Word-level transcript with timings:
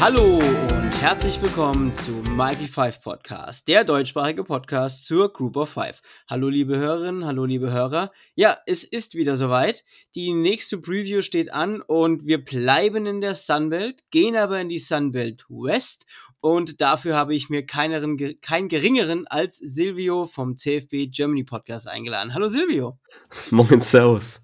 Hallo 0.00 0.36
und 0.36 0.92
herzlich 1.00 1.42
willkommen 1.42 1.92
zu 1.92 2.12
Mighty 2.12 2.68
Five 2.68 3.00
Podcast, 3.00 3.66
der 3.66 3.82
deutschsprachige 3.82 4.44
Podcast 4.44 5.04
zur 5.04 5.32
Group 5.32 5.56
of 5.56 5.70
Five. 5.70 6.02
Hallo 6.28 6.48
liebe 6.48 6.78
Hörerinnen, 6.78 7.24
hallo 7.24 7.44
liebe 7.44 7.72
Hörer. 7.72 8.12
Ja, 8.36 8.56
es 8.66 8.84
ist 8.84 9.16
wieder 9.16 9.34
soweit. 9.34 9.82
Die 10.14 10.32
nächste 10.32 10.78
Preview 10.78 11.20
steht 11.22 11.52
an 11.52 11.82
und 11.82 12.24
wir 12.26 12.44
bleiben 12.44 13.06
in 13.06 13.20
der 13.20 13.34
Sunbelt, 13.34 14.04
gehen 14.12 14.36
aber 14.36 14.60
in 14.60 14.68
die 14.68 14.78
Sunbelt 14.78 15.44
West 15.48 16.06
und 16.40 16.80
dafür 16.80 17.16
habe 17.16 17.34
ich 17.34 17.50
mir 17.50 17.66
keineren, 17.66 18.40
keinen 18.40 18.68
geringeren 18.68 19.26
als 19.26 19.56
Silvio 19.56 20.26
vom 20.26 20.56
CFB 20.56 21.10
Germany 21.10 21.42
Podcast 21.42 21.88
eingeladen. 21.88 22.34
Hallo 22.34 22.46
Silvio. 22.46 23.00
Moin, 23.50 23.80
Servus. 23.80 24.42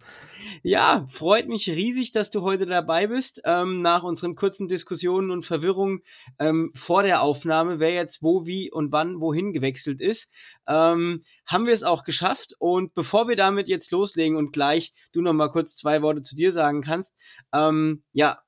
Ja, 0.67 1.07
freut 1.11 1.47
mich 1.47 1.69
riesig, 1.69 2.13
dass 2.13 2.31
du 2.31 2.41
heute 2.41 2.65
dabei 2.65 3.07
bist. 3.09 3.43
Ähm, 3.45 3.83
nach 3.83 4.03
unseren 4.03 4.35
kurzen 4.35 4.67
Diskussionen 4.67 5.31
und 5.31 5.45
Verwirrungen 5.45 6.01
ähm, 6.39 6.73
vor 6.75 7.03
der 7.03 7.21
Aufnahme, 7.21 7.81
wer 7.81 7.93
jetzt 7.93 8.23
wo, 8.23 8.47
wie 8.47 8.73
und 8.73 8.91
wann 8.91 9.21
wohin 9.21 9.53
gewechselt 9.53 10.01
ist, 10.01 10.33
ähm, 10.67 11.23
haben 11.45 11.67
wir 11.67 11.75
es 11.75 11.83
auch 11.83 12.03
geschafft. 12.03 12.55
Und 12.59 12.95
bevor 12.95 13.29
wir 13.29 13.37
damit 13.37 13.69
jetzt 13.69 13.91
loslegen 13.91 14.39
und 14.39 14.53
gleich 14.53 14.95
du 15.13 15.21
noch 15.21 15.35
mal 15.35 15.51
kurz 15.51 15.77
zwei 15.77 16.01
Worte 16.01 16.23
zu 16.23 16.35
dir 16.35 16.51
sagen 16.51 16.81
kannst, 16.81 17.15
ähm, 17.53 18.03
ja, 18.15 18.39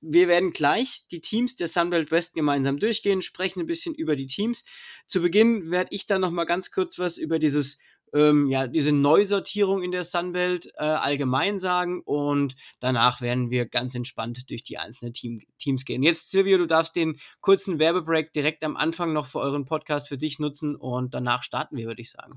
wir 0.00 0.28
werden 0.28 0.52
gleich 0.52 1.06
die 1.10 1.20
Teams 1.20 1.56
der 1.56 1.68
Sunbelt 1.68 2.10
West 2.10 2.34
gemeinsam 2.34 2.78
durchgehen, 2.78 3.20
sprechen 3.20 3.60
ein 3.60 3.66
bisschen 3.66 3.94
über 3.94 4.16
die 4.16 4.28
Teams. 4.28 4.64
Zu 5.08 5.20
Beginn 5.20 5.70
werde 5.70 5.94
ich 5.94 6.06
dann 6.06 6.22
noch 6.22 6.30
mal 6.30 6.44
ganz 6.44 6.70
kurz 6.70 6.98
was 6.98 7.18
über 7.18 7.38
dieses 7.38 7.76
ähm, 8.14 8.48
ja, 8.48 8.66
diese 8.66 8.92
Neusortierung 8.92 9.82
in 9.82 9.90
der 9.90 10.04
Sunbelt 10.04 10.70
äh, 10.76 10.84
allgemein 10.84 11.58
sagen 11.58 12.02
und 12.04 12.54
danach 12.80 13.20
werden 13.20 13.50
wir 13.50 13.66
ganz 13.66 13.94
entspannt 13.94 14.50
durch 14.50 14.62
die 14.62 14.78
einzelnen 14.78 15.12
Team, 15.12 15.42
Teams 15.58 15.84
gehen. 15.84 16.02
Jetzt, 16.02 16.30
Silvio, 16.30 16.58
du 16.58 16.66
darfst 16.66 16.96
den 16.96 17.18
kurzen 17.40 17.78
Werbebreak 17.78 18.32
direkt 18.32 18.64
am 18.64 18.76
Anfang 18.76 19.12
noch 19.12 19.26
für 19.26 19.38
euren 19.38 19.64
Podcast 19.64 20.08
für 20.08 20.18
dich 20.18 20.38
nutzen 20.38 20.76
und 20.76 21.14
danach 21.14 21.42
starten 21.42 21.76
wir, 21.76 21.86
würde 21.86 22.02
ich 22.02 22.10
sagen. 22.10 22.36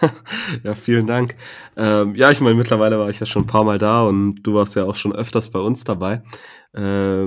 ja, 0.64 0.74
vielen 0.74 1.06
Dank. 1.06 1.36
Ähm, 1.76 2.14
ja, 2.14 2.30
ich 2.30 2.40
meine, 2.40 2.54
mittlerweile 2.54 2.98
war 2.98 3.08
ich 3.08 3.20
ja 3.20 3.26
schon 3.26 3.42
ein 3.42 3.48
paar 3.48 3.64
Mal 3.64 3.78
da 3.78 4.02
und 4.02 4.42
du 4.42 4.54
warst 4.54 4.74
ja 4.76 4.84
auch 4.84 4.96
schon 4.96 5.14
öfters 5.14 5.50
bei 5.50 5.60
uns 5.60 5.84
dabei. 5.84 6.22
Äh, 6.74 7.26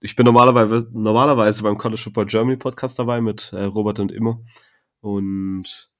ich 0.00 0.16
bin 0.16 0.26
normalerweise, 0.26 0.88
normalerweise 0.92 1.62
beim 1.62 1.78
College 1.78 2.02
Football 2.02 2.26
Germany 2.26 2.56
Podcast 2.58 2.98
dabei 2.98 3.20
mit 3.20 3.52
äh, 3.52 3.64
Robert 3.64 4.00
und 4.00 4.12
Immo. 4.12 4.44
Und 5.00 5.93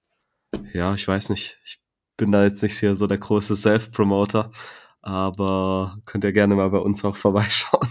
ja, 0.72 0.94
ich 0.94 1.06
weiß 1.06 1.30
nicht, 1.30 1.58
ich 1.64 1.78
bin 2.16 2.33
da 2.33 2.44
jetzt 2.44 2.62
nicht 2.62 2.78
hier 2.78 2.97
so 2.97 3.06
der 3.06 3.19
große 3.19 3.56
Self-Promoter, 3.56 4.50
aber 5.02 5.98
könnt 6.06 6.24
ihr 6.24 6.33
gerne 6.33 6.55
mal 6.55 6.70
bei 6.70 6.78
uns 6.78 7.05
auch 7.05 7.16
vorbeischauen. 7.16 7.88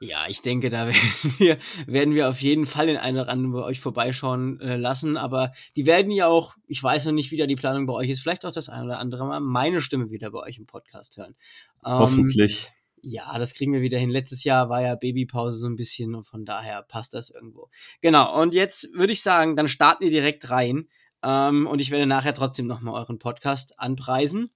Ja, 0.00 0.26
ich 0.28 0.42
denke, 0.42 0.70
da 0.70 0.86
werden 0.86 1.34
wir, 1.38 1.58
werden 1.86 2.14
wir 2.14 2.28
auf 2.28 2.40
jeden 2.40 2.66
Fall 2.66 2.88
in 2.88 2.96
einer 2.96 3.22
oder 3.22 3.30
anderen 3.30 3.52
bei 3.52 3.62
euch 3.62 3.80
vorbeischauen 3.80 4.60
äh, 4.60 4.76
lassen. 4.76 5.16
Aber 5.16 5.52
die 5.76 5.86
werden 5.86 6.10
ja 6.10 6.26
auch, 6.26 6.56
ich 6.66 6.82
weiß 6.82 7.06
noch 7.06 7.12
nicht, 7.12 7.30
wie 7.30 7.36
da 7.36 7.46
die 7.46 7.56
Planung 7.56 7.86
bei 7.86 7.92
euch 7.92 8.10
ist, 8.10 8.20
vielleicht 8.20 8.44
auch 8.44 8.52
das 8.52 8.68
ein 8.68 8.84
oder 8.84 8.98
andere 8.98 9.26
Mal 9.26 9.40
meine 9.40 9.80
Stimme 9.80 10.10
wieder 10.10 10.30
bei 10.30 10.40
euch 10.40 10.58
im 10.58 10.66
Podcast 10.66 11.16
hören. 11.16 11.34
Ähm, 11.84 11.92
Hoffentlich. 11.92 12.72
Ja, 13.04 13.36
das 13.36 13.54
kriegen 13.54 13.72
wir 13.72 13.80
wieder 13.80 13.98
hin. 13.98 14.10
Letztes 14.10 14.44
Jahr 14.44 14.68
war 14.68 14.80
ja 14.80 14.94
Babypause 14.94 15.58
so 15.58 15.66
ein 15.66 15.74
bisschen 15.74 16.14
und 16.14 16.24
von 16.24 16.44
daher 16.44 16.82
passt 16.82 17.14
das 17.14 17.30
irgendwo. 17.30 17.68
Genau, 18.00 18.40
und 18.40 18.54
jetzt 18.54 18.88
würde 18.94 19.12
ich 19.12 19.22
sagen, 19.22 19.56
dann 19.56 19.66
starten 19.66 20.04
wir 20.04 20.10
direkt 20.10 20.50
rein. 20.50 20.88
Ähm, 21.22 21.66
und 21.66 21.80
ich 21.80 21.90
werde 21.90 22.06
nachher 22.06 22.34
trotzdem 22.34 22.66
nochmal 22.66 22.94
euren 22.94 23.18
Podcast 23.18 23.78
anpreisen. 23.78 24.50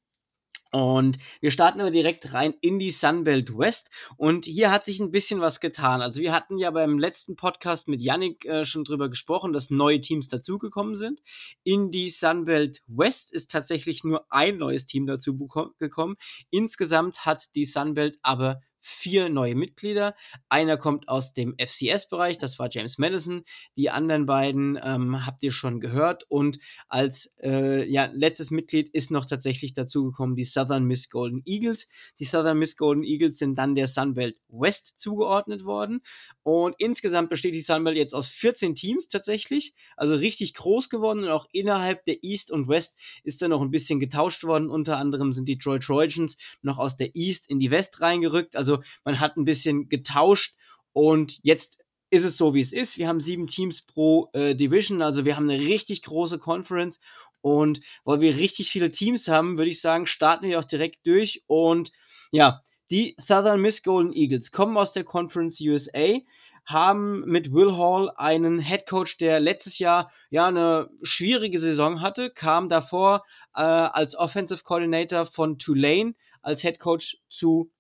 Und 0.73 1.19
wir 1.41 1.53
starten 1.53 1.81
aber 1.81 1.91
direkt 1.91 2.33
rein 2.35 2.53
in 2.61 2.79
die 2.79 2.91
Sunbelt 2.91 3.57
West. 3.57 3.91
Und 4.17 4.45
hier 4.45 4.71
hat 4.71 4.85
sich 4.85 5.01
ein 5.01 5.11
bisschen 5.11 5.41
was 5.41 5.61
getan. 5.61 6.03
Also 6.03 6.21
wir 6.21 6.33
hatten 6.33 6.59
ja 6.59 6.71
beim 6.71 6.99
letzten 6.99 7.37
Podcast 7.37 7.89
mit 7.89 8.03
Yannick 8.03 8.45
äh, 8.45 8.65
schon 8.65 8.85
drüber 8.85 9.09
gesprochen, 9.09 9.53
dass 9.53 9.71
neue 9.71 10.01
Teams 10.01 10.29
dazugekommen 10.29 10.97
sind. 10.97 11.23
In 11.63 11.91
die 11.93 12.11
Sunbelt 12.11 12.83
West 12.89 13.33
ist 13.33 13.51
tatsächlich 13.51 14.05
nur 14.05 14.27
ein 14.29 14.59
neues 14.59 14.87
Team 14.87 15.07
dazu 15.07 15.39
gekommen. 15.79 16.17
Insgesamt 16.51 17.25
hat 17.25 17.55
die 17.55 17.65
Sunbelt 17.65 18.19
aber 18.23 18.61
vier 18.87 19.29
neue 19.29 19.57
Mitglieder. 19.57 20.15
Einer 20.49 20.77
kommt 20.77 21.09
aus 21.09 21.33
dem 21.33 21.57
FCS-Bereich, 21.59 22.39
das 22.39 22.59
war 22.61 22.69
James 22.71 22.99
Madison. 22.99 23.43
Die 23.77 23.91
anderen 23.91 24.27
beiden 24.27 24.79
ähm, 24.81 25.27
habt 25.27 25.43
ihr 25.43 25.51
schon 25.51 25.81
gehört. 25.81 26.25
Und 26.29 26.61
als 26.89 27.35
äh, 27.43 27.85
ja, 27.91 28.09
letztes 28.13 28.53
Mitglied 28.53 28.89
ist 28.91 29.11
noch 29.11 29.25
tatsächlich 29.25 29.75
dazugekommen 29.75 30.37
die 30.37 30.45
Southern 30.45 30.85
Miss 30.85 31.11
Golden 31.11 31.43
Eagles. 31.45 31.89
Die 32.21 32.25
Southern 32.25 32.59
Miss 32.59 32.77
Golden 32.77 33.03
Eagles 33.03 33.39
sind 33.39 33.57
dann 33.57 33.75
der 33.75 33.89
Sunbelt 33.89 34.39
West 34.49 34.99
zugeordnet 35.01 35.65
worden. 35.65 36.01
Und 36.45 36.77
insgesamt 36.79 37.29
besteht 37.29 37.55
die 37.55 37.63
Sunbelt 37.63 37.97
jetzt 37.97 38.15
aus 38.15 38.29
14 38.29 38.77
Teams 38.77 39.09
tatsächlich. 39.09 39.75
Also 39.97 40.15
richtig 40.15 40.55
groß 40.55 40.91
geworden 40.91 41.25
und 41.25 41.31
auch 41.31 41.49
innerhalb 41.51 42.05
der 42.05 42.23
East 42.23 42.53
und 42.53 42.69
West 42.69 42.97
ist 43.25 43.43
dann 43.43 43.51
noch 43.51 43.63
ein 43.63 43.73
bisschen 43.73 43.99
getauscht 43.99 44.45
worden. 44.45 44.71
Unter 44.71 44.99
anderem 44.99 45.33
sind 45.33 45.49
die 45.49 45.59
Troy 45.59 45.81
Trojans 45.81 46.37
noch 46.63 46.79
aus 46.79 46.97
der 46.97 47.17
East 47.17 47.51
in 47.51 47.59
die 47.59 47.73
West 47.73 48.01
reingerückt. 48.01 48.55
Also 48.55 48.76
man 49.05 49.21
hat 49.21 49.37
ein 49.37 49.45
bisschen 49.45 49.89
getauscht 49.89 50.57
und 50.93 51.39
jetzt 51.43 51.79
ist 52.11 52.25
es 52.25 52.37
so, 52.37 52.55
wie 52.55 52.61
es 52.61 52.73
ist. 52.73 52.99
Wir 52.99 53.09
haben 53.09 53.21
sieben 53.21 53.49
Teams 53.49 53.83
pro 53.83 54.31
äh, 54.33 54.55
Division, 54.55 55.03
also 55.03 55.25
wir 55.25 55.37
haben 55.37 55.51
eine 55.51 55.61
richtig 55.61 56.03
große 56.03 56.39
Conference 56.39 57.01
und 57.41 57.81
weil 58.05 58.21
wir 58.21 58.37
richtig 58.37 58.71
viele 58.71 58.91
Teams 58.91 59.29
haben, 59.29 59.59
würde 59.59 59.71
ich 59.71 59.81
sagen, 59.81 60.07
starten 60.07 60.47
wir 60.47 60.59
auch 60.59 60.65
direkt 60.65 61.07
durch 61.07 61.43
und 61.47 61.93
ja, 62.33 62.63
die 62.91 63.17
Southern 63.21 63.61
Miss 63.61 63.83
Golden 63.83 64.13
Eagles 64.13 64.53
kommen 64.53 64.77
aus 64.77 64.93
der 64.93 65.05
Conference 65.05 65.61
USA, 65.61 66.19
haben 66.67 67.21
mit 67.27 67.53
Will 67.53 67.77
Hall 67.77 68.11
einen 68.17 68.59
Head 68.59 68.87
Coach, 68.87 69.19
der 69.19 69.39
letztes 69.41 69.79
Jahr 69.79 70.11
ja 70.31 70.49
eine 70.49 70.91
schwierige 71.03 71.59
Saison 71.59 72.01
hatte, 72.01 72.31
kam 72.31 72.69
davor 72.69 73.25
äh, 73.55 73.61
als 73.63 74.17
Offensive 74.17 74.63
Coordinator 74.65 75.27
von 75.27 75.59
Tulane 75.59 76.15
als 76.43 76.63
Head 76.63 76.79
Coach 76.79 77.19
zu 77.29 77.71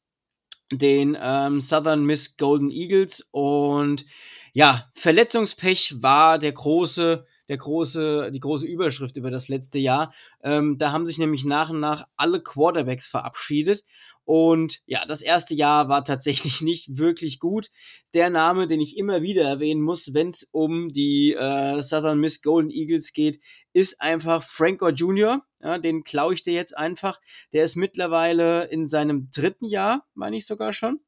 den 0.72 1.16
ähm, 1.21 1.60
Southern 1.60 2.04
Miss 2.04 2.37
Golden 2.37 2.71
Eagles. 2.71 3.28
Und 3.31 4.04
ja, 4.53 4.91
Verletzungspech 4.94 6.03
war 6.03 6.38
der 6.38 6.53
große, 6.53 7.27
der 7.48 7.58
große, 7.58 8.30
die 8.32 8.40
große 8.40 8.66
Überschrift 8.66 9.16
über 9.16 9.30
das 9.30 9.48
letzte 9.48 9.78
Jahr. 9.78 10.12
Ähm, 10.42 10.78
da 10.78 10.92
haben 10.92 11.06
sich 11.06 11.18
nämlich 11.18 11.44
nach 11.44 11.70
und 11.70 11.80
nach 11.80 12.06
alle 12.16 12.42
Quarterbacks 12.42 13.06
verabschiedet. 13.06 13.84
Und 14.26 14.82
ja, 14.86 15.06
das 15.06 15.22
erste 15.22 15.54
Jahr 15.54 15.88
war 15.88 16.04
tatsächlich 16.04 16.60
nicht 16.60 16.98
wirklich 16.98 17.38
gut. 17.38 17.70
Der 18.12 18.28
Name, 18.28 18.66
den 18.66 18.80
ich 18.80 18.96
immer 18.96 19.22
wieder 19.22 19.44
erwähnen 19.44 19.80
muss, 19.80 20.14
wenn 20.14 20.30
es 20.30 20.42
um 20.42 20.92
die 20.92 21.32
äh, 21.32 21.80
Southern 21.80 22.18
Miss 22.18 22.42
Golden 22.42 22.70
Eagles 22.70 23.12
geht, 23.12 23.40
ist 23.72 24.00
einfach 24.00 24.42
Franco 24.42 24.88
Jr. 24.88 25.42
Ja, 25.62 25.78
den 25.78 26.02
klaue 26.02 26.34
ich 26.34 26.42
dir 26.42 26.54
jetzt 26.54 26.76
einfach. 26.76 27.20
Der 27.52 27.64
ist 27.64 27.76
mittlerweile 27.76 28.64
in 28.64 28.88
seinem 28.88 29.30
dritten 29.30 29.66
Jahr, 29.66 30.06
meine 30.14 30.36
ich 30.36 30.46
sogar 30.46 30.72
schon. 30.72 31.00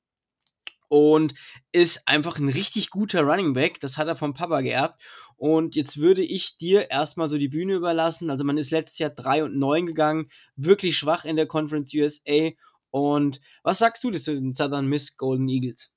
Und 0.89 1.35
ist 1.71 2.09
einfach 2.09 2.39
ein 2.39 2.49
richtig 2.49 2.91
guter 2.91 3.23
Running 3.23 3.53
Back. 3.53 3.81
Das 3.81 3.99
hat 3.99 4.09
er 4.09 4.17
vom 4.17 4.33
Papa 4.33 4.63
geerbt. 4.63 5.03
Und 5.39 5.77
jetzt 5.77 5.99
würde 5.99 6.23
ich 6.23 6.59
dir 6.59 6.91
erstmal 6.91 7.29
so 7.29 7.39
die 7.39 7.49
Bühne 7.49 7.75
überlassen. 7.75 8.29
Also 8.29 8.45
man 8.45 8.59
ist 8.59 8.71
letztes 8.71 8.99
Jahr 8.99 9.11
3 9.11 9.45
und 9.45 9.57
9 9.57 9.87
gegangen. 9.87 10.29
Wirklich 10.57 10.99
schwach 10.99 11.25
in 11.25 11.37
der 11.37 11.47
Conference 11.47 11.95
USA 11.95 12.51
und 12.91 13.41
was 13.63 13.79
sagst 13.79 14.05
du 14.05 14.11
zu 14.11 14.35
den 14.35 14.55
Southern 14.55 14.87
Miss 14.87 15.17
Golden 15.17 15.49
Eagles? 15.49 15.93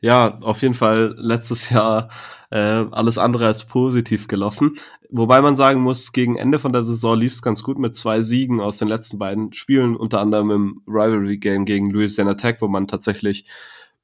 Ja, 0.00 0.38
auf 0.42 0.62
jeden 0.62 0.74
Fall 0.74 1.14
letztes 1.18 1.70
Jahr 1.70 2.08
äh, 2.50 2.56
alles 2.56 3.18
andere 3.18 3.46
als 3.46 3.66
positiv 3.66 4.28
gelaufen. 4.28 4.76
Wobei 5.10 5.40
man 5.40 5.56
sagen 5.56 5.80
muss, 5.80 6.12
gegen 6.12 6.36
Ende 6.36 6.58
von 6.58 6.72
der 6.72 6.84
Saison 6.84 7.18
lief 7.18 7.32
es 7.32 7.42
ganz 7.42 7.62
gut 7.62 7.78
mit 7.78 7.94
zwei 7.94 8.20
Siegen 8.22 8.60
aus 8.60 8.78
den 8.78 8.88
letzten 8.88 9.18
beiden 9.18 9.52
Spielen, 9.52 9.96
unter 9.96 10.20
anderem 10.20 10.50
im 10.50 10.82
Rivalry 10.86 11.38
Game 11.38 11.64
gegen 11.64 11.90
Louisiana 11.90 12.34
Tech, 12.34 12.56
wo 12.60 12.68
man 12.68 12.86
tatsächlich 12.86 13.48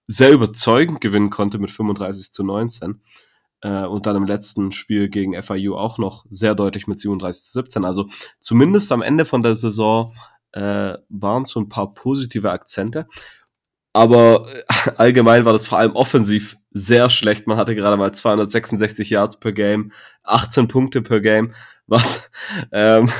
sehr 0.08 0.32
überzeugend 0.32 1.00
gewinnen 1.00 1.30
konnte 1.30 1.58
mit 1.58 1.70
35 1.70 2.32
zu 2.32 2.42
19. 2.42 3.00
Äh, 3.62 3.84
und 3.86 4.06
dann 4.06 4.16
im 4.16 4.26
letzten 4.26 4.72
Spiel 4.72 5.08
gegen 5.08 5.40
FIU 5.40 5.76
auch 5.76 5.98
noch 5.98 6.26
sehr 6.28 6.54
deutlich 6.54 6.86
mit 6.86 6.98
37 6.98 7.44
zu 7.44 7.52
17. 7.52 7.84
Also 7.84 8.08
zumindest 8.40 8.92
am 8.92 9.02
Ende 9.02 9.24
von 9.24 9.42
der 9.42 9.54
Saison 9.54 10.14
äh, 10.52 10.94
waren 11.08 11.44
so 11.44 11.60
ein 11.60 11.68
paar 11.68 11.94
positive 11.94 12.50
Akzente. 12.50 13.06
Aber 13.92 14.48
äh, 14.52 14.62
allgemein 14.96 15.44
war 15.44 15.52
das 15.52 15.66
vor 15.66 15.78
allem 15.78 15.96
offensiv 15.96 16.56
sehr 16.70 17.10
schlecht. 17.10 17.46
Man 17.46 17.56
hatte 17.56 17.74
gerade 17.74 17.96
mal 17.96 18.12
266 18.12 19.10
Yards 19.10 19.38
per 19.38 19.52
Game, 19.52 19.92
18 20.24 20.68
Punkte 20.68 21.02
per 21.02 21.20
Game. 21.20 21.54
Was, 21.86 22.30
ähm, 22.72 23.10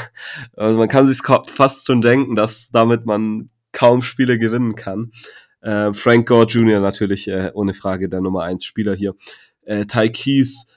also 0.57 0.79
man 0.79 0.89
kann 0.89 1.07
sich 1.07 1.21
fast 1.47 1.87
schon 1.87 2.01
denken, 2.01 2.35
dass 2.35 2.71
damit 2.71 3.07
man 3.07 3.51
kaum 3.73 4.03
Spiele 4.03 4.39
gewinnen 4.39 4.75
kann. 4.75 5.13
Äh, 5.61 5.93
Frank 5.93 6.29
Gore 6.29 6.47
Jr. 6.47 6.81
natürlich 6.81 7.29
äh, 7.29 7.51
ohne 7.55 7.75
Frage 7.75 8.09
der 8.09 8.21
Nummer 8.21 8.43
1 8.43 8.65
Spieler 8.65 8.95
hier. 8.95 9.15
Äh, 9.65 9.87
Ty 9.87 10.11
Keys 10.11 10.73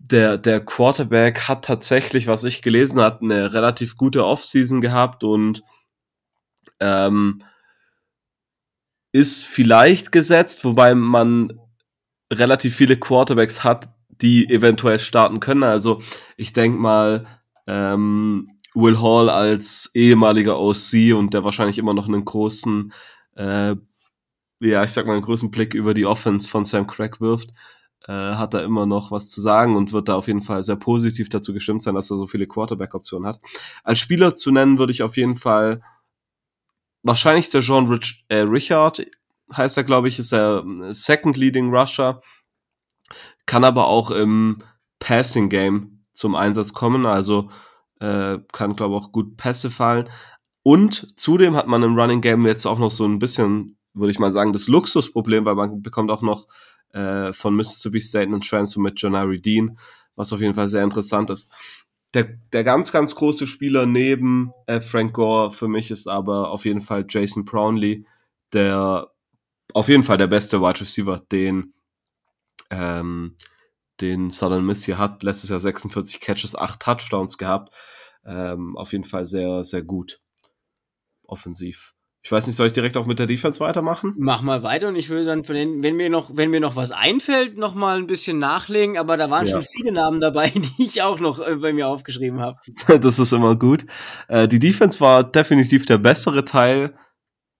der, 0.00 0.38
der 0.38 0.64
Quarterback 0.64 1.42
hat 1.42 1.64
tatsächlich, 1.64 2.26
was 2.26 2.44
ich 2.44 2.62
gelesen 2.62 3.00
habe, 3.00 3.20
eine 3.22 3.52
relativ 3.52 3.96
gute 3.96 4.24
Offseason 4.24 4.80
gehabt 4.80 5.24
und 5.24 5.62
ähm, 6.80 7.42
ist 9.12 9.44
vielleicht 9.44 10.10
gesetzt, 10.10 10.64
wobei 10.64 10.94
man 10.94 11.60
relativ 12.32 12.74
viele 12.76 12.96
Quarterbacks 12.96 13.62
hat, 13.62 13.90
die 14.08 14.48
eventuell 14.48 14.98
starten 14.98 15.40
können. 15.40 15.64
Also 15.64 16.00
ich 16.36 16.52
denke 16.52 16.78
mal, 16.78 17.26
ähm, 17.66 18.48
Will 18.74 19.00
Hall 19.00 19.28
als 19.28 19.90
ehemaliger 19.94 20.58
OC 20.58 21.12
und 21.14 21.34
der 21.34 21.44
wahrscheinlich 21.44 21.78
immer 21.78 21.92
noch 21.92 22.06
einen 22.06 22.24
großen, 22.24 22.92
äh, 23.36 23.74
ja, 24.60 24.84
ich 24.84 24.92
sag 24.92 25.06
mal, 25.06 25.14
einen 25.14 25.22
großen 25.22 25.50
Blick 25.50 25.74
über 25.74 25.92
die 25.92 26.06
Offense 26.06 26.48
von 26.48 26.64
Sam 26.64 26.86
Craig 26.86 27.20
wirft, 27.20 27.50
äh, 28.06 28.12
hat 28.12 28.54
da 28.54 28.60
immer 28.60 28.86
noch 28.86 29.10
was 29.10 29.28
zu 29.28 29.40
sagen 29.40 29.76
und 29.76 29.92
wird 29.92 30.08
da 30.08 30.14
auf 30.14 30.26
jeden 30.26 30.42
Fall 30.42 30.62
sehr 30.62 30.76
positiv 30.76 31.28
dazu 31.28 31.52
gestimmt 31.52 31.82
sein, 31.82 31.94
dass 31.94 32.10
er 32.10 32.16
so 32.16 32.26
viele 32.26 32.46
Quarterback-Optionen 32.46 33.26
hat. 33.28 33.40
Als 33.84 33.98
Spieler 33.98 34.34
zu 34.34 34.50
nennen 34.50 34.78
würde 34.78 34.92
ich 34.92 35.02
auf 35.02 35.16
jeden 35.16 35.36
Fall 35.36 35.82
wahrscheinlich 37.02 37.50
der 37.50 37.60
John 37.60 37.88
Rich, 37.88 38.24
äh, 38.28 38.38
Richard, 38.38 39.06
heißt 39.54 39.76
er, 39.76 39.84
glaube 39.84 40.08
ich, 40.08 40.18
ist 40.18 40.32
er 40.32 40.64
äh, 40.64 40.94
Second 40.94 41.36
Leading 41.36 41.74
Rusher, 41.74 42.20
kann 43.46 43.64
aber 43.64 43.86
auch 43.86 44.10
im 44.10 44.62
Passing 44.98 45.48
Game 45.48 46.04
zum 46.12 46.34
Einsatz 46.34 46.72
kommen, 46.72 47.06
also 47.06 47.50
äh, 48.00 48.38
kann, 48.52 48.76
glaube 48.76 48.96
ich, 48.96 49.02
auch 49.02 49.12
gut 49.12 49.36
Pässe 49.36 49.70
fallen. 49.70 50.08
Und 50.62 51.18
zudem 51.18 51.56
hat 51.56 51.66
man 51.66 51.82
im 51.82 51.98
Running 51.98 52.20
Game 52.20 52.46
jetzt 52.46 52.66
auch 52.66 52.78
noch 52.78 52.90
so 52.90 53.06
ein 53.06 53.18
bisschen, 53.18 53.78
würde 53.94 54.10
ich 54.10 54.18
mal 54.18 54.32
sagen, 54.32 54.52
das 54.52 54.68
Luxusproblem, 54.68 55.44
weil 55.44 55.54
man 55.54 55.82
bekommt 55.82 56.10
auch 56.10 56.22
noch 56.22 56.46
äh, 56.92 57.32
von 57.32 57.54
Mississippi 57.54 58.00
State 58.00 58.26
einen 58.26 58.40
Transfer 58.40 58.80
mit 58.80 59.00
Janari 59.00 59.40
Dean, 59.40 59.78
was 60.16 60.32
auf 60.32 60.40
jeden 60.40 60.54
Fall 60.54 60.68
sehr 60.68 60.84
interessant 60.84 61.30
ist. 61.30 61.52
Der, 62.14 62.24
der 62.52 62.64
ganz, 62.64 62.90
ganz 62.90 63.14
große 63.14 63.46
Spieler 63.46 63.86
neben 63.86 64.52
äh, 64.66 64.80
Frank 64.80 65.14
Gore 65.14 65.50
für 65.50 65.68
mich 65.68 65.90
ist 65.90 66.08
aber 66.08 66.50
auf 66.50 66.64
jeden 66.64 66.80
Fall 66.80 67.06
Jason 67.08 67.44
Brownlee, 67.44 68.04
der 68.52 69.10
auf 69.72 69.88
jeden 69.88 70.02
Fall 70.02 70.18
der 70.18 70.26
beste 70.26 70.60
Wide 70.60 70.80
Receiver, 70.80 71.20
den, 71.30 71.72
ähm, 72.70 73.36
den 74.00 74.32
Southern 74.32 74.66
Miss 74.66 74.84
hier 74.84 74.98
hat. 74.98 75.22
Letztes 75.22 75.50
Jahr 75.50 75.60
46 75.60 76.20
Catches, 76.20 76.56
8 76.56 76.80
Touchdowns 76.80 77.38
gehabt. 77.38 77.72
Ähm, 78.24 78.76
auf 78.76 78.92
jeden 78.92 79.04
Fall 79.04 79.24
sehr, 79.24 79.62
sehr 79.62 79.82
gut 79.82 80.20
offensiv. 81.22 81.94
Ich 82.22 82.30
weiß 82.30 82.46
nicht, 82.46 82.56
soll 82.56 82.66
ich 82.66 82.74
direkt 82.74 82.98
auch 82.98 83.06
mit 83.06 83.18
der 83.18 83.26
Defense 83.26 83.60
weitermachen? 83.60 84.14
Mach 84.18 84.42
mal 84.42 84.62
weiter 84.62 84.88
und 84.88 84.96
ich 84.96 85.08
würde 85.08 85.24
dann, 85.24 85.42
den, 85.42 85.82
wenn 85.82 85.96
mir 85.96 86.10
noch, 86.10 86.30
wenn 86.34 86.50
mir 86.50 86.60
noch 86.60 86.76
was 86.76 86.92
einfällt, 86.92 87.56
noch 87.56 87.74
mal 87.74 87.96
ein 87.96 88.06
bisschen 88.06 88.38
nachlegen. 88.38 88.98
Aber 88.98 89.16
da 89.16 89.30
waren 89.30 89.46
ja. 89.46 89.52
schon 89.52 89.62
viele 89.62 89.92
Namen 89.92 90.20
dabei, 90.20 90.50
die 90.54 90.84
ich 90.84 91.00
auch 91.00 91.18
noch 91.18 91.38
äh, 91.38 91.56
bei 91.56 91.72
mir 91.72 91.88
aufgeschrieben 91.88 92.40
habe. 92.40 92.58
das 93.00 93.18
ist 93.18 93.32
immer 93.32 93.56
gut. 93.56 93.86
Äh, 94.28 94.48
die 94.48 94.58
Defense 94.58 95.00
war 95.00 95.24
definitiv 95.24 95.86
der 95.86 95.96
bessere 95.96 96.44
Teil 96.44 96.94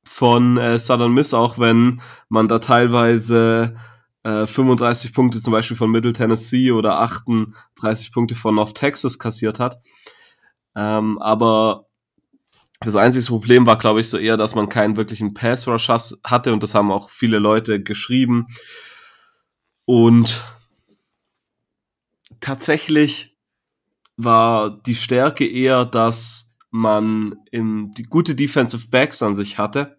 von 0.04 0.58
äh, 0.58 0.78
Southern 0.78 1.14
Miss, 1.14 1.32
auch 1.32 1.58
wenn 1.58 2.02
man 2.28 2.48
da 2.48 2.58
teilweise 2.58 3.76
äh, 4.24 4.46
35 4.46 5.14
Punkte 5.14 5.40
zum 5.40 5.52
Beispiel 5.52 5.76
von 5.76 5.90
Middle 5.90 6.12
Tennessee 6.12 6.72
oder 6.72 7.00
38 7.00 8.12
Punkte 8.12 8.34
von 8.34 8.56
North 8.56 8.74
Texas 8.74 9.18
kassiert 9.18 9.58
hat. 9.58 9.80
Ähm, 10.76 11.18
aber 11.18 11.86
das 12.82 12.97
einzige 12.97 13.27
Problem 13.27 13.67
war, 13.67 13.77
glaube 13.77 14.00
ich, 14.00 14.09
so 14.09 14.17
eher, 14.17 14.37
dass 14.38 14.55
man 14.55 14.69
keinen 14.71 14.97
wirklichen 14.97 15.35
Pass-Rush 15.35 15.88
hatte 16.25 16.53
und 16.53 16.62
das 16.62 16.75
haben 16.75 16.91
auch 16.91 17.11
viele 17.11 17.38
Leute 17.38 17.82
geschrieben. 17.82 18.47
Und 19.85 20.44
tatsächlich 22.41 23.37
war 24.17 24.71
die 24.82 24.94
Stärke 24.94 25.47
eher, 25.47 25.85
dass 25.85 26.56
man 26.71 27.37
in 27.50 27.93
die 27.93 28.05
gute 28.05 28.35
Defensive 28.35 28.88
Backs 28.88 29.23
an 29.23 29.35
sich 29.35 29.59
hatte. 29.59 29.99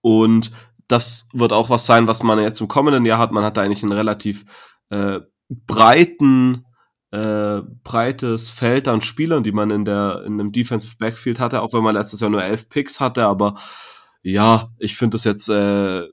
Und 0.00 0.52
das 0.86 1.28
wird 1.34 1.52
auch 1.52 1.68
was 1.68 1.84
sein, 1.84 2.06
was 2.06 2.22
man 2.22 2.38
jetzt 2.38 2.60
im 2.60 2.68
kommenden 2.68 3.04
Jahr 3.04 3.18
hat. 3.18 3.32
Man 3.32 3.44
hat 3.44 3.58
eigentlich 3.58 3.82
einen 3.82 3.92
relativ 3.92 4.44
äh, 4.88 5.20
breiten 5.48 6.64
äh, 7.10 7.62
breites 7.84 8.50
Feld 8.50 8.88
an 8.88 9.00
Spielern, 9.00 9.42
die 9.42 9.52
man 9.52 9.70
in 9.70 9.84
der 9.84 10.24
in 10.26 10.38
dem 10.38 10.52
Defensive 10.52 10.96
Backfield 10.98 11.40
hatte, 11.40 11.62
auch 11.62 11.72
wenn 11.72 11.82
man 11.82 11.94
letztes 11.94 12.20
Jahr 12.20 12.30
nur 12.30 12.44
elf 12.44 12.68
Picks 12.68 13.00
hatte, 13.00 13.24
aber 13.24 13.56
ja, 14.22 14.70
ich 14.78 14.96
finde 14.96 15.14
das 15.14 15.24
jetzt, 15.24 15.48
äh, 15.48 16.06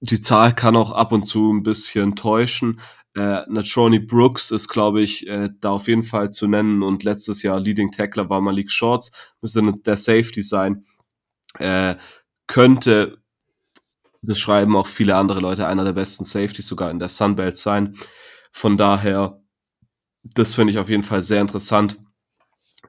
die 0.00 0.20
Zahl 0.20 0.54
kann 0.54 0.76
auch 0.76 0.92
ab 0.92 1.12
und 1.12 1.24
zu 1.24 1.52
ein 1.52 1.62
bisschen 1.62 2.16
täuschen. 2.16 2.80
Äh, 3.14 3.42
Natroni 3.48 3.98
Brooks 3.98 4.50
ist, 4.50 4.68
glaube 4.68 5.02
ich, 5.02 5.26
äh, 5.28 5.50
da 5.60 5.70
auf 5.70 5.86
jeden 5.86 6.02
Fall 6.02 6.30
zu 6.30 6.48
nennen 6.48 6.82
und 6.82 7.04
letztes 7.04 7.42
Jahr 7.42 7.60
Leading 7.60 7.92
Tackler 7.92 8.30
war 8.30 8.40
Malik 8.40 8.70
Shorts, 8.70 9.12
müsste 9.42 9.62
der 9.84 9.96
Safety 9.96 10.42
sein. 10.42 10.86
Äh, 11.58 11.96
könnte, 12.46 13.18
das 14.22 14.38
schreiben 14.38 14.76
auch 14.76 14.86
viele 14.86 15.16
andere 15.16 15.40
Leute, 15.40 15.66
einer 15.66 15.84
der 15.84 15.92
besten 15.92 16.24
Safeties 16.24 16.66
sogar 16.66 16.90
in 16.90 16.98
der 16.98 17.08
Sunbelt 17.08 17.58
sein. 17.58 17.96
Von 18.50 18.76
daher, 18.76 19.41
das 20.24 20.54
finde 20.54 20.72
ich 20.72 20.78
auf 20.78 20.88
jeden 20.88 21.02
Fall 21.02 21.22
sehr 21.22 21.40
interessant. 21.40 21.98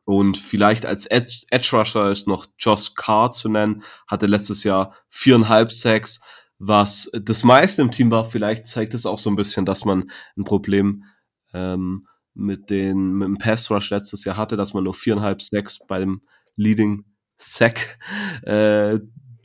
Und 0.06 0.38
vielleicht 0.38 0.86
als 0.86 1.06
Edge, 1.06 1.46
Rusher 1.72 2.12
ist 2.12 2.28
noch 2.28 2.46
Josh 2.60 2.94
Carr 2.96 3.32
zu 3.32 3.50
nennen, 3.50 3.84
hatte 4.08 4.26
letztes 4.26 4.64
Jahr 4.64 4.94
viereinhalb 5.10 5.72
Sacks, 5.72 6.22
was 6.60 7.10
das 7.14 7.44
meiste 7.44 7.82
im 7.82 7.92
Team 7.92 8.12
war. 8.12 8.26
Vielleicht 8.26 8.66
zeigt 8.66 8.94
es 8.94 9.06
auch 9.06 9.18
so 9.18 9.30
ein 9.30 9.36
bisschen, 9.38 9.66
dass 9.66 9.86
man 9.86 10.12
ein 10.38 10.44
Problem 10.44 11.06
ähm, 11.54 12.08
mit, 12.34 12.70
den, 12.70 13.14
mit 13.14 13.28
dem 13.28 13.38
Pass 13.38 13.72
Rush 13.72 13.92
letztes 13.92 14.26
Jahr 14.26 14.36
hatte, 14.38 14.58
dass 14.58 14.74
man 14.74 14.84
nur 14.84 14.94
viereinhalb 14.94 15.42
Sacks 15.42 15.80
bei 15.88 16.00
dem 16.00 16.22
Leading 16.56 17.06
Sack 17.38 17.98
äh, 18.44 19.00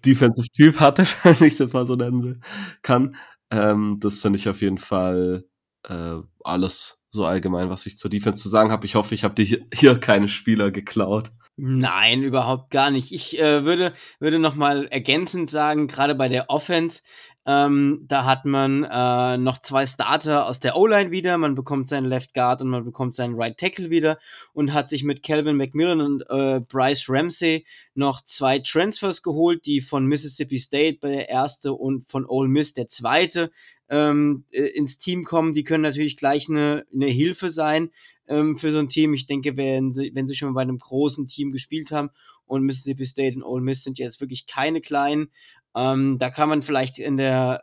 Defensive 0.04 0.48
Typ 0.54 0.80
hatte, 0.80 1.04
wenn 1.22 1.46
ich 1.46 1.56
das 1.56 1.72
mal 1.72 1.86
so 1.86 1.94
nennen 1.94 2.42
kann. 2.82 3.16
Ähm, 3.50 3.98
das 4.00 4.20
finde 4.20 4.38
ich 4.38 4.48
auf 4.48 4.60
jeden 4.60 4.78
Fall 4.78 5.44
äh, 5.84 6.16
alles 6.44 7.02
so 7.10 7.24
allgemein, 7.24 7.70
was 7.70 7.86
ich 7.86 7.98
zur 7.98 8.10
Defense 8.10 8.42
zu 8.42 8.48
sagen 8.48 8.70
habe. 8.70 8.86
Ich 8.86 8.94
hoffe, 8.94 9.14
ich 9.14 9.24
habe 9.24 9.34
dir 9.34 9.66
hier, 9.74 9.98
keine 9.98 10.28
Spieler 10.28 10.70
geklaut. 10.70 11.30
Nein, 11.60 12.22
überhaupt 12.22 12.70
gar 12.70 12.92
nicht. 12.92 13.12
Ich 13.12 13.40
äh, 13.40 13.64
würde, 13.64 13.92
würde 14.20 14.38
noch 14.38 14.54
mal 14.54 14.86
ergänzend 14.86 15.50
sagen, 15.50 15.88
gerade 15.88 16.14
bei 16.14 16.28
der 16.28 16.50
Offense, 16.50 17.02
ähm, 17.46 18.04
da 18.06 18.24
hat 18.26 18.44
man 18.44 18.84
äh, 18.84 19.38
noch 19.38 19.58
zwei 19.60 19.84
Starter 19.86 20.46
aus 20.46 20.60
der 20.60 20.76
O-Line 20.76 21.10
wieder. 21.10 21.36
Man 21.36 21.56
bekommt 21.56 21.88
seinen 21.88 22.04
Left 22.04 22.32
Guard 22.32 22.62
und 22.62 22.68
man 22.68 22.84
bekommt 22.84 23.16
seinen 23.16 23.34
Right 23.34 23.58
Tackle 23.58 23.90
wieder 23.90 24.18
und 24.52 24.72
hat 24.72 24.88
sich 24.88 25.02
mit 25.02 25.24
Calvin 25.24 25.56
McMillan 25.56 26.00
und 26.00 26.30
äh, 26.30 26.60
Bryce 26.60 27.06
Ramsey 27.08 27.66
noch 27.94 28.20
zwei 28.22 28.60
Transfers 28.60 29.22
geholt, 29.22 29.66
die 29.66 29.80
von 29.80 30.06
Mississippi 30.06 30.58
State 30.58 30.98
bei 31.00 31.08
der 31.08 31.28
erste 31.28 31.72
und 31.72 32.06
von 32.06 32.24
Ole 32.24 32.48
Miss 32.48 32.74
der 32.74 32.86
zweite 32.86 33.50
ähm, 33.88 34.44
äh, 34.50 34.62
ins 34.62 34.98
Team 34.98 35.24
kommen. 35.24 35.54
Die 35.54 35.64
können 35.64 35.82
natürlich 35.82 36.16
gleich 36.16 36.48
eine, 36.48 36.84
eine 36.92 37.06
Hilfe 37.06 37.50
sein 37.50 37.90
ähm, 38.26 38.56
für 38.56 38.72
so 38.72 38.78
ein 38.78 38.88
Team. 38.88 39.14
Ich 39.14 39.26
denke, 39.26 39.56
wenn 39.56 39.92
sie, 39.92 40.12
wenn 40.14 40.26
sie 40.28 40.34
schon 40.34 40.54
bei 40.54 40.62
einem 40.62 40.78
großen 40.78 41.26
Team 41.26 41.52
gespielt 41.52 41.90
haben 41.90 42.10
und 42.46 42.62
Mississippi 42.62 43.04
State 43.04 43.36
und 43.36 43.42
Ole 43.42 43.62
Miss 43.62 43.84
sind 43.84 43.98
jetzt 43.98 44.20
wirklich 44.20 44.46
keine 44.46 44.80
kleinen, 44.80 45.30
ähm, 45.74 46.18
da 46.18 46.30
kann 46.30 46.48
man 46.48 46.62
vielleicht 46.62 46.98
in 46.98 47.16
der, 47.16 47.62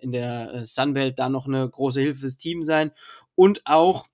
äh, 0.00 0.02
in 0.02 0.12
der 0.12 0.64
Sunbelt 0.64 1.18
da 1.18 1.28
noch 1.28 1.46
eine 1.46 1.68
große 1.68 2.00
Hilfe 2.00 2.20
fürs 2.20 2.36
Team 2.36 2.62
sein. 2.62 2.90
Und 3.34 3.62
auch, 3.64 4.06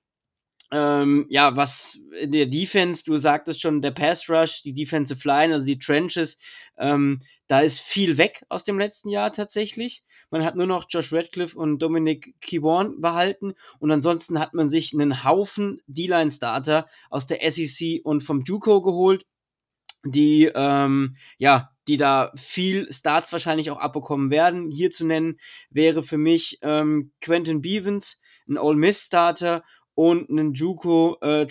ähm, 0.73 1.27
ja, 1.29 1.57
was 1.57 1.99
in 2.21 2.33
der 2.33 2.47
Defense, 2.47 3.05
du 3.05 3.17
sagtest 3.17 3.61
schon, 3.61 3.83
der 3.83 3.91
Pass 3.91 4.29
Rush, 4.31 4.63
die 4.63 4.73
Defensive 4.73 5.27
Line, 5.27 5.53
also 5.55 5.67
die 5.67 5.79
Trenches, 5.79 6.39
ähm, 6.79 7.21
da 7.49 7.61
ist 7.61 7.81
viel 7.81 8.19
weg 8.19 8.45
aus 8.49 8.63
dem 8.63 8.79
letzten 8.79 9.09
Jahr 9.09 9.33
tatsächlich. 9.33 10.05
Man 10.31 10.45
hat 10.45 10.55
nur 10.55 10.67
noch 10.67 10.87
Josh 10.89 11.13
Radcliffe 11.13 11.59
und 11.59 11.81
Dominic 11.81 12.35
Kiborn 12.41 13.01
behalten 13.01 13.55
und 13.81 13.91
ansonsten 13.91 14.39
hat 14.39 14.55
man 14.55 14.69
sich 14.69 14.95
einen 14.95 15.25
Haufen 15.25 15.81
D-Line-Starter 15.89 16.89
aus 17.11 17.27
der 17.27 17.39
SEC 17.51 18.01
und 18.05 18.23
vom 18.23 18.43
JUCO 18.43 18.83
geholt, 18.83 19.27
die, 20.05 20.51
ähm, 20.55 21.17
ja, 21.39 21.71
die 21.89 21.97
da 21.97 22.33
viel 22.37 22.91
Starts 22.93 23.33
wahrscheinlich 23.33 23.71
auch 23.71 23.79
abbekommen 23.79 24.31
werden. 24.31 24.71
Hier 24.71 24.91
zu 24.93 25.05
nennen 25.05 25.39
wäre 25.71 26.05
für 26.05 26.19
mich 26.19 26.59
ähm, 26.63 27.13
Quentin 27.21 27.61
Bevens, 27.61 28.21
ein 28.49 28.59
Ole 28.59 28.77
Miss 28.77 29.07
Starter 29.07 29.65
und 30.01 30.31
ein 30.31 30.55
Juco 30.55 31.19
äh, 31.21 31.47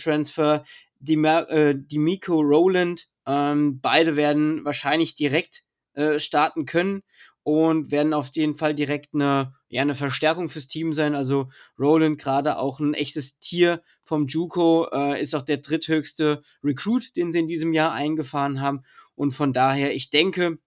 die, 0.99 1.13
äh, 1.13 1.75
die 1.77 1.99
Miko 1.99 2.39
Rowland. 2.39 3.07
Ähm, 3.27 3.79
beide 3.79 4.15
werden 4.15 4.65
wahrscheinlich 4.65 5.13
direkt 5.13 5.65
äh, 5.93 6.19
starten 6.19 6.65
können 6.65 7.03
und 7.43 7.91
werden 7.91 8.11
auf 8.11 8.31
jeden 8.33 8.55
Fall 8.55 8.73
direkt 8.73 9.13
eine, 9.13 9.53
ja, 9.67 9.83
eine 9.83 9.93
Verstärkung 9.93 10.49
fürs 10.49 10.67
Team 10.67 10.93
sein. 10.93 11.13
Also 11.13 11.51
Roland 11.77 12.17
gerade 12.17 12.57
auch 12.57 12.79
ein 12.79 12.95
echtes 12.95 13.37
Tier 13.37 13.83
vom 14.03 14.25
Juco, 14.25 14.87
äh, 14.91 15.21
ist 15.21 15.35
auch 15.35 15.43
der 15.43 15.57
dritthöchste 15.57 16.41
Recruit, 16.63 17.15
den 17.15 17.31
sie 17.31 17.39
in 17.39 17.47
diesem 17.47 17.71
Jahr 17.73 17.91
eingefahren 17.91 18.61
haben. 18.61 18.81
Und 19.13 19.29
von 19.29 19.53
daher, 19.53 19.93
ich 19.93 20.09
denke, 20.09 20.57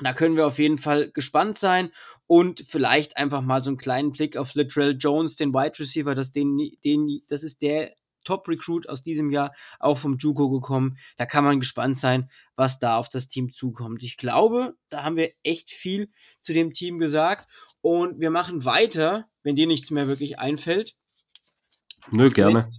da 0.00 0.12
können 0.12 0.36
wir 0.36 0.46
auf 0.46 0.58
jeden 0.58 0.78
Fall 0.78 1.10
gespannt 1.10 1.58
sein 1.58 1.90
und 2.26 2.64
vielleicht 2.66 3.16
einfach 3.16 3.42
mal 3.42 3.62
so 3.62 3.70
einen 3.70 3.78
kleinen 3.78 4.12
Blick 4.12 4.36
auf 4.36 4.54
Latrell 4.54 4.96
Jones, 4.98 5.36
den 5.36 5.52
Wide 5.52 5.78
Receiver, 5.78 6.14
das, 6.14 6.32
den, 6.32 6.58
den, 6.84 7.22
das 7.28 7.42
ist 7.42 7.62
der 7.62 7.92
Top-Recruit 8.24 8.88
aus 8.88 9.02
diesem 9.02 9.30
Jahr, 9.30 9.54
auch 9.78 9.96
vom 9.96 10.18
Juco 10.18 10.50
gekommen. 10.50 10.98
Da 11.16 11.24
kann 11.24 11.44
man 11.44 11.60
gespannt 11.60 11.98
sein, 11.98 12.30
was 12.56 12.78
da 12.78 12.98
auf 12.98 13.08
das 13.08 13.26
Team 13.28 13.52
zukommt. 13.52 14.02
Ich 14.02 14.18
glaube, 14.18 14.76
da 14.90 15.02
haben 15.02 15.16
wir 15.16 15.32
echt 15.42 15.70
viel 15.70 16.10
zu 16.40 16.52
dem 16.52 16.74
Team 16.74 16.98
gesagt. 16.98 17.48
Und 17.80 18.20
wir 18.20 18.30
machen 18.30 18.64
weiter, 18.66 19.28
wenn 19.42 19.56
dir 19.56 19.66
nichts 19.66 19.90
mehr 19.90 20.08
wirklich 20.08 20.38
einfällt. 20.38 20.94
Nö, 22.10 22.28
gerne. 22.28 22.70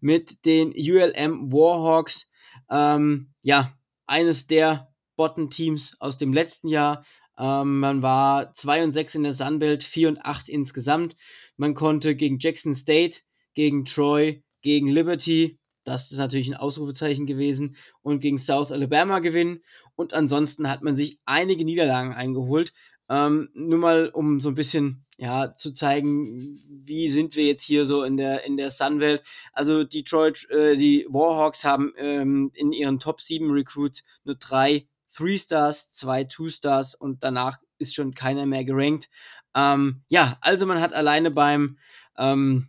Mit, 0.00 0.30
mit 0.30 0.46
den 0.46 0.68
ULM 0.70 1.52
Warhawks. 1.52 2.30
Ähm, 2.70 3.34
ja, 3.42 3.76
eines 4.06 4.46
der 4.46 4.93
Bottom-Teams 5.16 5.96
aus 6.00 6.16
dem 6.16 6.32
letzten 6.32 6.68
Jahr. 6.68 7.04
Ähm, 7.38 7.80
man 7.80 8.02
war 8.02 8.54
2 8.54 8.84
und 8.84 8.92
6 8.92 9.16
in 9.16 9.22
der 9.24 9.32
Sunbelt, 9.32 9.82
4 9.82 10.08
und 10.08 10.18
8 10.18 10.48
insgesamt. 10.48 11.16
Man 11.56 11.74
konnte 11.74 12.14
gegen 12.14 12.38
Jackson 12.38 12.74
State, 12.74 13.20
gegen 13.54 13.84
Troy, 13.84 14.42
gegen 14.62 14.88
Liberty, 14.88 15.58
das 15.84 16.10
ist 16.10 16.18
natürlich 16.18 16.48
ein 16.48 16.56
Ausrufezeichen 16.56 17.26
gewesen, 17.26 17.76
und 18.02 18.20
gegen 18.20 18.38
South 18.38 18.72
Alabama 18.72 19.18
gewinnen. 19.18 19.60
Und 19.96 20.14
ansonsten 20.14 20.68
hat 20.68 20.82
man 20.82 20.96
sich 20.96 21.18
einige 21.24 21.64
Niederlagen 21.64 22.14
eingeholt. 22.14 22.72
Ähm, 23.08 23.50
nur 23.54 23.78
mal, 23.78 24.08
um 24.08 24.40
so 24.40 24.48
ein 24.48 24.54
bisschen 24.54 25.04
ja, 25.18 25.54
zu 25.54 25.72
zeigen, 25.72 26.58
wie 26.84 27.08
sind 27.08 27.36
wir 27.36 27.44
jetzt 27.44 27.62
hier 27.62 27.84
so 27.86 28.02
in 28.02 28.16
der, 28.16 28.44
in 28.44 28.56
der 28.56 28.70
Sunwelt. 28.70 29.22
Also 29.52 29.84
Detroit, 29.84 30.48
äh, 30.50 30.76
die 30.76 31.06
Warhawks 31.08 31.64
haben 31.64 31.92
ähm, 31.98 32.50
in 32.54 32.72
ihren 32.72 32.98
Top 32.98 33.20
7 33.20 33.50
Recruits 33.50 34.04
nur 34.24 34.36
drei 34.36 34.86
Three 35.14 35.38
Stars, 35.38 35.92
zwei 35.92 36.24
Two 36.24 36.50
Stars 36.50 36.94
und 36.94 37.22
danach 37.22 37.58
ist 37.78 37.94
schon 37.94 38.14
keiner 38.14 38.46
mehr 38.46 38.64
gerankt. 38.64 39.08
Ähm, 39.54 40.02
ja, 40.08 40.36
also 40.40 40.66
man 40.66 40.80
hat 40.80 40.92
alleine 40.92 41.30
beim, 41.30 41.78
ähm, 42.18 42.68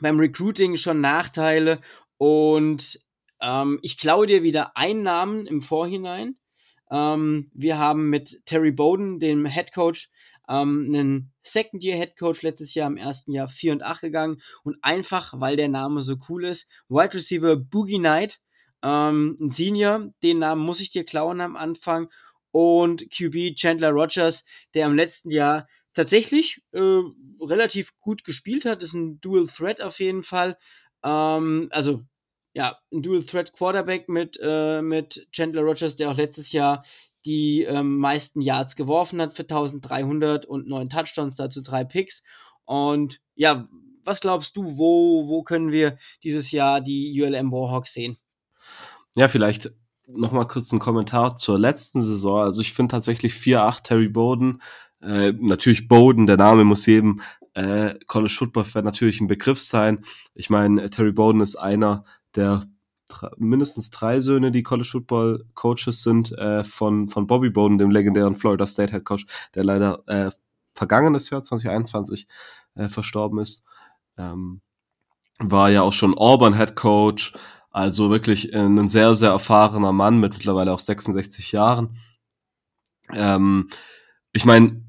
beim 0.00 0.18
Recruiting 0.18 0.76
schon 0.76 1.00
Nachteile 1.00 1.80
und 2.16 3.00
ähm, 3.40 3.78
ich 3.82 3.98
klaue 3.98 4.26
dir 4.26 4.42
wieder 4.42 4.76
einen 4.76 5.02
Namen 5.02 5.46
im 5.46 5.62
Vorhinein. 5.62 6.36
Ähm, 6.90 7.50
wir 7.54 7.78
haben 7.78 8.10
mit 8.10 8.44
Terry 8.46 8.72
Bowden, 8.72 9.20
dem 9.20 9.46
Head 9.46 9.72
Coach, 9.72 10.10
ähm, 10.48 10.86
einen 10.88 11.32
Second-Year-Head 11.42 12.16
Coach 12.18 12.42
letztes 12.42 12.74
Jahr 12.74 12.88
im 12.88 12.96
ersten 12.96 13.32
Jahr 13.32 13.48
4 13.48 13.72
und 13.72 13.82
8 13.82 14.00
gegangen 14.02 14.42
und 14.64 14.76
einfach, 14.82 15.34
weil 15.38 15.56
der 15.56 15.68
Name 15.68 16.02
so 16.02 16.16
cool 16.28 16.44
ist, 16.44 16.68
Wide 16.88 17.14
Receiver 17.14 17.56
Boogie 17.56 17.98
Knight 17.98 18.40
ähm, 18.82 19.36
ein 19.40 19.50
Senior, 19.50 20.12
den 20.22 20.38
Namen 20.38 20.62
muss 20.62 20.80
ich 20.80 20.90
dir 20.90 21.04
klauen 21.04 21.40
am 21.40 21.56
Anfang. 21.56 22.08
Und 22.52 23.10
QB 23.10 23.54
Chandler 23.54 23.90
Rogers, 23.90 24.44
der 24.74 24.86
im 24.86 24.96
letzten 24.96 25.30
Jahr 25.30 25.68
tatsächlich 25.94 26.62
äh, 26.72 27.00
relativ 27.40 27.96
gut 27.98 28.24
gespielt 28.24 28.64
hat, 28.64 28.82
ist 28.82 28.94
ein 28.94 29.20
Dual 29.20 29.46
Threat 29.46 29.80
auf 29.80 30.00
jeden 30.00 30.24
Fall. 30.24 30.56
Ähm, 31.04 31.68
also 31.70 32.02
ja, 32.52 32.78
ein 32.92 33.02
Dual 33.02 33.22
Threat 33.22 33.52
Quarterback 33.52 34.08
mit, 34.08 34.38
äh, 34.42 34.82
mit 34.82 35.28
Chandler 35.32 35.62
Rogers, 35.62 35.96
der 35.96 36.10
auch 36.10 36.16
letztes 36.16 36.52
Jahr 36.52 36.84
die 37.26 37.62
ähm, 37.62 37.98
meisten 37.98 38.40
Yards 38.40 38.76
geworfen 38.76 39.20
hat 39.20 39.34
für 39.34 39.42
1300 39.42 40.46
und 40.46 40.66
neun 40.66 40.88
Touchdowns, 40.88 41.36
dazu 41.36 41.60
drei 41.62 41.84
Picks. 41.84 42.22
Und 42.64 43.20
ja, 43.34 43.68
was 44.04 44.20
glaubst 44.20 44.56
du, 44.56 44.78
wo, 44.78 45.28
wo 45.28 45.42
können 45.42 45.70
wir 45.70 45.98
dieses 46.22 46.50
Jahr 46.50 46.80
die 46.80 47.20
ULM 47.20 47.52
Warhawks 47.52 47.92
sehen? 47.92 48.18
Ja, 49.16 49.28
vielleicht 49.28 49.70
noch 50.06 50.32
mal 50.32 50.46
kurz 50.46 50.72
ein 50.72 50.78
Kommentar 50.78 51.36
zur 51.36 51.58
letzten 51.58 52.02
Saison. 52.02 52.42
Also 52.42 52.60
ich 52.60 52.72
finde 52.72 52.92
tatsächlich 52.92 53.34
4-8 53.34 53.82
Terry 53.82 54.08
Bowden, 54.08 54.60
äh, 55.02 55.32
natürlich 55.32 55.88
Bowden, 55.88 56.26
der 56.26 56.36
Name 56.36 56.64
muss 56.64 56.86
jedem 56.86 57.20
äh, 57.54 57.94
College 58.06 58.34
Football 58.36 58.64
Fan 58.64 58.84
natürlich 58.84 59.20
ein 59.20 59.26
Begriff 59.26 59.60
sein. 59.60 60.04
Ich 60.34 60.50
meine, 60.50 60.90
Terry 60.90 61.12
Bowden 61.12 61.40
ist 61.40 61.56
einer 61.56 62.04
der 62.34 62.64
mindestens 63.38 63.90
drei 63.90 64.20
Söhne, 64.20 64.52
die 64.52 64.62
College 64.62 64.88
Football 64.88 65.44
Coaches 65.54 66.02
sind, 66.02 66.30
äh, 66.32 66.62
von, 66.62 67.08
von 67.08 67.26
Bobby 67.26 67.50
Bowden, 67.50 67.78
dem 67.78 67.90
legendären 67.90 68.34
Florida 68.36 68.66
State 68.66 68.92
Head 68.92 69.04
Coach, 69.04 69.26
der 69.54 69.64
leider 69.64 70.02
äh, 70.06 70.30
vergangenes 70.74 71.28
Jahr 71.30 71.42
2021 71.42 72.28
äh, 72.76 72.88
verstorben 72.88 73.40
ist. 73.40 73.64
Ähm, 74.16 74.60
war 75.38 75.70
ja 75.70 75.82
auch 75.82 75.92
schon 75.92 76.16
Auburn 76.16 76.54
Head 76.54 76.76
Coach, 76.76 77.32
also 77.70 78.10
wirklich 78.10 78.52
äh, 78.52 78.58
ein 78.58 78.88
sehr, 78.88 79.14
sehr 79.14 79.30
erfahrener 79.30 79.92
Mann 79.92 80.18
mit 80.18 80.34
mittlerweile 80.34 80.72
auch 80.72 80.80
66 80.80 81.52
Jahren. 81.52 81.96
Ähm, 83.12 83.68
ich 84.32 84.44
meine, 84.44 84.84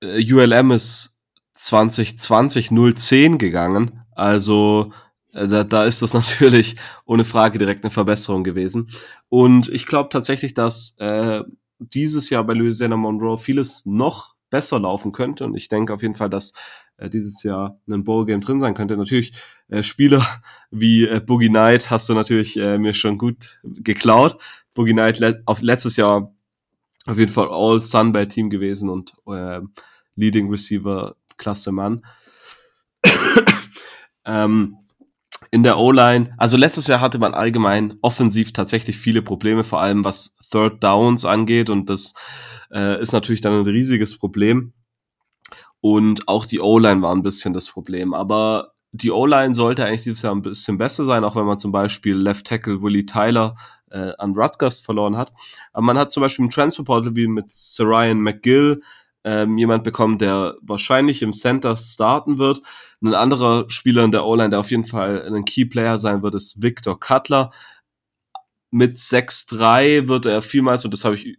äh, 0.00 0.32
ULM 0.32 0.70
ist 0.70 1.20
2020 1.54 2.70
010 2.96 3.38
gegangen. 3.38 4.04
Also 4.12 4.92
äh, 5.32 5.48
da, 5.48 5.64
da 5.64 5.84
ist 5.84 6.02
das 6.02 6.14
natürlich 6.14 6.76
ohne 7.04 7.24
Frage 7.24 7.58
direkt 7.58 7.84
eine 7.84 7.90
Verbesserung 7.90 8.44
gewesen. 8.44 8.90
Und 9.28 9.68
ich 9.68 9.86
glaube 9.86 10.10
tatsächlich, 10.10 10.54
dass 10.54 10.96
äh, 10.98 11.42
dieses 11.78 12.30
Jahr 12.30 12.44
bei 12.44 12.54
Louisiana 12.54 12.96
Monroe 12.96 13.38
vieles 13.38 13.86
noch 13.86 14.34
besser 14.50 14.78
laufen 14.80 15.12
könnte. 15.12 15.44
Und 15.44 15.56
ich 15.56 15.68
denke 15.68 15.94
auf 15.94 16.02
jeden 16.02 16.14
Fall, 16.14 16.30
dass 16.30 16.54
äh, 16.98 17.08
dieses 17.08 17.42
Jahr 17.42 17.80
ein 17.88 18.04
Bowl-Game 18.04 18.40
drin 18.40 18.60
sein 18.60 18.74
könnte. 18.74 18.96
Natürlich 18.96 19.32
äh, 19.68 19.82
Spieler 19.82 20.26
wie 20.70 21.06
äh, 21.06 21.20
Boogie 21.20 21.48
Knight 21.48 21.90
hast 21.90 22.08
du 22.08 22.14
natürlich 22.14 22.56
äh, 22.58 22.78
mir 22.78 22.94
schon 22.94 23.18
gut 23.18 23.60
geklaut. 23.64 24.38
Boogie 24.74 24.92
Knight 24.92 25.18
le 25.18 25.42
auf 25.46 25.62
letztes 25.62 25.96
Jahr 25.96 26.34
auf 27.06 27.18
jeden 27.18 27.32
Fall 27.32 27.48
All 27.50 27.80
Sunbelt 27.80 28.30
Team 28.30 28.50
gewesen 28.50 28.90
und 28.90 29.14
äh, 29.26 29.60
Leading 30.14 30.50
Receiver 30.50 31.16
klasse 31.38 31.72
Mann. 31.72 32.04
ähm, 34.26 34.76
in 35.50 35.62
der 35.62 35.78
O-Line, 35.78 36.34
also 36.36 36.58
letztes 36.58 36.86
Jahr 36.88 37.00
hatte 37.00 37.18
man 37.18 37.32
allgemein 37.32 37.94
offensiv 38.02 38.52
tatsächlich 38.52 38.98
viele 38.98 39.22
Probleme, 39.22 39.64
vor 39.64 39.80
allem 39.80 40.04
was 40.04 40.36
Third 40.50 40.84
Downs 40.84 41.24
angeht 41.24 41.70
und 41.70 41.88
das 41.88 42.14
äh, 42.70 43.00
ist 43.00 43.12
natürlich 43.12 43.40
dann 43.40 43.54
ein 43.54 43.66
riesiges 43.66 44.18
Problem. 44.18 44.74
Und 45.80 46.28
auch 46.28 46.44
die 46.44 46.60
O-Line 46.60 47.02
war 47.02 47.14
ein 47.14 47.22
bisschen 47.22 47.54
das 47.54 47.68
Problem. 47.68 48.14
Aber 48.14 48.72
die 48.92 49.10
O-Line 49.10 49.54
sollte 49.54 49.84
eigentlich 49.84 50.02
dieses 50.02 50.22
Jahr 50.22 50.34
ein 50.34 50.42
bisschen 50.42 50.78
besser 50.78 51.04
sein, 51.04 51.24
auch 51.24 51.36
wenn 51.36 51.44
man 51.44 51.58
zum 51.58 51.72
Beispiel 51.72 52.16
Left 52.16 52.46
Tackle 52.46 52.82
Willie 52.82 53.06
Tyler 53.06 53.56
äh, 53.90 54.12
an 54.18 54.34
Rutgers 54.34 54.80
verloren 54.80 55.16
hat. 55.16 55.32
Aber 55.72 55.84
man 55.84 55.98
hat 55.98 56.12
zum 56.12 56.22
Beispiel 56.22 56.44
im 56.44 56.50
Transfer 56.50 56.84
wie 57.14 57.26
mit 57.26 57.52
Ryan 57.78 58.20
McGill 58.20 58.82
ähm, 59.24 59.58
jemand 59.58 59.84
bekommen, 59.84 60.18
der 60.18 60.56
wahrscheinlich 60.62 61.22
im 61.22 61.32
Center 61.32 61.76
starten 61.76 62.38
wird. 62.38 62.62
Ein 63.02 63.14
anderer 63.14 63.64
Spieler 63.68 64.04
in 64.04 64.12
der 64.12 64.24
O-Line, 64.24 64.50
der 64.50 64.60
auf 64.60 64.70
jeden 64.70 64.84
Fall 64.84 65.22
ein 65.26 65.44
Key 65.44 65.64
Player 65.64 65.98
sein 65.98 66.22
wird, 66.22 66.34
ist 66.34 66.62
Victor 66.62 66.98
Cutler. 66.98 67.50
Mit 68.70 68.96
6-3 68.96 70.08
wird 70.08 70.26
er 70.26 70.42
vielmals, 70.42 70.84
und 70.84 70.92
das 70.92 71.04
habe 71.04 71.14
ich 71.14 71.38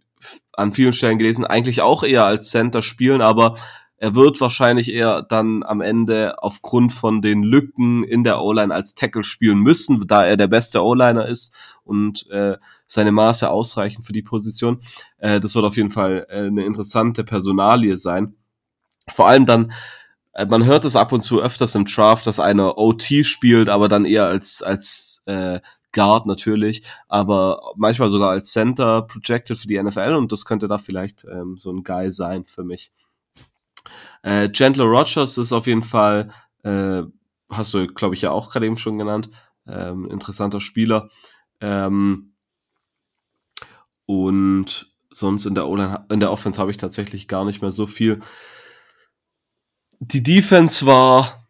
an 0.52 0.72
vielen 0.72 0.92
Stellen 0.92 1.18
gelesen, 1.18 1.44
eigentlich 1.44 1.80
auch 1.80 2.02
eher 2.02 2.24
als 2.24 2.50
Center 2.50 2.82
spielen, 2.82 3.22
aber 3.22 3.56
er 4.00 4.14
wird 4.14 4.40
wahrscheinlich 4.40 4.90
eher 4.92 5.20
dann 5.20 5.62
am 5.62 5.82
Ende 5.82 6.42
aufgrund 6.42 6.90
von 6.90 7.20
den 7.20 7.42
Lücken 7.42 8.02
in 8.02 8.24
der 8.24 8.40
O-Line 8.40 8.74
als 8.74 8.94
Tackle 8.94 9.22
spielen 9.22 9.58
müssen, 9.58 10.06
da 10.06 10.24
er 10.24 10.38
der 10.38 10.46
beste 10.46 10.82
O-Liner 10.82 11.26
ist 11.26 11.54
und 11.84 12.26
äh, 12.30 12.56
seine 12.86 13.12
Maße 13.12 13.50
ausreichen 13.50 14.02
für 14.02 14.14
die 14.14 14.22
Position. 14.22 14.80
Äh, 15.18 15.38
das 15.38 15.54
wird 15.54 15.66
auf 15.66 15.76
jeden 15.76 15.90
Fall 15.90 16.26
äh, 16.30 16.46
eine 16.46 16.64
interessante 16.64 17.24
Personalie 17.24 17.98
sein. 17.98 18.36
Vor 19.06 19.28
allem 19.28 19.44
dann, 19.44 19.72
äh, 20.32 20.46
man 20.46 20.64
hört 20.64 20.86
es 20.86 20.96
ab 20.96 21.12
und 21.12 21.20
zu 21.20 21.42
öfters 21.42 21.74
im 21.74 21.84
Draft, 21.84 22.26
dass 22.26 22.40
einer 22.40 22.78
OT 22.78 23.26
spielt, 23.26 23.68
aber 23.68 23.88
dann 23.88 24.06
eher 24.06 24.24
als, 24.24 24.62
als 24.62 25.22
äh, 25.26 25.60
Guard 25.92 26.24
natürlich, 26.24 26.84
aber 27.06 27.74
manchmal 27.76 28.08
sogar 28.08 28.30
als 28.30 28.50
Center 28.50 29.02
projected 29.02 29.58
für 29.58 29.66
die 29.68 29.82
NFL 29.82 30.14
und 30.14 30.32
das 30.32 30.46
könnte 30.46 30.68
da 30.68 30.78
vielleicht 30.78 31.26
ähm, 31.30 31.58
so 31.58 31.70
ein 31.70 31.82
Guy 31.82 32.10
sein 32.10 32.46
für 32.46 32.64
mich. 32.64 32.92
Äh, 34.22 34.50
Chandler 34.50 34.84
Rogers 34.84 35.38
ist 35.38 35.52
auf 35.52 35.66
jeden 35.66 35.82
Fall, 35.82 36.30
äh, 36.62 37.02
hast 37.50 37.74
du, 37.74 37.86
glaube 37.88 38.14
ich, 38.14 38.22
ja 38.22 38.30
auch 38.30 38.50
gerade 38.50 38.66
eben 38.66 38.76
schon 38.76 38.98
genannt, 38.98 39.30
ähm, 39.66 40.08
interessanter 40.10 40.60
Spieler. 40.60 41.10
Ähm, 41.60 42.34
und 44.06 44.92
sonst 45.12 45.46
in 45.46 45.54
der, 45.54 46.06
in 46.10 46.20
der 46.20 46.30
Offense 46.30 46.60
habe 46.60 46.70
ich 46.70 46.76
tatsächlich 46.76 47.28
gar 47.28 47.44
nicht 47.44 47.62
mehr 47.62 47.70
so 47.70 47.86
viel. 47.86 48.20
Die 50.00 50.22
Defense 50.22 50.86
war, 50.86 51.46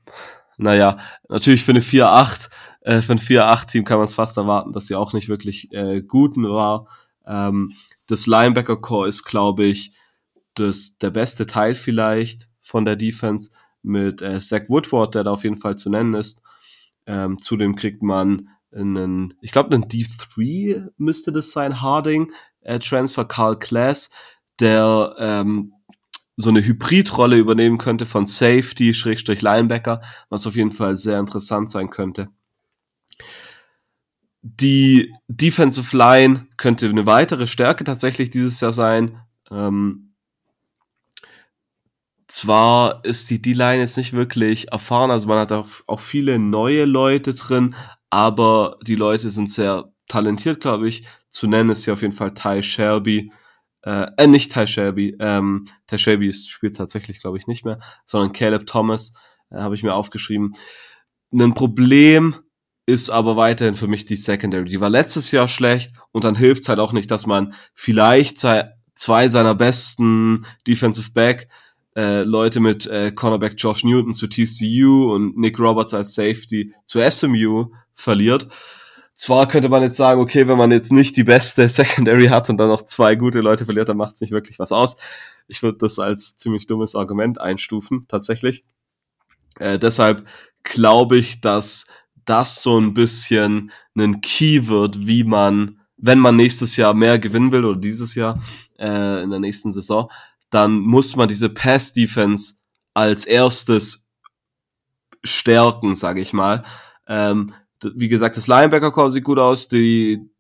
naja, 0.57 0.99
natürlich 1.29 1.65
für 1.65 1.73
eine 1.73 1.83
4-8, 1.83 2.51
äh, 2.83 3.01
für 3.01 3.13
ein 3.13 3.19
4-8-Team 3.19 3.85
kann 3.85 3.99
man 3.99 4.07
es 4.07 4.15
fast 4.15 4.37
erwarten, 4.37 4.73
dass 4.73 4.87
sie 4.87 4.97
auch 4.97 5.13
nicht 5.13 5.29
wirklich 5.29 5.73
äh, 5.73 6.03
guten 6.03 6.49
war. 6.49 6.89
Ähm, 7.27 7.73
das 8.07 8.27
Linebacker-Core 8.27 9.09
ist, 9.09 9.25
glaube 9.25 9.65
ich, 9.65 9.93
das, 10.55 10.99
der 10.99 11.11
beste 11.11 11.47
Teil 11.47 11.75
vielleicht 11.75 12.50
von 12.71 12.85
der 12.85 12.97
Defense 12.97 13.51
mit 13.83 14.23
äh, 14.23 14.41
Zach 14.41 14.69
Woodward, 14.69 15.15
der 15.15 15.25
da 15.25 15.33
auf 15.33 15.45
jeden 15.45 15.57
Fall 15.57 15.77
zu 15.77 15.91
nennen 15.91 16.15
ist. 16.15 16.43
Ähm, 17.07 17.39
zudem 17.39 17.75
kriegt 17.75 18.03
man 18.03 18.49
einen, 18.73 19.35
ich 19.41 19.51
glaube, 19.51 19.75
einen 19.75 19.85
D3 19.85 20.89
müsste 20.97 21.33
das 21.33 21.51
sein, 21.51 21.81
Harding, 21.83 22.33
äh, 22.61 22.79
Transfer 22.79 23.25
Carl 23.25 23.59
Class, 23.59 24.11
der 24.61 25.17
ähm, 25.19 25.73
so 26.37 26.51
eine 26.51 26.65
Hybridrolle 26.65 27.37
übernehmen 27.37 27.79
könnte 27.79 28.07
von 28.07 28.27
Safety, 28.27 28.95
Schrägstrich 28.95 29.43
Linebacker, 29.43 30.01
was 30.29 30.47
auf 30.47 30.55
jeden 30.57 30.73
Fall 30.73 30.97
sehr 30.97 31.19
interessant 31.19 31.71
sein 31.71 31.91
könnte. 31.91 32.29
die 34.43 35.13
Defensive 35.29 35.97
Line 35.97 36.47
könnte 36.57 36.89
eine 36.89 37.07
weitere 37.07 37.47
Stärke 37.47 37.85
tatsächlich 37.85 38.31
dieses 38.31 38.61
Jahr 38.61 38.73
sein. 38.73 39.21
Ähm, 39.51 40.10
zwar 42.31 43.05
ist 43.05 43.31
die 43.31 43.43
D-Line 43.43 43.81
jetzt 43.81 43.97
nicht 43.97 44.13
wirklich 44.13 44.73
erfahren, 44.73 45.11
also 45.11 45.29
man 45.29 45.39
hat 45.39 45.53
auch, 45.53 45.69
auch 45.87 46.01
viele 46.01 46.39
neue 46.39 46.85
Leute 46.85 47.35
drin, 47.35 47.75
aber 48.09 48.79
die 48.87 48.95
Leute 48.95 49.31
sind 49.31 49.51
sehr 49.51 49.93
talentiert, 50.09 50.61
glaube 50.61 50.89
ich. 50.89 51.07
Zu 51.29 51.47
nennen 51.47 51.71
ist 51.71 51.85
hier 51.85 51.93
auf 51.93 52.03
jeden 52.03 52.15
Fall 52.15 52.35
Ty 52.35 52.63
Shelby, 52.63 53.33
äh, 53.83 54.07
äh 54.17 54.27
nicht 54.27 54.53
Ty 54.53 54.67
Shelby, 54.67 55.17
ähm, 55.21 55.67
Ty 55.87 55.99
Shelby 55.99 56.29
ist, 56.29 56.49
spielt 56.49 56.77
tatsächlich, 56.77 57.21
glaube 57.21 57.39
ich, 57.39 57.47
nicht 57.47 57.65
mehr, 57.65 57.79
sondern 58.07 58.33
Caleb 58.33 58.67
Thomas, 58.67 59.13
äh, 59.51 59.57
habe 59.57 59.75
ich 59.75 59.83
mir 59.83 59.95
aufgeschrieben. 59.95 60.53
Ein 61.33 61.55
Problem 61.55 62.37
ist 62.87 63.11
aber 63.11 63.37
weiterhin 63.37 63.77
für 63.77 63.87
mich 63.87 64.05
die 64.05 64.17
Secondary. 64.17 64.65
Die 64.65 64.81
war 64.81 64.91
letztes 64.91 65.31
Jahr 65.31 65.47
schlecht 65.47 65.93
und 66.11 66.25
dann 66.25 66.35
hilft 66.35 66.63
es 66.63 66.69
halt 66.69 66.81
auch 66.81 66.93
nicht, 66.93 67.11
dass 67.11 67.27
man 67.27 67.55
vielleicht 67.73 68.39
zwei 68.39 69.29
seiner 69.29 69.55
besten 69.55 70.45
Defensive 70.67 71.13
Back 71.13 71.49
äh, 72.01 72.23
Leute 72.23 72.61
mit 72.61 72.87
äh, 72.87 73.13
Cornerback 73.13 73.55
Josh 73.59 73.85
Newton 73.85 74.15
zu 74.15 74.27
TCU 74.27 75.13
und 75.13 75.37
Nick 75.37 75.59
Roberts 75.59 75.93
als 75.93 76.15
Safety 76.15 76.73
zu 76.87 76.99
SMU 77.11 77.67
verliert. 77.93 78.49
Zwar 79.13 79.47
könnte 79.47 79.69
man 79.69 79.83
jetzt 79.83 79.99
sagen, 79.99 80.19
okay, 80.19 80.49
wenn 80.49 80.57
man 80.57 80.71
jetzt 80.71 80.93
nicht 80.93 81.15
die 81.19 81.25
beste 81.25 81.69
Secondary 81.69 82.29
hat 82.29 82.49
und 82.49 82.57
dann 82.57 82.69
noch 82.69 82.87
zwei 82.87 83.17
gute 83.17 83.41
Leute 83.41 83.67
verliert, 83.67 83.91
dann 83.91 83.99
macht 83.99 84.15
es 84.15 84.23
nicht 84.23 84.31
wirklich 84.31 84.59
was 84.59 84.73
aus. 84.73 84.97
Ich 85.47 85.63
würde 85.63 85.77
das 85.77 85.99
als 85.99 86.39
ziemlich 86.39 86.67
dummes 86.67 86.95
Argument 86.95 87.39
einstufen, 87.39 88.07
tatsächlich. 88.09 88.65
Äh, 89.59 89.79
deshalb 89.79 90.27
glaube 90.63 91.19
ich, 91.19 91.43
dass 91.43 91.87
das 92.25 92.63
so 92.63 92.81
ein 92.81 92.95
bisschen 92.95 93.73
ein 93.95 94.23
Key 94.23 94.69
wird, 94.69 95.07
wie 95.07 95.25
man, 95.25 95.81
wenn 95.99 96.19
man 96.19 96.37
nächstes 96.37 96.77
Jahr 96.77 96.95
mehr 96.95 97.19
gewinnen 97.19 97.53
will 97.53 97.67
oder 97.67 97.79
dieses 97.79 98.15
Jahr 98.15 98.41
äh, 98.79 99.23
in 99.23 99.29
der 99.29 99.41
nächsten 99.41 99.71
Saison, 99.71 100.11
dann 100.51 100.81
muss 100.81 101.17
man 101.17 101.29
diese 101.29 101.49
Pass-Defense 101.49 102.55
als 102.95 103.25
erstes 103.25 104.11
stärken, 105.23 105.95
sage 105.95 106.21
ich 106.21 106.33
mal. 106.33 106.65
Ähm, 107.07 107.55
wie 107.83 108.09
gesagt, 108.09 108.37
das 108.37 108.47
Linebacker-Core 108.47 109.11
sieht 109.11 109.25
gut 109.25 109.39
aus, 109.39 109.69
die, 109.69 110.31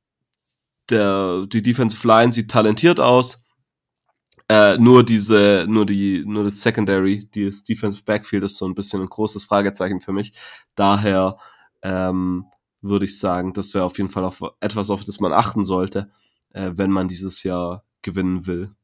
der, 0.88 1.46
die 1.46 1.62
Defensive 1.62 2.06
Line 2.06 2.32
sieht 2.32 2.50
talentiert 2.50 3.00
aus. 3.00 3.44
Äh, 4.48 4.78
nur 4.78 5.04
diese, 5.04 5.64
nur 5.68 5.86
die, 5.86 6.24
nur 6.26 6.42
das 6.42 6.60
Secondary, 6.60 7.28
das 7.32 7.62
Defensive 7.62 8.02
Backfield 8.04 8.42
ist 8.42 8.56
so 8.56 8.66
ein 8.66 8.74
bisschen 8.74 9.00
ein 9.00 9.08
großes 9.08 9.44
Fragezeichen 9.44 10.00
für 10.00 10.12
mich. 10.12 10.32
Daher 10.74 11.38
ähm, 11.82 12.46
würde 12.80 13.04
ich 13.04 13.18
sagen, 13.18 13.52
das 13.52 13.74
wäre 13.74 13.84
auf 13.84 13.96
jeden 13.98 14.10
Fall 14.10 14.24
auf 14.24 14.42
etwas, 14.58 14.90
auf 14.90 15.04
das 15.04 15.20
man 15.20 15.32
achten 15.32 15.62
sollte, 15.62 16.10
äh, 16.50 16.72
wenn 16.74 16.90
man 16.90 17.06
dieses 17.06 17.44
Jahr 17.44 17.84
gewinnen 18.02 18.46
will. 18.46 18.74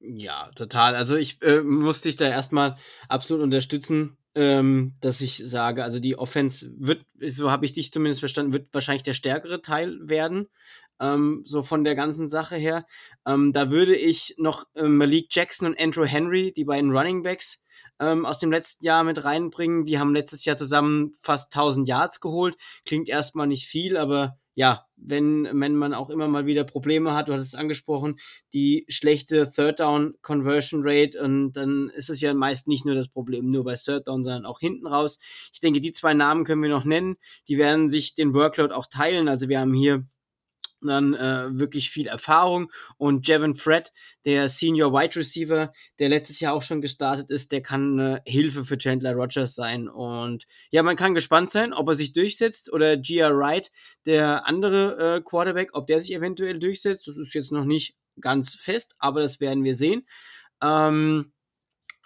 Ja, 0.00 0.50
total. 0.56 0.94
Also 0.94 1.16
ich 1.16 1.42
äh, 1.42 1.60
muss 1.60 2.00
dich 2.00 2.16
da 2.16 2.26
erstmal 2.26 2.76
absolut 3.08 3.42
unterstützen, 3.42 4.16
ähm, 4.34 4.94
dass 5.00 5.20
ich 5.20 5.36
sage, 5.44 5.84
also 5.84 6.00
die 6.00 6.16
Offense 6.16 6.72
wird, 6.78 7.04
so 7.26 7.50
habe 7.50 7.66
ich 7.66 7.74
dich 7.74 7.92
zumindest 7.92 8.20
verstanden, 8.20 8.54
wird 8.54 8.72
wahrscheinlich 8.72 9.02
der 9.02 9.12
stärkere 9.12 9.60
Teil 9.60 9.98
werden. 10.02 10.48
Ähm, 11.00 11.42
so 11.44 11.62
von 11.62 11.84
der 11.84 11.94
ganzen 11.96 12.28
Sache 12.28 12.56
her. 12.56 12.86
Ähm, 13.26 13.52
da 13.52 13.70
würde 13.70 13.94
ich 13.94 14.34
noch 14.38 14.64
äh, 14.74 14.84
Malik 14.84 15.28
Jackson 15.30 15.68
und 15.68 15.80
Andrew 15.80 16.04
Henry, 16.04 16.52
die 16.54 16.64
beiden 16.64 16.92
Running 16.96 17.22
Backs, 17.22 17.62
ähm, 17.98 18.24
aus 18.24 18.38
dem 18.38 18.50
letzten 18.50 18.84
Jahr 18.84 19.04
mit 19.04 19.24
reinbringen. 19.24 19.84
Die 19.84 19.98
haben 19.98 20.14
letztes 20.14 20.44
Jahr 20.44 20.56
zusammen 20.56 21.12
fast 21.20 21.54
1000 21.54 21.88
Yards 21.88 22.20
geholt. 22.20 22.56
Klingt 22.86 23.08
erstmal 23.08 23.46
nicht 23.46 23.66
viel, 23.66 23.96
aber 23.96 24.38
ja, 24.60 24.84
wenn, 24.94 25.48
wenn 25.54 25.74
man 25.74 25.94
auch 25.94 26.10
immer 26.10 26.28
mal 26.28 26.44
wieder 26.44 26.64
Probleme 26.64 27.14
hat, 27.14 27.30
du 27.30 27.32
hattest 27.32 27.54
es 27.54 27.58
angesprochen, 27.58 28.16
die 28.52 28.84
schlechte 28.90 29.50
Third 29.50 29.80
Down 29.80 30.12
Conversion 30.20 30.82
Rate 30.84 31.18
und 31.18 31.54
dann 31.54 31.88
ist 31.94 32.10
es 32.10 32.20
ja 32.20 32.34
meist 32.34 32.68
nicht 32.68 32.84
nur 32.84 32.94
das 32.94 33.08
Problem 33.08 33.50
nur 33.50 33.64
bei 33.64 33.76
Third 33.76 34.06
Down, 34.06 34.22
sondern 34.22 34.44
auch 34.44 34.60
hinten 34.60 34.86
raus. 34.86 35.18
Ich 35.54 35.60
denke, 35.60 35.80
die 35.80 35.92
zwei 35.92 36.12
Namen 36.12 36.44
können 36.44 36.62
wir 36.62 36.68
noch 36.68 36.84
nennen. 36.84 37.16
Die 37.48 37.56
werden 37.56 37.88
sich 37.88 38.14
den 38.14 38.34
Workload 38.34 38.74
auch 38.74 38.84
teilen. 38.84 39.28
Also 39.28 39.48
wir 39.48 39.60
haben 39.60 39.72
hier 39.72 40.04
dann 40.88 41.14
äh, 41.14 41.58
wirklich 41.58 41.90
viel 41.90 42.06
Erfahrung. 42.06 42.70
Und 42.96 43.26
Jevin 43.28 43.54
Fred, 43.54 43.92
der 44.24 44.48
Senior 44.48 44.92
Wide 44.92 45.16
Receiver, 45.16 45.72
der 45.98 46.08
letztes 46.08 46.40
Jahr 46.40 46.54
auch 46.54 46.62
schon 46.62 46.80
gestartet 46.80 47.30
ist, 47.30 47.52
der 47.52 47.62
kann 47.62 47.98
eine 47.98 48.22
Hilfe 48.26 48.64
für 48.64 48.78
Chandler 48.78 49.14
Rogers 49.14 49.54
sein. 49.54 49.88
Und 49.88 50.46
ja, 50.70 50.82
man 50.82 50.96
kann 50.96 51.14
gespannt 51.14 51.50
sein, 51.50 51.72
ob 51.72 51.88
er 51.88 51.94
sich 51.94 52.12
durchsetzt 52.12 52.72
oder 52.72 52.96
Gia 52.96 53.30
Wright, 53.30 53.70
der 54.06 54.46
andere 54.46 55.16
äh, 55.16 55.20
Quarterback, 55.20 55.70
ob 55.74 55.86
der 55.86 56.00
sich 56.00 56.14
eventuell 56.14 56.58
durchsetzt. 56.58 57.06
Das 57.06 57.16
ist 57.16 57.34
jetzt 57.34 57.52
noch 57.52 57.64
nicht 57.64 57.96
ganz 58.20 58.54
fest, 58.54 58.94
aber 58.98 59.20
das 59.20 59.40
werden 59.40 59.64
wir 59.64 59.74
sehen. 59.74 60.06
Ähm, 60.62 61.32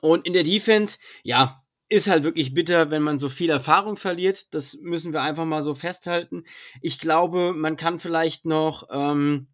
und 0.00 0.26
in 0.26 0.34
der 0.34 0.44
Defense, 0.44 0.98
ja, 1.22 1.63
ist 1.88 2.08
halt 2.08 2.24
wirklich 2.24 2.54
bitter, 2.54 2.90
wenn 2.90 3.02
man 3.02 3.18
so 3.18 3.28
viel 3.28 3.50
Erfahrung 3.50 3.96
verliert. 3.96 4.54
Das 4.54 4.78
müssen 4.80 5.12
wir 5.12 5.22
einfach 5.22 5.44
mal 5.44 5.62
so 5.62 5.74
festhalten. 5.74 6.44
Ich 6.80 6.98
glaube, 6.98 7.52
man 7.52 7.76
kann 7.76 7.98
vielleicht 7.98 8.46
noch 8.46 8.88
ähm, 8.90 9.48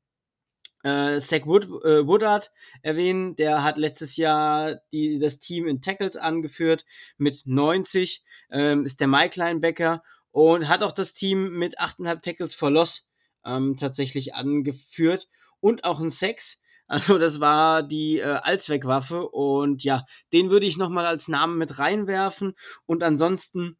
äh, 0.82 1.18
Zach 1.20 1.46
Wood, 1.46 1.66
äh, 1.84 2.06
Woodard 2.06 2.52
erwähnen. 2.82 3.36
Der 3.36 3.62
hat 3.62 3.76
letztes 3.76 4.16
Jahr 4.16 4.80
die, 4.92 5.18
das 5.18 5.38
Team 5.38 5.66
in 5.66 5.82
Tackles 5.82 6.16
angeführt 6.16 6.84
mit 7.18 7.42
90. 7.46 8.24
Ähm, 8.50 8.84
ist 8.84 9.00
der 9.00 9.08
Mike 9.08 9.38
Linebacker 9.38 10.02
und 10.30 10.68
hat 10.68 10.82
auch 10.82 10.92
das 10.92 11.12
Team 11.12 11.58
mit 11.58 11.80
8,5 11.80 12.22
Tackles 12.22 12.54
for 12.54 12.70
Loss 12.70 13.08
ähm, 13.44 13.76
tatsächlich 13.76 14.34
angeführt 14.34 15.28
und 15.60 15.84
auch 15.84 16.00
ein 16.00 16.10
Sex. 16.10 16.60
Also 16.90 17.18
das 17.18 17.38
war 17.38 17.84
die 17.84 18.18
äh, 18.18 18.24
Allzweckwaffe 18.24 19.28
und 19.28 19.84
ja, 19.84 20.04
den 20.32 20.50
würde 20.50 20.66
ich 20.66 20.76
nochmal 20.76 21.06
als 21.06 21.28
Namen 21.28 21.56
mit 21.56 21.78
reinwerfen 21.78 22.54
und 22.84 23.04
ansonsten 23.04 23.78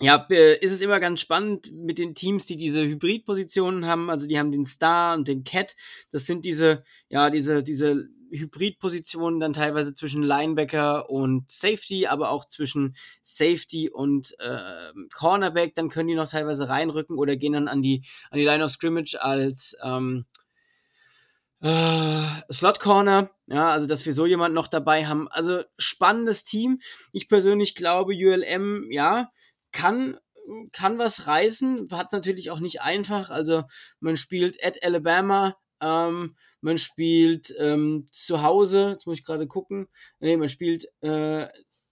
ja, 0.00 0.16
ist 0.60 0.72
es 0.72 0.80
immer 0.80 0.98
ganz 0.98 1.20
spannend 1.20 1.72
mit 1.72 1.98
den 1.98 2.16
Teams, 2.16 2.46
die 2.46 2.56
diese 2.56 2.84
Hybridpositionen 2.84 3.86
haben. 3.86 4.10
Also 4.10 4.26
die 4.26 4.38
haben 4.38 4.50
den 4.50 4.64
Star 4.64 5.14
und 5.14 5.28
den 5.28 5.44
Cat. 5.44 5.76
Das 6.10 6.26
sind 6.26 6.44
diese, 6.44 6.82
ja, 7.08 7.30
diese, 7.30 7.62
diese 7.62 8.08
Hybridpositionen 8.30 9.38
dann 9.38 9.52
teilweise 9.52 9.94
zwischen 9.94 10.24
Linebacker 10.24 11.10
und 11.10 11.48
Safety, 11.48 12.06
aber 12.08 12.30
auch 12.30 12.46
zwischen 12.46 12.96
Safety 13.22 13.90
und 13.90 14.34
äh, 14.40 14.92
Cornerback. 15.14 15.76
Dann 15.76 15.88
können 15.88 16.08
die 16.08 16.14
noch 16.16 16.30
teilweise 16.30 16.68
reinrücken 16.68 17.16
oder 17.16 17.36
gehen 17.36 17.52
dann 17.52 17.68
an 17.68 17.82
die, 17.82 18.04
an 18.30 18.38
die 18.38 18.44
Line 18.44 18.64
of 18.64 18.72
Scrimmage 18.72 19.16
als 19.20 19.76
ähm, 19.84 20.26
äh, 21.60 22.52
Slot 22.52 22.80
Corner, 22.80 23.30
ja, 23.46 23.70
also 23.70 23.86
dass 23.86 24.06
wir 24.06 24.12
so 24.12 24.26
jemanden 24.26 24.54
noch 24.54 24.68
dabei 24.68 25.06
haben. 25.06 25.28
Also 25.28 25.62
spannendes 25.78 26.44
Team. 26.44 26.80
Ich 27.12 27.28
persönlich 27.28 27.74
glaube, 27.74 28.12
ULM, 28.14 28.90
ja, 28.90 29.30
kann 29.72 30.18
kann 30.72 30.98
was 30.98 31.26
reißen, 31.26 31.88
hat 31.92 32.06
es 32.06 32.12
natürlich 32.12 32.50
auch 32.50 32.60
nicht 32.60 32.80
einfach. 32.80 33.30
Also 33.30 33.64
man 34.00 34.16
spielt 34.16 34.64
at 34.64 34.82
Alabama, 34.82 35.56
ähm, 35.80 36.36
man 36.60 36.78
spielt 36.78 37.54
ähm, 37.58 38.08
zu 38.10 38.42
Hause, 38.42 38.90
jetzt 38.90 39.06
muss 39.06 39.18
ich 39.18 39.24
gerade 39.24 39.46
gucken, 39.46 39.88
nee, 40.20 40.36
man 40.36 40.48
spielt 40.48 40.88
äh, 41.02 41.48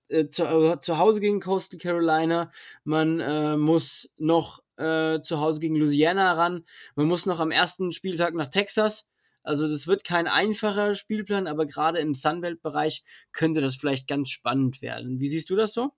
äh, 0.09 0.29
zu, 0.29 0.45
äh, 0.45 0.79
zu 0.79 0.99
Hause 0.99 1.21
gegen 1.21 1.41
Coastal 1.41 1.79
Carolina, 1.79 2.51
man 2.85 3.21
äh, 3.21 3.57
muss 3.57 4.13
noch 4.17 4.63
äh, 4.77 5.21
zu 5.21 5.41
Hause 5.41 5.61
gegen 5.61 5.77
Louisiana 5.77 6.33
ran, 6.33 6.65
man 6.95 7.07
muss 7.07 7.27
noch 7.27 7.41
am 7.41 7.51
ersten 7.51 7.93
Spieltag 7.93 8.35
nach 8.35 8.49
Texas, 8.49 9.09
also 9.47 9.69
das 9.69 9.87
wird 9.87 10.03
kein 10.03 10.27
einfacher 10.27 10.95
Spielplan, 10.97 11.47
aber 11.47 11.67
gerade 11.67 12.01
im 12.01 12.15
Sunbelt-Bereich 12.15 13.05
könnte 13.33 13.61
das 13.61 13.77
vielleicht 13.77 14.09
ganz 14.09 14.31
spannend 14.31 14.83
werden. 14.83 15.21
Wie 15.21 15.29
siehst 15.29 15.51
du 15.51 15.57
das 15.57 15.73
so? 15.73 15.93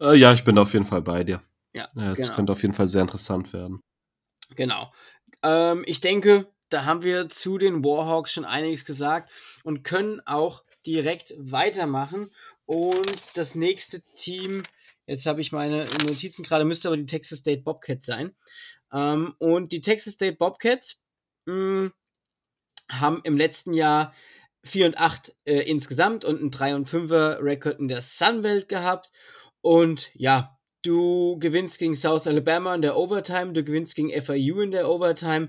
Äh, 0.00 0.14
ja, 0.14 0.32
ich 0.32 0.44
bin 0.44 0.56
auf 0.56 0.72
jeden 0.72 0.86
Fall 0.86 1.02
bei 1.02 1.24
dir. 1.24 1.42
Ja, 1.72 1.88
ja 1.96 2.12
es 2.12 2.20
genau. 2.20 2.34
könnte 2.34 2.52
auf 2.52 2.62
jeden 2.62 2.74
Fall 2.74 2.86
sehr 2.86 3.02
interessant 3.02 3.52
werden. 3.52 3.82
Genau. 4.54 4.92
Ähm, 5.42 5.82
ich 5.86 6.00
denke, 6.00 6.46
da 6.68 6.84
haben 6.84 7.02
wir 7.02 7.28
zu 7.28 7.58
den 7.58 7.84
Warhawks 7.84 8.32
schon 8.32 8.44
einiges 8.44 8.84
gesagt 8.84 9.30
und 9.64 9.82
können 9.82 10.20
auch 10.24 10.64
direkt 10.86 11.34
weitermachen. 11.36 12.30
Und 12.64 13.20
das 13.34 13.56
nächste 13.56 14.02
Team, 14.14 14.62
jetzt 15.06 15.26
habe 15.26 15.40
ich 15.40 15.50
meine 15.50 15.86
Notizen 16.06 16.44
gerade, 16.44 16.64
müsste 16.64 16.88
aber 16.88 16.96
die 16.96 17.06
Texas 17.06 17.40
State 17.40 17.62
Bobcats 17.62 18.06
sein. 18.06 18.36
Ähm, 18.92 19.34
und 19.38 19.72
die 19.72 19.80
Texas 19.80 20.14
State 20.14 20.36
Bobcats 20.36 21.00
mh, 21.46 21.54
hm, 21.54 21.92
haben 22.90 23.20
im 23.24 23.36
letzten 23.36 23.72
Jahr 23.72 24.12
4 24.64 24.86
und 24.86 24.98
8 24.98 25.34
äh, 25.44 25.60
insgesamt 25.60 26.24
und 26.24 26.42
ein 26.42 26.50
3 26.50 26.74
und 26.74 26.88
5er 26.88 27.42
Rekord 27.42 27.78
in 27.78 27.88
der 27.88 28.02
Sunbelt 28.02 28.68
gehabt. 28.68 29.10
Und 29.62 30.10
ja, 30.14 30.58
du 30.82 31.38
gewinnst 31.38 31.78
gegen 31.78 31.96
South 31.96 32.26
Alabama 32.26 32.74
in 32.74 32.82
der 32.82 32.96
Overtime, 32.96 33.52
du 33.52 33.64
gewinnst 33.64 33.94
gegen 33.94 34.10
FIU 34.10 34.60
in 34.60 34.70
der 34.70 34.88
Overtime, 34.88 35.48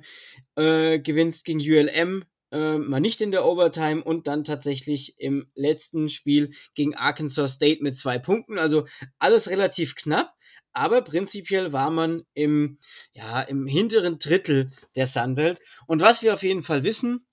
äh, 0.55 0.99
gewinnst 0.99 1.45
gegen 1.45 1.59
ULM 1.59 2.23
äh, 2.51 2.77
mal 2.77 2.99
nicht 2.99 3.21
in 3.21 3.31
der 3.31 3.45
Overtime 3.45 4.03
und 4.03 4.27
dann 4.27 4.43
tatsächlich 4.43 5.19
im 5.19 5.49
letzten 5.55 6.09
Spiel 6.09 6.51
gegen 6.75 6.95
Arkansas 6.95 7.53
State 7.53 7.81
mit 7.81 7.95
zwei 7.95 8.19
Punkten. 8.19 8.57
Also 8.57 8.85
alles 9.19 9.49
relativ 9.49 9.95
knapp. 9.95 10.35
aber 10.73 11.01
prinzipiell 11.01 11.73
war 11.73 11.91
man 11.91 12.23
im, 12.33 12.77
ja, 13.13 13.41
im 13.41 13.67
hinteren 13.67 14.19
Drittel 14.19 14.71
der 14.95 15.05
Sunbelt. 15.05 15.59
Und 15.85 16.01
was 16.01 16.23
wir 16.23 16.33
auf 16.33 16.43
jeden 16.43 16.63
Fall 16.63 16.83
wissen, 16.83 17.25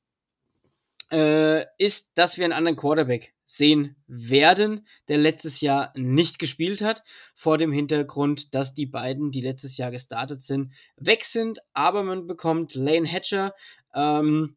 äh, 1.11 1.64
ist, 1.79 2.12
dass 2.14 2.37
wir 2.37 2.44
einen 2.44 2.53
anderen 2.53 2.77
Quarterback 2.77 3.35
sehen 3.44 3.97
werden, 4.07 4.87
der 5.09 5.18
letztes 5.18 5.61
Jahr 5.61 5.92
nicht 5.94 6.38
gespielt 6.38 6.83
hat, 6.83 7.03
vor 7.35 7.57
dem 7.57 7.73
Hintergrund, 7.73 8.55
dass 8.55 8.75
die 8.75 8.87
beiden, 8.87 9.31
die 9.31 9.40
letztes 9.40 9.79
Jahr 9.79 9.90
gestartet 9.90 10.42
sind, 10.42 10.73
weg 10.97 11.25
sind, 11.25 11.61
aber 11.73 12.03
man 12.03 12.27
bekommt 12.27 12.75
Lane 12.75 13.07
Hatcher, 13.07 13.55
ähm, 13.94 14.57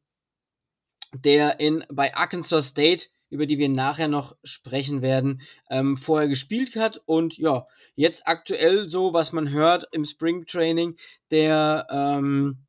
der 1.14 1.60
in, 1.60 1.86
bei 1.90 2.16
Arkansas 2.16 2.68
State, 2.68 3.08
über 3.30 3.46
die 3.46 3.58
wir 3.58 3.70
nachher 3.70 4.10
noch 4.10 4.36
sprechen 4.44 5.02
werden, 5.02 5.42
ähm, 5.70 5.96
vorher 5.96 6.28
gespielt 6.28 6.76
hat. 6.76 7.02
Und 7.06 7.38
ja, 7.38 7.66
jetzt 7.96 8.28
aktuell 8.28 8.90
so, 8.90 9.14
was 9.14 9.32
man 9.32 9.52
hört 9.52 9.88
im 9.94 10.04
Spring 10.04 10.46
Training, 10.46 10.98
der, 11.32 11.88
ähm, 11.90 12.66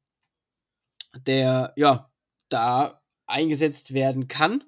der, 1.27 1.73
ja, 1.77 2.11
da 2.49 3.02
eingesetzt 3.33 3.95
werden 3.95 4.29
kann 4.29 4.63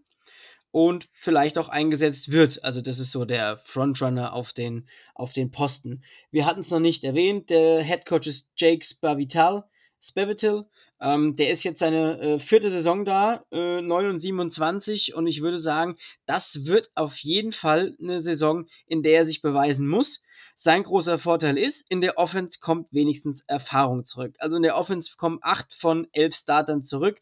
und 0.75 1.09
vielleicht 1.21 1.57
auch 1.57 1.69
eingesetzt 1.69 2.33
wird. 2.33 2.65
Also 2.65 2.81
das 2.81 2.99
ist 2.99 3.13
so 3.13 3.25
der 3.25 3.59
Frontrunner 3.59 4.33
auf 4.33 4.53
den, 4.53 4.89
auf 5.15 5.33
den 5.33 5.53
Posten. 5.53 6.03
Wir 6.33 6.47
hatten 6.47 6.61
es 6.61 6.71
noch 6.71 6.81
nicht 6.81 7.05
erwähnt, 7.05 7.51
der 7.51 7.81
Head 7.83 8.07
Coach 8.07 8.27
ist 8.27 8.51
Jake 8.57 8.85
Spavital, 8.85 9.65
Spavital. 10.03 10.67
Ähm, 11.01 11.35
der 11.37 11.51
ist 11.51 11.65
jetzt 11.65 11.81
seine 11.81 12.19
äh, 12.21 12.39
vierte 12.39 12.71
Saison 12.71 13.05
da, 13.05 13.45
äh, 13.51 13.83
9 13.83 14.11
und 14.11 14.19
27 14.19 15.15
und 15.15 15.27
ich 15.27 15.43
würde 15.43 15.59
sagen, 15.59 15.97
das 16.25 16.67
wird 16.67 16.91
auf 16.95 17.17
jeden 17.19 17.53
Fall 17.53 17.97
eine 18.01 18.21
Saison, 18.21 18.67
in 18.87 19.03
der 19.03 19.19
er 19.19 19.25
sich 19.25 19.43
beweisen 19.43 19.89
muss. 19.89 20.23
Sein 20.55 20.85
großer 20.85 21.19
Vorteil 21.19 21.59
ist, 21.59 21.85
in 21.89 22.01
der 22.01 22.17
Offense 22.17 22.61
kommt 22.61 22.87
wenigstens 22.93 23.43
Erfahrung 23.49 24.05
zurück. 24.05 24.37
Also 24.39 24.57
in 24.57 24.63
der 24.63 24.77
Offense 24.77 25.17
kommen 25.17 25.41
acht 25.43 25.75
von 25.75 26.07
elf 26.13 26.35
Startern 26.35 26.83
zurück. 26.83 27.19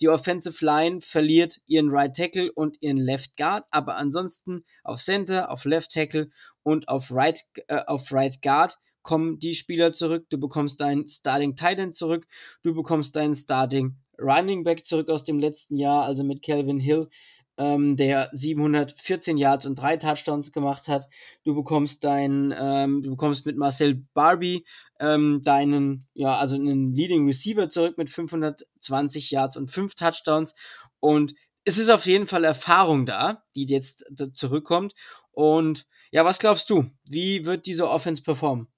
Die 0.00 0.08
Offensive 0.08 0.64
Line 0.64 1.00
verliert 1.00 1.60
ihren 1.66 1.90
Right 1.90 2.14
Tackle 2.14 2.52
und 2.52 2.76
ihren 2.80 2.98
Left 2.98 3.36
Guard, 3.36 3.66
aber 3.70 3.96
ansonsten 3.96 4.64
auf 4.84 5.02
Center, 5.02 5.50
auf 5.50 5.64
Left 5.64 5.90
Tackle 5.90 6.30
und 6.62 6.88
auf 6.88 7.10
Right, 7.10 7.44
äh, 7.66 7.82
auf 7.86 8.12
right 8.12 8.40
Guard 8.40 8.78
kommen 9.06 9.38
die 9.38 9.54
Spieler 9.54 9.92
zurück. 9.92 10.26
Du 10.28 10.38
bekommst 10.38 10.80
deinen 10.80 11.06
Starting 11.06 11.54
Titan 11.54 11.92
zurück. 11.92 12.26
Du 12.62 12.74
bekommst 12.74 13.14
deinen 13.16 13.34
Starting 13.34 13.96
Running 14.20 14.64
Back 14.64 14.84
zurück 14.84 15.08
aus 15.08 15.24
dem 15.24 15.38
letzten 15.38 15.76
Jahr, 15.76 16.04
also 16.04 16.24
mit 16.24 16.42
Calvin 16.42 16.80
Hill 16.80 17.08
ähm, 17.56 17.96
der 17.96 18.28
714 18.32 19.38
Yards 19.38 19.64
und 19.64 19.76
drei 19.76 19.96
Touchdowns 19.96 20.50
gemacht 20.52 20.88
hat. 20.88 21.08
Du 21.44 21.54
bekommst 21.54 22.02
dein, 22.04 22.52
ähm, 22.58 23.02
du 23.02 23.10
bekommst 23.10 23.46
mit 23.46 23.56
Marcel 23.56 24.04
Barbie 24.12 24.66
ähm, 24.98 25.40
deinen, 25.44 26.08
ja, 26.14 26.36
also 26.36 26.56
einen 26.56 26.92
Leading 26.92 27.26
Receiver 27.26 27.68
zurück 27.68 27.96
mit 27.98 28.10
520 28.10 29.30
Yards 29.30 29.56
und 29.56 29.70
fünf 29.70 29.94
Touchdowns. 29.94 30.54
Und 30.98 31.34
es 31.64 31.78
ist 31.78 31.90
auf 31.90 32.06
jeden 32.06 32.26
Fall 32.26 32.44
Erfahrung 32.44 33.06
da, 33.06 33.44
die 33.54 33.66
jetzt 33.66 34.04
zurückkommt. 34.34 34.94
Und 35.30 35.86
ja, 36.10 36.24
was 36.24 36.38
glaubst 36.40 36.70
du? 36.70 36.90
Wie 37.04 37.44
wird 37.44 37.66
diese 37.66 37.88
Offense 37.88 38.22
performen? 38.22 38.68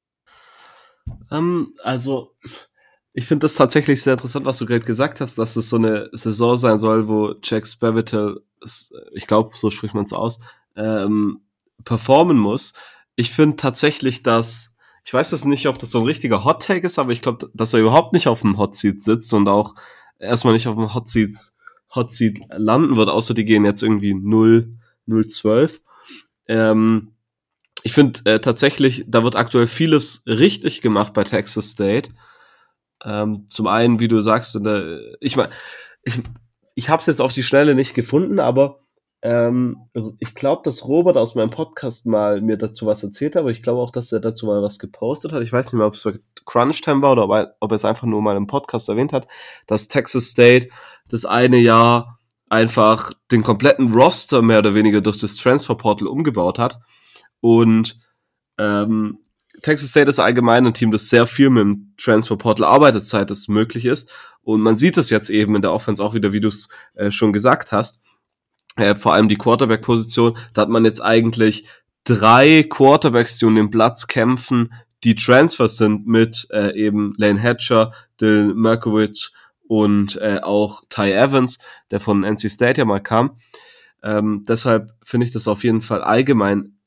Ähm, 1.31 1.75
also, 1.83 2.35
ich 3.13 3.27
finde 3.27 3.45
das 3.45 3.55
tatsächlich 3.55 4.03
sehr 4.03 4.15
interessant, 4.15 4.47
was 4.47 4.59
du 4.59 4.67
gerade 4.67 4.85
gesagt 4.85 5.21
hast, 5.21 5.39
dass 5.39 5.57
es 5.57 5.69
so 5.69 5.77
eine 5.77 6.09
Saison 6.13 6.57
sein 6.57 6.79
soll, 6.79 7.09
wo 7.09 7.35
Jack 7.43 7.67
Spavital 7.67 8.41
ich 9.13 9.27
glaube, 9.27 9.57
so 9.57 9.71
spricht 9.71 9.95
man 9.95 10.05
es 10.05 10.13
aus, 10.13 10.41
ähm, 10.77 11.41
performen 11.85 12.39
muss. 12.39 12.75
Ich 13.17 13.31
finde 13.31 13.57
tatsächlich, 13.57 14.23
dass, 14.23 14.77
ich 15.05 15.13
weiß 15.13 15.31
das 15.31 15.45
nicht, 15.45 15.69
ob 15.69 15.79
das 15.79 15.91
so 15.91 16.01
ein 16.01 16.07
richtiger 16.07 16.45
Hot 16.45 16.63
Take 16.63 16.87
ist, 16.87 16.99
aber 16.99 17.13
ich 17.13 17.23
glaube, 17.23 17.51
dass 17.55 17.75
er 17.75 17.81
überhaupt 17.81 18.13
nicht 18.13 18.29
auf 18.29 18.43
dem 18.43 18.59
Hot 18.59 18.77
Seat 18.77 19.03
sitzt 19.03 19.33
und 19.35 19.49
auch 19.49 19.75
erstmal 20.19 20.55
nicht 20.55 20.69
auf 20.69 20.77
dem 20.77 20.95
Hot 20.95 21.09
Seat, 21.09 21.35
Hot 21.95 22.13
Seat 22.13 22.41
landen 22.51 22.97
wird, 22.97 23.09
außer 23.09 23.35
die 23.35 23.45
gehen 23.45 23.65
jetzt 23.65 23.83
irgendwie 23.83 24.15
0, 24.15 24.77
0, 25.07 25.27
12. 25.27 25.81
Ähm, 26.47 27.13
ich 27.83 27.93
finde 27.93 28.21
äh, 28.25 28.41
tatsächlich, 28.41 29.05
da 29.07 29.23
wird 29.23 29.37
aktuell 29.37 29.67
vieles 29.67 30.23
richtig 30.27 30.81
gemacht 30.81 31.15
bei 31.15 31.25
Texas 31.25 31.71
State. 31.71 32.11
Ähm, 33.05 33.47
zum 33.49 33.67
einen, 33.67 34.01
wie 34.01 34.09
du 34.09 34.21
sagst, 34.21 34.55
der, 34.65 35.01
ich 35.21 35.37
meine, 35.37 35.51
ich, 36.03 36.21
ich 36.75 36.89
habe 36.89 37.01
es 37.01 37.07
jetzt 37.07 37.21
auf 37.21 37.33
die 37.33 37.43
Schnelle 37.43 37.75
nicht 37.75 37.95
gefunden, 37.95 38.41
aber 38.41 38.81
ähm, 39.21 39.89
ich 40.21 40.35
glaube, 40.35 40.63
dass 40.65 40.87
Robert 40.87 41.17
aus 41.17 41.35
meinem 41.35 41.51
Podcast 41.51 42.07
mal 42.07 42.41
mir 42.41 42.57
dazu 42.57 42.87
was 42.87 43.03
erzählt 43.03 43.35
hat, 43.35 43.41
aber 43.41 43.51
ich 43.51 43.63
glaube 43.63 43.81
auch, 43.81 43.91
dass 43.91 44.13
er 44.13 44.21
dazu 44.21 44.47
mal 44.47 44.63
was 44.63 44.79
gepostet 44.79 45.33
hat. 45.33 45.43
Ich 45.43 45.53
weiß 45.53 45.67
nicht 45.67 45.79
mehr, 45.79 45.87
ob 45.87 45.95
es 45.95 46.09
Crunch 46.47 46.83
Time 46.83 47.03
war 47.03 47.13
oder 47.13 47.25
ob 47.25 47.31
er, 47.33 47.57
ob 47.61 47.73
er 47.73 47.77
es 47.77 47.85
einfach 47.85 48.07
nur 48.07 48.23
mal 48.23 48.37
im 48.37 48.47
Podcast 48.47 48.89
erwähnt 48.89 49.13
hat, 49.13 49.27
dass 49.67 49.89
Texas 49.89 50.27
State 50.27 50.69
das 51.11 51.25
eine 51.25 51.59
Jahr 51.59 52.19
einfach 52.49 53.13
den 53.31 53.43
kompletten 53.43 53.93
Roster 53.93 54.41
mehr 54.41 54.61
oder 54.61 54.75
weniger 54.75 55.01
durch 55.01 55.19
das 55.19 55.37
Transfer 55.37 55.75
Portal 55.75 56.09
umgebaut 56.09 56.59
hat. 56.59 56.79
Und 57.41 57.99
ähm, 58.59 59.19
Texas 59.63 59.91
State 59.91 60.11
ist 60.11 60.19
allgemein 60.19 60.67
ein 60.67 60.75
Team, 60.75 60.93
das 60.93 61.09
sehr 61.09 61.27
viel 61.27 61.51
mit 61.51 61.63
dem 61.63 61.95
Transfer 61.97 62.37
Portal 62.37 62.67
arbeitet, 62.67 63.03
seit 63.03 63.31
es 63.31 63.49
möglich 63.49 63.85
ist. 63.85 64.13
Und 64.43 64.61
man 64.61 64.77
sieht 64.77 64.97
es 64.97 65.11
jetzt 65.11 65.31
eben 65.31 65.57
in 65.57 65.63
der 65.63 65.73
Offense 65.73 66.03
auch 66.03 66.15
wieder, 66.15 66.33
wie 66.33 66.41
du 66.41 66.49
es 66.49 66.69
äh, 66.95 67.11
schon 67.11 67.33
gesagt 67.33 67.73
hast. 67.73 68.01
Äh, 68.77 68.95
vor 68.95 69.13
allem 69.13 69.29
die 69.29 69.37
Quarterback-Position, 69.37 70.39
da 70.55 70.63
hat 70.63 70.69
man 70.69 70.85
jetzt 70.85 71.01
eigentlich 71.01 71.69
drei 72.05 72.65
Quarterbacks, 72.69 73.39
die 73.39 73.45
um 73.45 73.57
den 73.57 73.71
Platz 73.71 74.07
kämpfen, 74.07 74.73
die 75.05 75.15
Transfers 75.15 75.77
sind 75.77 76.07
mit 76.07 76.49
äh, 76.51 76.75
eben 76.75 77.15
Lane 77.17 77.41
Hatcher, 77.41 77.93
Dylan 78.21 78.57
Merkowitz 78.57 79.33
und 79.67 80.17
äh, 80.17 80.41
auch 80.43 80.83
Ty 80.89 81.13
Evans, 81.13 81.59
der 81.91 82.01
von 82.01 82.25
NC 82.25 82.51
State 82.51 82.81
ja 82.81 82.85
mal 82.85 83.01
kam. 83.01 83.37
Ähm, 84.03 84.45
deshalb 84.49 84.93
finde 85.03 85.27
ich 85.27 85.33
das 85.33 85.47
auf 85.47 85.65
jeden 85.65 85.83
Fall 85.83 86.03
allgemein 86.03 86.78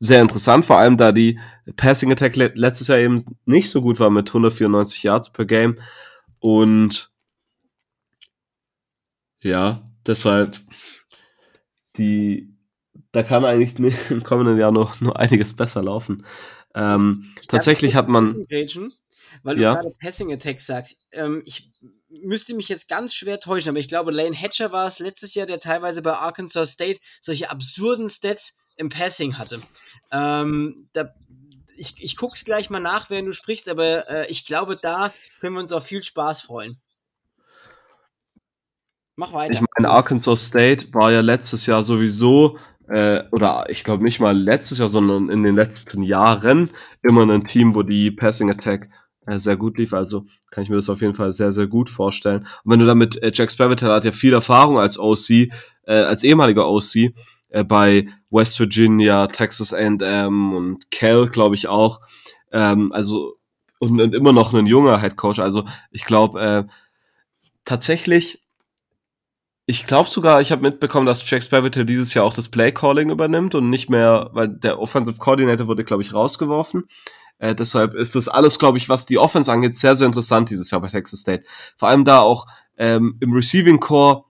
sehr 0.00 0.22
interessant, 0.22 0.64
vor 0.64 0.78
allem 0.78 0.96
da 0.96 1.12
die 1.12 1.38
Passing 1.76 2.12
Attack 2.12 2.36
letztes 2.36 2.88
Jahr 2.88 2.98
eben 2.98 3.22
nicht 3.44 3.70
so 3.70 3.82
gut 3.82 3.98
war 3.98 4.10
mit 4.10 4.28
194 4.28 5.02
Yards 5.02 5.32
per 5.32 5.44
Game. 5.44 5.78
Und 6.38 7.10
ja, 9.40 9.82
deshalb 10.06 10.56
die, 11.96 12.54
da 13.12 13.22
kann 13.22 13.44
eigentlich 13.44 13.78
im 14.10 14.22
kommenden 14.22 14.56
Jahr 14.56 14.72
noch 14.72 15.00
nur 15.00 15.18
einiges 15.18 15.54
besser 15.54 15.82
laufen. 15.82 16.24
Ähm, 16.74 17.34
tatsächlich 17.48 17.94
hat 17.94 18.08
man. 18.08 18.46
Weil 19.42 19.56
du 19.56 19.62
ja. 19.62 19.74
gerade 19.74 19.94
Passing 20.00 20.32
Attack 20.32 20.60
sagst. 20.60 21.00
Ähm, 21.12 21.42
ich 21.44 21.70
müsste 22.08 22.54
mich 22.54 22.68
jetzt 22.68 22.88
ganz 22.88 23.14
schwer 23.14 23.38
täuschen, 23.38 23.70
aber 23.70 23.78
ich 23.78 23.88
glaube, 23.88 24.10
Lane 24.10 24.34
Hatcher 24.34 24.72
war 24.72 24.86
es 24.86 24.98
letztes 24.98 25.34
Jahr, 25.34 25.46
der 25.46 25.60
teilweise 25.60 26.02
bei 26.02 26.12
Arkansas 26.12 26.72
State 26.72 27.00
solche 27.20 27.50
absurden 27.50 28.08
Stats 28.08 28.56
im 28.78 28.88
Passing 28.88 29.36
hatte. 29.36 29.60
Ähm, 30.10 30.88
da 30.94 31.12
ich, 31.78 31.94
ich 32.02 32.16
guck's 32.16 32.44
gleich 32.44 32.70
mal 32.70 32.80
nach, 32.80 33.08
während 33.08 33.28
du 33.28 33.32
sprichst, 33.32 33.68
aber 33.68 34.08
äh, 34.10 34.26
ich 34.30 34.44
glaube, 34.44 34.76
da 34.80 35.12
können 35.40 35.54
wir 35.54 35.60
uns 35.60 35.72
auf 35.72 35.84
viel 35.84 36.02
Spaß 36.02 36.40
freuen. 36.42 36.78
Mach 39.16 39.32
weiter. 39.32 39.54
Ich 39.54 39.60
meine, 39.60 39.92
Arkansas 39.92 40.46
State 40.46 40.92
war 40.92 41.12
ja 41.12 41.20
letztes 41.20 41.66
Jahr 41.66 41.82
sowieso, 41.82 42.58
äh, 42.88 43.22
oder 43.32 43.66
ich 43.68 43.84
glaube 43.84 44.04
nicht 44.04 44.20
mal 44.20 44.36
letztes 44.36 44.78
Jahr, 44.78 44.88
sondern 44.88 45.28
in 45.28 45.42
den 45.42 45.54
letzten 45.54 46.02
Jahren 46.02 46.70
immer 47.02 47.22
ein 47.22 47.44
Team, 47.44 47.74
wo 47.74 47.82
die 47.82 48.10
Passing 48.10 48.50
Attack 48.50 48.88
äh, 49.26 49.38
sehr 49.38 49.56
gut 49.56 49.78
lief. 49.78 49.92
Also 49.92 50.26
kann 50.50 50.62
ich 50.62 50.70
mir 50.70 50.76
das 50.76 50.88
auf 50.88 51.00
jeden 51.00 51.14
Fall 51.14 51.32
sehr, 51.32 51.52
sehr 51.52 51.66
gut 51.66 51.90
vorstellen. 51.90 52.46
Und 52.64 52.72
wenn 52.72 52.80
du 52.80 52.86
damit, 52.86 53.22
äh, 53.22 53.32
Jack 53.34 53.50
Spavital 53.50 53.92
hat 53.92 54.04
ja 54.04 54.12
viel 54.12 54.32
Erfahrung 54.32 54.78
als 54.78 54.98
OC, 54.98 55.30
äh, 55.30 55.48
als 55.86 56.24
ehemaliger 56.24 56.68
OC 56.68 57.12
äh, 57.48 57.64
bei 57.64 58.08
West 58.30 58.58
Virginia, 58.60 59.26
Texas 59.26 59.72
A&M 59.72 60.54
und 60.54 60.90
Cal, 60.90 61.28
glaube 61.28 61.54
ich 61.54 61.68
auch. 61.68 62.00
Ähm, 62.52 62.92
also 62.92 63.36
und, 63.78 64.00
und, 64.00 64.14
immer 64.14 64.32
noch 64.32 64.52
ein 64.52 64.66
junger 64.66 65.00
Head 65.00 65.16
Coach. 65.16 65.38
Also 65.38 65.64
ich 65.90 66.04
glaube 66.04 66.40
äh, 66.40 66.64
tatsächlich, 67.64 68.42
ich 69.66 69.86
glaube 69.86 70.08
sogar, 70.08 70.40
ich 70.40 70.50
habe 70.50 70.62
mitbekommen, 70.62 71.06
dass 71.06 71.28
Jack 71.28 71.44
Spavital 71.44 71.84
dieses 71.84 72.14
Jahr 72.14 72.24
auch 72.24 72.34
das 72.34 72.48
Play 72.48 72.72
Calling 72.72 73.10
übernimmt 73.10 73.54
und 73.54 73.70
nicht 73.70 73.90
mehr, 73.90 74.30
weil 74.32 74.48
der 74.48 74.80
Offensive 74.80 75.18
Coordinator 75.18 75.68
wurde, 75.68 75.84
glaube 75.84 76.02
ich, 76.02 76.14
rausgeworfen. 76.14 76.84
Äh, 77.38 77.54
deshalb 77.54 77.94
ist 77.94 78.14
das 78.16 78.28
alles, 78.28 78.58
glaube 78.58 78.78
ich, 78.78 78.88
was 78.88 79.06
die 79.06 79.18
Offense 79.18 79.52
angeht, 79.52 79.76
sehr, 79.76 79.94
sehr 79.94 80.06
interessant 80.06 80.50
dieses 80.50 80.70
Jahr 80.70 80.80
bei 80.80 80.88
Texas 80.88 81.20
State. 81.20 81.44
Vor 81.76 81.88
allem 81.88 82.04
da 82.04 82.20
auch 82.20 82.46
ähm, 82.76 83.16
im 83.20 83.32
Receiving 83.32 83.78
Core 83.78 84.24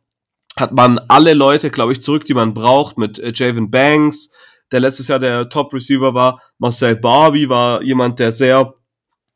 hat 0.59 0.73
man 0.73 0.99
alle 1.09 1.35
Leute, 1.35 1.71
glaube 1.71 1.93
ich, 1.93 2.03
zurück, 2.03 2.25
die 2.25 2.35
man 2.35 2.55
braucht, 2.55 2.99
mit 2.99 3.19
äh, 3.19 3.33
Javen 3.35 3.71
Banks, 3.71 4.33
der 4.73 4.81
letztes 4.81 5.09
Jahr 5.09 5.19
der 5.19 5.49
Top 5.49 5.73
Receiver 5.73 6.15
war. 6.15 6.43
Marcel 6.59 6.97
Barbie 6.97 7.49
war 7.49 7.83
jemand, 7.83 8.19
der 8.19 8.33
sehr 8.33 8.75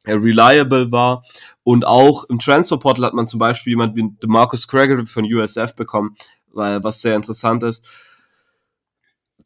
äh, 0.05 0.15
reliable 0.15 0.91
war. 0.91 1.25
Und 1.65 1.87
auch 1.87 2.25
im 2.25 2.39
Transfer 2.39 2.79
Portal 2.79 3.05
hat 3.05 3.15
man 3.15 3.29
zum 3.29 3.39
Beispiel 3.39 3.73
jemand 3.73 3.95
wie 3.95 4.11
DeMarcus 4.23 4.67
Gregory 4.67 5.07
von 5.07 5.25
USF 5.25 5.77
bekommen, 5.77 6.17
weil, 6.53 6.83
was 6.83 7.01
sehr 7.01 7.15
interessant 7.15 7.63
ist. 7.63 7.91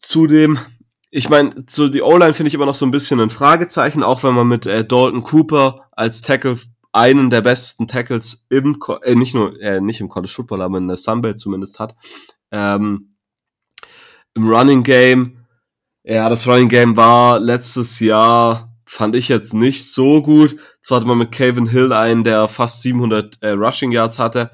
Zudem 0.01 0.59
ich 1.17 1.31
meine, 1.31 1.65
so 1.67 1.89
die 1.89 2.03
O-Line 2.03 2.35
finde 2.35 2.49
ich 2.49 2.55
immer 2.55 2.67
noch 2.67 2.75
so 2.75 2.85
ein 2.85 2.91
bisschen 2.91 3.21
ein 3.21 3.31
Fragezeichen, 3.31 4.03
auch 4.03 4.23
wenn 4.23 4.35
man 4.35 4.49
mit 4.49 4.67
äh, 4.67 4.85
Dalton 4.85 5.23
Cooper 5.23 5.89
als 5.93 6.21
Tackle 6.21 6.59
einen 6.97 7.31
der 7.31 7.43
besten 7.43 7.87
Tackles 7.87 8.47
im, 8.49 8.79
äh, 9.03 9.15
nicht 9.15 9.35
nur, 9.35 9.61
äh, 9.61 9.81
nicht 9.81 10.01
im 10.01 10.09
College 10.09 10.33
Football, 10.33 10.63
aber 10.63 10.79
in 10.79 10.89
der 10.89 10.97
Sunbelt 10.97 11.39
zumindest 11.39 11.79
hat. 11.79 11.95
Ähm, 12.51 13.17
Im 14.35 14.49
Running 14.49 14.83
Game, 14.83 15.47
ja, 16.05 16.29
das 16.29 16.47
Running 16.47 16.69
Game 16.69 16.97
war 16.97 17.39
letztes 17.39 18.01
Jahr, 18.01 18.73
fand 18.87 19.15
ich 19.15 19.29
jetzt 19.29 19.53
nicht 19.53 19.91
so 19.93 20.23
gut. 20.23 20.57
Zwar 20.81 20.97
hatte 20.97 21.09
man 21.09 21.19
mit 21.19 21.33
Calvin 21.33 21.67
Hill 21.67 21.93
einen, 21.93 22.25
der 22.25 22.49
fast 22.49 22.83
700 22.83 23.43
äh, 23.43 23.51
Rushing 23.51 23.93
Yards 23.93 24.19
hatte, 24.19 24.51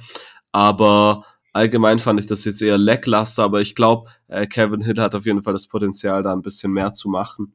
aber 0.51 1.25
allgemein 1.53 1.99
fand 1.99 2.19
ich 2.19 2.27
das 2.27 2.45
jetzt 2.45 2.63
eher 2.63 2.79
lackluster, 2.79 3.45
aber 3.45 3.61
ich 3.61 3.75
glaube, 3.75 4.11
äh, 4.29 4.47
Kevin 4.47 4.83
Hill 4.83 4.99
hat 4.99 5.15
auf 5.15 5.27
jeden 5.27 5.43
Fall 5.43 5.53
das 5.53 5.69
Potenzial, 5.69 6.23
da 6.23 6.33
ein 6.33 6.43
bisschen 6.43 6.73
mehr 6.73 6.93
zu 6.93 7.09
machen. 7.09 7.55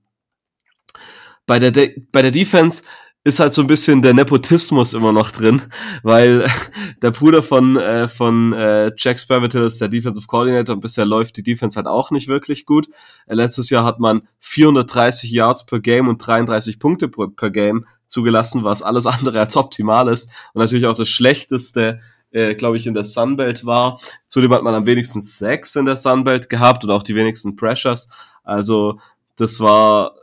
Bei 1.46 1.60
der, 1.60 1.72
De 1.72 2.00
bei 2.12 2.22
der 2.22 2.32
Defense 2.32 2.84
ist 3.28 3.42
halt 3.42 3.54
so 3.54 3.62
ein 3.62 3.68
bisschen 3.68 4.02
der 4.02 4.14
Nepotismus 4.14 4.94
immer 4.94 5.12
noch 5.12 5.32
drin, 5.32 5.62
weil 6.02 6.50
der 7.02 7.12
Bruder 7.12 7.44
von, 7.44 7.76
äh, 7.76 8.08
von 8.08 8.54
äh, 8.54 8.94
Jack 8.98 9.20
Spavital 9.20 9.64
ist 9.64 9.82
der 9.82 9.90
Defensive 9.90 10.28
Coordinator 10.28 10.76
und 10.76 10.82
bisher 10.82 11.06
läuft 11.06 11.36
die 11.36 11.44
Defense 11.44 11.76
halt 11.76 11.88
auch 11.88 12.10
nicht 12.10 12.30
wirklich 12.30 12.66
gut. 12.66 12.88
Äh, 13.26 13.36
letztes 13.36 13.70
Jahr 13.70 13.84
hat 13.84 14.00
man 14.00 14.22
430 14.40 15.30
Yards 15.30 15.66
per 15.66 15.82
Game 15.82 16.08
und 16.08 16.26
33 16.26 16.80
Punkte 16.80 17.10
per, 17.10 17.28
per 17.28 17.52
Game 17.52 17.86
zugelassen, 18.08 18.64
was 18.64 18.82
alles 18.82 19.06
andere 19.06 19.42
als 19.42 19.58
optimal 19.58 20.08
ist 20.08 20.30
und 20.54 20.62
natürlich 20.62 20.88
auch 20.88 20.96
das 20.96 21.10
schlechteste 21.10 22.00
äh, 22.32 22.56
glaube 22.56 22.78
ich, 22.78 22.88
in 22.88 22.94
der 22.94 23.04
Sunbelt 23.04 23.66
war. 23.66 24.00
Zudem 24.28 24.54
hat 24.54 24.64
man 24.64 24.76
am 24.76 24.86
wenigsten 24.86 25.22
Sex 25.22 25.76
in 25.76 25.86
der 25.86 25.98
Sunbelt 25.98 26.50
gehabt 26.50 26.84
und 26.84 26.92
auch 26.92 27.04
die 27.04 27.16
wenigsten 27.16 27.56
Pressures. 27.56 28.10
Also 28.44 29.00
das 29.36 29.60
war 29.60 30.16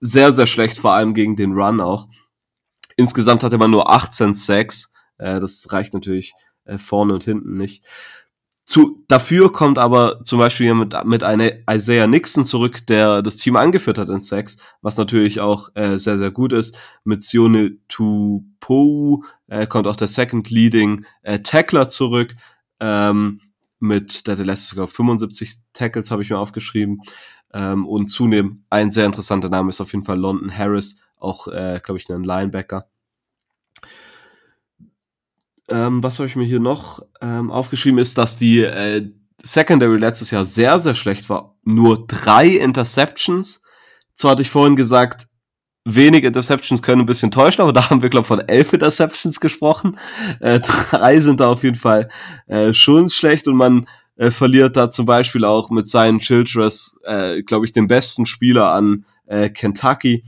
sehr, 0.00 0.32
sehr 0.32 0.46
schlecht, 0.46 0.78
vor 0.78 0.92
allem 0.92 1.14
gegen 1.14 1.36
den 1.36 1.52
Run 1.52 1.80
auch. 1.80 2.08
Insgesamt 3.02 3.42
hatte 3.42 3.58
man 3.58 3.72
nur 3.72 3.90
18 3.90 4.34
Sacks. 4.34 4.92
Äh, 5.18 5.40
das 5.40 5.72
reicht 5.72 5.92
natürlich 5.92 6.34
äh, 6.64 6.78
vorne 6.78 7.14
und 7.14 7.24
hinten 7.24 7.56
nicht. 7.56 7.84
Zu, 8.64 9.04
dafür 9.08 9.52
kommt 9.52 9.76
aber 9.76 10.22
zum 10.22 10.38
Beispiel 10.38 10.72
mit, 10.72 10.94
mit 11.04 11.24
einer 11.24 11.50
Isaiah 11.68 12.06
Nixon 12.06 12.44
zurück, 12.44 12.86
der 12.86 13.20
das 13.20 13.36
Team 13.36 13.56
angeführt 13.56 13.98
hat 13.98 14.08
in 14.08 14.20
Sacks, 14.20 14.58
was 14.82 14.96
natürlich 14.96 15.40
auch 15.40 15.70
äh, 15.74 15.98
sehr, 15.98 16.16
sehr 16.16 16.30
gut 16.30 16.52
ist. 16.52 16.78
Mit 17.02 17.24
Sione 17.24 17.78
Tupou 17.88 19.24
äh, 19.48 19.66
kommt 19.66 19.88
auch 19.88 19.96
der 19.96 20.06
Second 20.06 20.48
Leading 20.50 21.04
äh, 21.22 21.40
Tackler 21.40 21.88
zurück. 21.88 22.36
Ähm, 22.78 23.40
mit, 23.80 24.28
der, 24.28 24.36
der 24.36 24.46
letzte, 24.46 24.76
glaube 24.76 24.92
75 24.92 25.54
Tackles 25.72 26.12
habe 26.12 26.22
ich 26.22 26.30
mir 26.30 26.38
aufgeschrieben. 26.38 27.02
Ähm, 27.52 27.84
und 27.84 28.06
zunehmend 28.06 28.62
ein 28.70 28.92
sehr 28.92 29.06
interessanter 29.06 29.48
Name 29.48 29.70
ist 29.70 29.80
auf 29.80 29.92
jeden 29.92 30.04
Fall 30.04 30.20
London 30.20 30.56
Harris, 30.56 31.00
auch, 31.16 31.48
äh, 31.48 31.80
glaube 31.82 31.98
ich, 31.98 32.08
ein 32.08 32.22
Linebacker. 32.22 32.86
Ähm, 35.72 36.02
was 36.02 36.18
habe 36.18 36.28
ich 36.28 36.36
mir 36.36 36.44
hier 36.44 36.60
noch 36.60 37.00
ähm, 37.20 37.50
aufgeschrieben, 37.50 37.98
ist, 37.98 38.18
dass 38.18 38.36
die 38.36 38.60
äh, 38.60 39.10
Secondary 39.42 39.96
letztes 39.96 40.30
Jahr 40.30 40.44
sehr, 40.44 40.78
sehr 40.78 40.94
schlecht 40.94 41.28
war. 41.28 41.56
Nur 41.64 42.06
drei 42.06 42.48
Interceptions. 42.48 43.62
Zwar 44.14 44.32
hatte 44.32 44.42
ich 44.42 44.50
vorhin 44.50 44.76
gesagt, 44.76 45.28
wenig 45.84 46.24
Interceptions 46.24 46.82
können 46.82 47.02
ein 47.02 47.06
bisschen 47.06 47.30
täuschen, 47.30 47.62
aber 47.62 47.72
da 47.72 47.90
haben 47.90 48.02
wir, 48.02 48.10
glaube 48.10 48.24
ich, 48.24 48.28
von 48.28 48.40
elf 48.40 48.72
Interceptions 48.72 49.40
gesprochen. 49.40 49.98
Äh, 50.40 50.60
drei 50.60 51.20
sind 51.20 51.40
da 51.40 51.48
auf 51.48 51.62
jeden 51.64 51.76
Fall 51.76 52.08
äh, 52.46 52.72
schon 52.72 53.10
schlecht 53.10 53.48
und 53.48 53.56
man 53.56 53.86
äh, 54.16 54.30
verliert 54.30 54.76
da 54.76 54.90
zum 54.90 55.06
Beispiel 55.06 55.44
auch 55.44 55.70
mit 55.70 55.88
seinen 55.88 56.18
Childress, 56.18 57.00
äh, 57.04 57.42
glaube 57.42 57.66
ich, 57.66 57.72
den 57.72 57.88
besten 57.88 58.26
Spieler 58.26 58.72
an 58.72 59.04
äh, 59.26 59.48
Kentucky. 59.48 60.24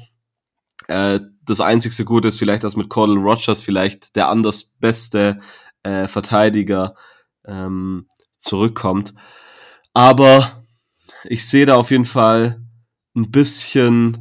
Äh, 0.89 1.21
das 1.47 1.61
einzigste 1.61 2.05
Gute 2.05 2.29
ist 2.29 2.39
vielleicht, 2.39 2.65
dass 2.65 2.77
mit 2.77 2.89
Cordell 2.89 3.19
Rogers 3.19 3.63
vielleicht 3.63 4.17
der 4.17 4.29
anders 4.29 4.65
beste 4.65 5.41
äh, 5.83 6.09
Verteidiger 6.09 6.95
ähm, 7.47 8.07
zurückkommt. 8.39 9.15
Aber 9.93 10.65
ich 11.25 11.47
sehe 11.47 11.67
da 11.67 11.77
auf 11.77 11.91
jeden 11.91 12.05
Fall 12.05 12.61
ein 13.17 13.31
bisschen, 13.31 14.19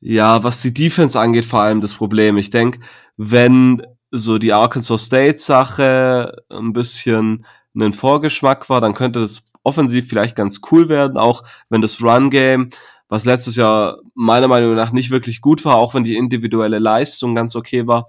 ja, 0.00 0.44
was 0.44 0.62
die 0.62 0.74
Defense 0.74 1.18
angeht, 1.18 1.44
vor 1.44 1.60
allem 1.60 1.80
das 1.80 1.94
Problem. 1.94 2.36
Ich 2.36 2.50
denke, 2.50 2.80
wenn 3.16 3.82
so 4.10 4.38
die 4.38 4.52
Arkansas 4.52 5.06
State 5.06 5.38
Sache 5.38 6.44
ein 6.50 6.72
bisschen 6.72 7.46
einen 7.74 7.92
Vorgeschmack 7.92 8.68
war, 8.70 8.80
dann 8.80 8.94
könnte 8.94 9.20
das 9.20 9.46
offensiv 9.64 10.08
vielleicht 10.08 10.36
ganz 10.36 10.60
cool 10.70 10.88
werden, 10.88 11.16
auch 11.16 11.42
wenn 11.70 11.80
das 11.80 12.00
Run 12.02 12.30
Game 12.30 12.68
was 13.08 13.24
letztes 13.24 13.56
Jahr 13.56 13.98
meiner 14.14 14.48
Meinung 14.48 14.74
nach 14.74 14.92
nicht 14.92 15.10
wirklich 15.10 15.40
gut 15.40 15.64
war, 15.64 15.76
auch 15.76 15.94
wenn 15.94 16.04
die 16.04 16.16
individuelle 16.16 16.78
Leistung 16.78 17.34
ganz 17.34 17.54
okay 17.54 17.86
war. 17.86 18.08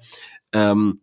Ähm, 0.52 1.02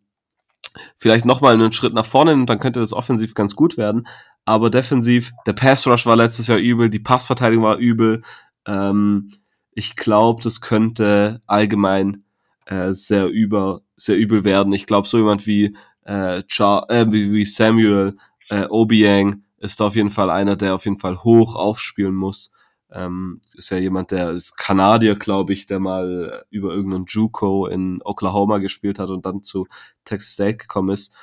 vielleicht 0.96 1.24
nochmal 1.24 1.54
einen 1.54 1.72
Schritt 1.72 1.94
nach 1.94 2.06
vorne 2.06 2.32
und 2.32 2.46
dann 2.46 2.58
könnte 2.58 2.80
das 2.80 2.92
offensiv 2.92 3.34
ganz 3.34 3.54
gut 3.54 3.76
werden. 3.76 4.06
Aber 4.44 4.70
defensiv, 4.70 5.32
der 5.46 5.52
Pass 5.52 5.86
Rush 5.86 6.06
war 6.06 6.16
letztes 6.16 6.46
Jahr 6.48 6.58
übel, 6.58 6.90
die 6.90 6.98
Passverteidigung 6.98 7.64
war 7.64 7.76
übel. 7.76 8.22
Ähm, 8.66 9.28
ich 9.72 9.96
glaube, 9.96 10.42
das 10.42 10.60
könnte 10.60 11.42
allgemein 11.46 12.24
äh, 12.66 12.90
sehr 12.90 13.28
über 13.28 13.82
sehr 13.96 14.16
übel 14.16 14.44
werden. 14.44 14.72
Ich 14.72 14.86
glaube, 14.86 15.06
so 15.06 15.18
jemand 15.18 15.46
wie, 15.46 15.76
äh, 16.04 16.42
Char 16.48 16.90
äh, 16.90 17.10
wie, 17.12 17.32
wie 17.32 17.44
Samuel 17.44 18.16
äh, 18.50 18.66
Obiang 18.68 19.44
ist 19.58 19.80
auf 19.80 19.94
jeden 19.94 20.10
Fall 20.10 20.28
einer, 20.28 20.56
der 20.56 20.74
auf 20.74 20.84
jeden 20.84 20.98
Fall 20.98 21.22
hoch 21.22 21.54
aufspielen 21.54 22.14
muss. 22.14 22.51
Ähm, 22.94 23.40
ist 23.54 23.70
ja 23.70 23.78
jemand, 23.78 24.10
der 24.10 24.30
ist 24.30 24.56
Kanadier, 24.56 25.16
glaube 25.16 25.52
ich, 25.52 25.66
der 25.66 25.80
mal 25.80 26.44
über 26.50 26.74
irgendeinen 26.74 27.06
JUCO 27.06 27.66
in 27.66 28.00
Oklahoma 28.04 28.58
gespielt 28.58 28.98
hat 28.98 29.08
und 29.08 29.24
dann 29.24 29.42
zu 29.42 29.66
Texas 30.04 30.32
State 30.32 30.58
gekommen 30.58 30.90
ist. 30.90 31.14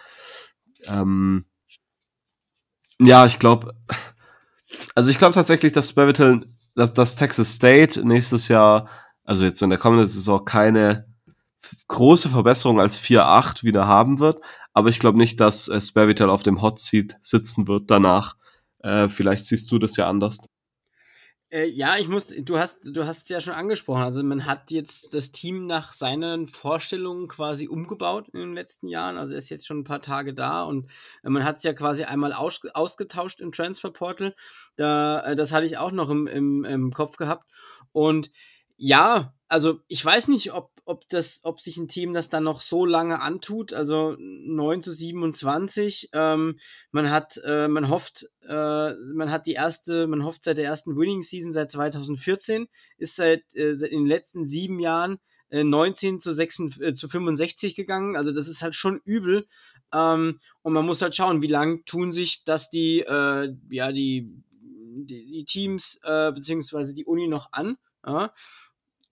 Ähm, 0.88 1.45
ja, 2.99 3.25
ich 3.25 3.39
glaube, 3.39 3.75
also 4.95 5.10
ich 5.10 5.17
glaube 5.17 5.36
tatsächlich, 5.36 5.73
dass 5.73 5.89
Spavital, 5.89 6.45
dass, 6.75 6.93
dass 6.93 7.15
Texas 7.15 7.53
State 7.55 8.05
nächstes 8.05 8.47
Jahr, 8.47 8.89
also 9.23 9.45
jetzt 9.45 9.62
in 9.62 9.69
der 9.69 9.79
kommenden 9.79 10.08
Saison 10.08 10.43
keine 10.43 11.08
große 11.88 12.29
Verbesserung 12.29 12.79
als 12.79 12.99
4-8 12.99 13.63
wieder 13.63 13.88
haben 13.88 14.19
wird, 14.19 14.43
aber 14.73 14.89
ich 14.89 14.99
glaube 14.99 15.17
nicht, 15.17 15.39
dass 15.39 15.67
äh, 15.67 15.79
Spavital 15.79 16.29
auf 16.29 16.43
dem 16.43 16.62
Hot 16.62 16.79
Seat 16.79 17.17
sitzen 17.21 17.67
wird 17.67 17.91
danach. 17.91 18.36
Äh, 18.79 19.08
vielleicht 19.08 19.45
siehst 19.45 19.71
du 19.71 19.79
das 19.79 19.97
ja 19.97 20.10
anders. 20.10 20.39
Äh, 21.51 21.65
ja, 21.65 21.97
ich 21.97 22.07
muss, 22.07 22.27
du 22.27 22.59
hast, 22.59 22.95
du 22.95 23.05
hast 23.05 23.23
es 23.23 23.29
ja 23.29 23.41
schon 23.41 23.53
angesprochen. 23.53 24.03
Also 24.03 24.23
man 24.23 24.45
hat 24.45 24.69
jetzt 24.71 25.13
das 25.15 25.31
Team 25.31 25.65
nach 25.65 25.93
seinen 25.93 26.47
Vorstellungen 26.47 27.27
quasi 27.27 27.67
umgebaut 27.67 28.29
in 28.33 28.39
den 28.39 28.53
letzten 28.53 28.88
Jahren. 28.88 29.17
Also 29.17 29.33
er 29.33 29.39
ist 29.39 29.49
jetzt 29.49 29.65
schon 29.65 29.79
ein 29.79 29.83
paar 29.83 30.01
Tage 30.01 30.33
da 30.35 30.63
und 30.63 30.91
äh, 31.23 31.29
man 31.29 31.43
hat 31.43 31.57
es 31.57 31.63
ja 31.63 31.73
quasi 31.73 32.03
einmal 32.03 32.33
aus, 32.33 32.62
ausgetauscht 32.73 33.39
im 33.39 33.51
Transferportal. 33.51 34.35
Da, 34.75 35.21
äh, 35.21 35.35
das 35.35 35.51
hatte 35.51 35.65
ich 35.65 35.77
auch 35.79 35.91
noch 35.91 36.09
im, 36.12 36.27
im, 36.27 36.65
im 36.65 36.91
Kopf 36.93 37.17
gehabt. 37.17 37.49
Und 37.91 38.31
ja, 38.77 39.33
also 39.47 39.79
ich 39.88 40.05
weiß 40.05 40.27
nicht, 40.27 40.53
ob, 40.53 40.71
ob, 40.89 41.08
das, 41.08 41.41
ob 41.43 41.60
sich 41.60 41.78
ein 41.78 41.88
Team 41.88 42.13
das 42.13 42.30
dann 42.30 42.43
noch 42.43 42.62
so 42.62 42.84
lange 42.84 43.21
antut. 43.21 43.73
Also 43.73 44.15
9 44.17 44.82
zu 44.82 44.91
27. 44.91 46.10
Ähm, 46.13 46.58
man 46.91 47.12
hat, 47.12 47.39
äh, 47.45 47.67
man 47.67 47.89
hofft, 47.89 48.28
äh, 48.47 48.93
man 49.13 49.30
hat 49.30 49.45
die 49.45 49.54
erste, 49.54 50.08
man 50.08 50.23
hofft 50.23 50.43
seit 50.43 50.58
der 50.58 50.65
ersten 50.65 50.97
Winning 50.97 51.21
Season 51.21 51.52
seit 51.52 51.69
2014, 51.69 52.67
ist 52.97 53.15
seit, 53.15 53.43
äh, 53.56 53.75
seit 53.75 53.91
in 53.91 53.99
den 53.99 54.08
letzten 54.08 54.45
sieben 54.45 54.80
Jahren 54.80 55.19
äh, 55.49 55.63
19 55.63 56.19
zu, 56.19 56.34
6, 56.34 56.80
äh, 56.80 56.93
zu 56.95 57.08
65 57.08 57.75
gegangen. 57.75 58.15
Also 58.15 58.32
das 58.32 58.47
ist 58.47 58.63
halt 58.63 58.73
schon 58.73 58.99
übel. 59.06 59.47
Ähm, 59.93 60.39
und 60.63 60.73
man 60.73 60.86
muss 60.86 61.04
halt 61.04 61.15
schauen, 61.15 61.43
wie 61.43 61.47
lang 61.47 61.86
tun 61.86 62.12
sich 62.12 62.43
das 62.45 62.71
die, 62.71 63.02
äh, 63.02 63.54
ja, 63.69 63.91
die, 63.91 64.28
die, 64.52 65.32
die 65.32 65.45
Teams 65.45 65.99
äh, 66.04 66.32
beziehungsweise 66.32 66.95
die 66.95 67.06
Uni 67.06 67.28
noch 67.28 67.54
an. 67.54 67.78
Ja? 68.04 68.34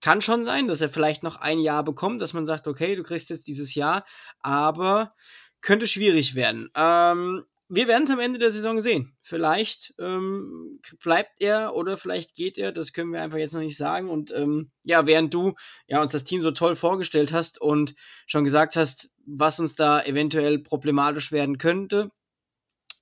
Kann 0.02 0.22
schon 0.22 0.46
sein, 0.46 0.68
dass 0.68 0.82
er 0.82 0.90
vielleicht 0.90 1.24
noch 1.24 1.38
ein 1.38 1.60
Jahr 1.60 1.84
bekommt, 1.84 2.22
dass 2.22 2.34
man 2.34 2.46
sagt, 2.46 2.68
okay, 2.68 2.96
du 2.96 3.04
kriegst 3.04 3.30
jetzt 3.30 3.48
dieses 3.48 3.74
Jahr, 3.76 4.06
aber 4.40 5.14
könnte 5.62 5.88
schwierig 5.88 6.36
werden. 6.36 6.70
Ähm, 6.76 7.44
wir 7.70 7.88
werden 7.88 8.04
es 8.04 8.12
am 8.12 8.20
Ende 8.20 8.40
der 8.40 8.52
Saison 8.52 8.80
sehen. 8.80 9.18
Vielleicht 9.22 9.94
ähm, 10.00 10.80
bleibt 11.04 11.42
er 11.42 11.76
oder 11.76 11.98
vielleicht 11.98 12.36
geht 12.36 12.58
er, 12.58 12.72
das 12.72 12.94
können 12.94 13.12
wir 13.12 13.22
einfach 13.22 13.40
jetzt 13.40 13.54
noch 13.54 13.62
nicht 13.62 13.78
sagen. 13.78 14.10
Und 14.10 14.32
ähm, 14.32 14.72
ja, 14.84 15.06
während 15.06 15.34
du 15.34 15.54
ja, 15.88 16.02
uns 16.02 16.14
das 16.14 16.24
Team 16.24 16.42
so 16.42 16.52
toll 16.52 16.76
vorgestellt 16.76 17.34
hast 17.34 17.60
und 17.60 17.94
schon 18.26 18.46
gesagt 18.46 18.78
hast, 18.78 19.12
was 19.26 19.60
uns 19.60 19.76
da 19.76 20.02
eventuell 20.02 20.60
problematisch 20.60 21.32
werden 21.34 21.58
könnte, 21.58 22.12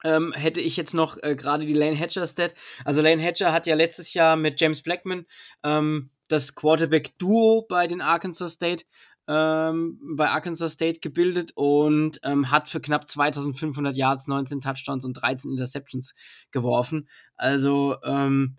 ähm, 0.04 0.34
hätte 0.34 0.62
ich 0.62 0.78
jetzt 0.78 0.94
noch 0.94 1.22
äh, 1.22 1.36
gerade 1.36 1.66
die 1.66 1.74
Lane 1.74 1.96
Hatcher 1.96 2.26
Stat. 2.26 2.56
Also 2.86 3.02
Lane 3.02 3.22
Hatcher 3.22 3.54
hat 3.54 3.68
ja 3.68 3.76
letztes 3.76 4.14
Jahr 4.14 4.36
mit 4.36 4.60
James 4.60 4.82
Blackman 4.82 5.26
ähm, 5.64 6.10
das 6.28 6.56
Quarterback-Duo 6.56 7.66
bei 7.68 7.88
den 7.88 8.02
Arkansas 8.02 8.54
State 8.54 8.86
ähm, 9.28 10.00
bei 10.16 10.30
Arkansas 10.30 10.74
State 10.74 11.00
gebildet 11.00 11.52
und 11.56 12.20
ähm, 12.24 12.52
hat 12.52 12.70
für 12.70 12.80
knapp 12.80 13.08
2500 13.08 13.98
Yards, 13.98 14.28
19 14.28 14.62
Touchdowns 14.62 15.04
und 15.04 15.14
13 15.14 15.52
Interceptions 15.52 16.14
geworfen. 16.52 17.10
Also 17.36 17.98
ähm, 18.04 18.58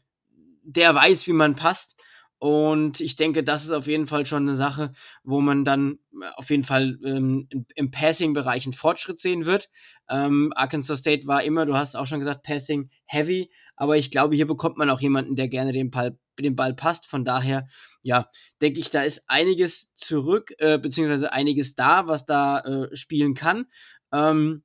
der 0.63 0.95
weiß, 0.95 1.27
wie 1.29 1.33
man 1.33 1.55
passt. 1.55 1.97
Und 2.39 3.01
ich 3.01 3.17
denke, 3.17 3.43
das 3.43 3.65
ist 3.65 3.71
auf 3.71 3.87
jeden 3.87 4.07
Fall 4.07 4.27
schon 4.27 4.43
eine 4.43 4.55
Sache, 4.55 4.93
wo 5.25 5.41
man 5.41 5.65
dann 5.65 6.01
äh, 6.21 6.27
auf 6.35 6.51
jeden 6.51 6.65
Fall 6.65 6.99
ähm, 7.03 7.49
im 7.75 7.91
Passing-Bereich 7.91 8.67
einen 8.67 8.75
Fortschritt 8.75 9.19
sehen 9.19 9.47
wird. 9.47 9.71
Ähm, 10.11 10.53
Arkansas 10.55 10.99
State 10.99 11.27
war 11.27 11.45
immer, 11.45 11.65
du 11.65 11.77
hast 11.77 11.97
auch 11.97 12.07
schon 12.07 12.19
gesagt, 12.19 12.43
Passing 12.43 12.91
heavy, 13.07 13.51
aber 13.75 13.97
ich 13.97 14.11
glaube, 14.11 14.37
hier 14.37 14.47
bekommt 14.47 14.77
man 14.77 14.91
auch 14.91 15.01
jemanden, 15.01 15.35
der 15.35 15.49
gerne 15.49 15.73
den 15.73 15.91
Ball, 15.91 16.19
den 16.45 16.57
Ball 16.57 16.75
passt. 16.75 17.07
Von 17.07 17.25
daher, 17.25 17.67
ja, 18.03 18.29
denke 18.61 18.81
ich, 18.81 18.91
da 18.91 19.03
ist 19.03 19.25
einiges 19.29 19.95
zurück, 19.95 20.53
äh, 20.59 20.79
beziehungsweise 20.79 21.33
einiges 21.33 21.75
da, 21.75 22.07
was 22.07 22.27
da 22.27 22.61
äh, 22.61 22.97
spielen 22.97 23.35
kann. 23.35 23.67
Ähm, 24.13 24.63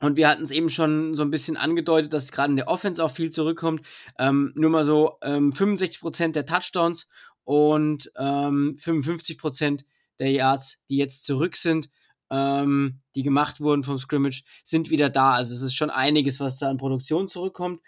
und 0.00 0.16
wir 0.16 0.28
hatten 0.28 0.42
es 0.42 0.50
eben 0.50 0.70
schon 0.70 1.16
so 1.16 1.22
ein 1.22 1.30
bisschen 1.30 1.56
angedeutet, 1.56 2.12
dass 2.12 2.32
gerade 2.32 2.50
in 2.50 2.56
der 2.56 2.68
Offense 2.68 3.02
auch 3.02 3.10
viel 3.10 3.30
zurückkommt. 3.30 3.86
Ähm, 4.18 4.52
nur 4.54 4.70
mal 4.70 4.84
so 4.84 5.18
ähm, 5.22 5.52
65% 5.52 6.32
der 6.32 6.46
Touchdowns 6.46 7.08
und 7.44 8.10
ähm, 8.16 8.76
55% 8.82 9.84
der 10.18 10.30
Yards, 10.30 10.82
die 10.88 10.96
jetzt 10.96 11.24
zurück 11.24 11.56
sind, 11.56 11.90
ähm, 12.30 13.00
die 13.14 13.22
gemacht 13.22 13.60
wurden 13.60 13.82
vom 13.82 13.98
Scrimmage, 13.98 14.44
sind 14.64 14.90
wieder 14.90 15.10
da. 15.10 15.34
Also 15.34 15.52
es 15.52 15.62
ist 15.62 15.74
schon 15.74 15.90
einiges, 15.90 16.40
was 16.40 16.58
da 16.58 16.68
an 16.68 16.78
Produktion 16.78 17.28
zurückkommt. 17.28 17.80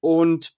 Und 0.00 0.52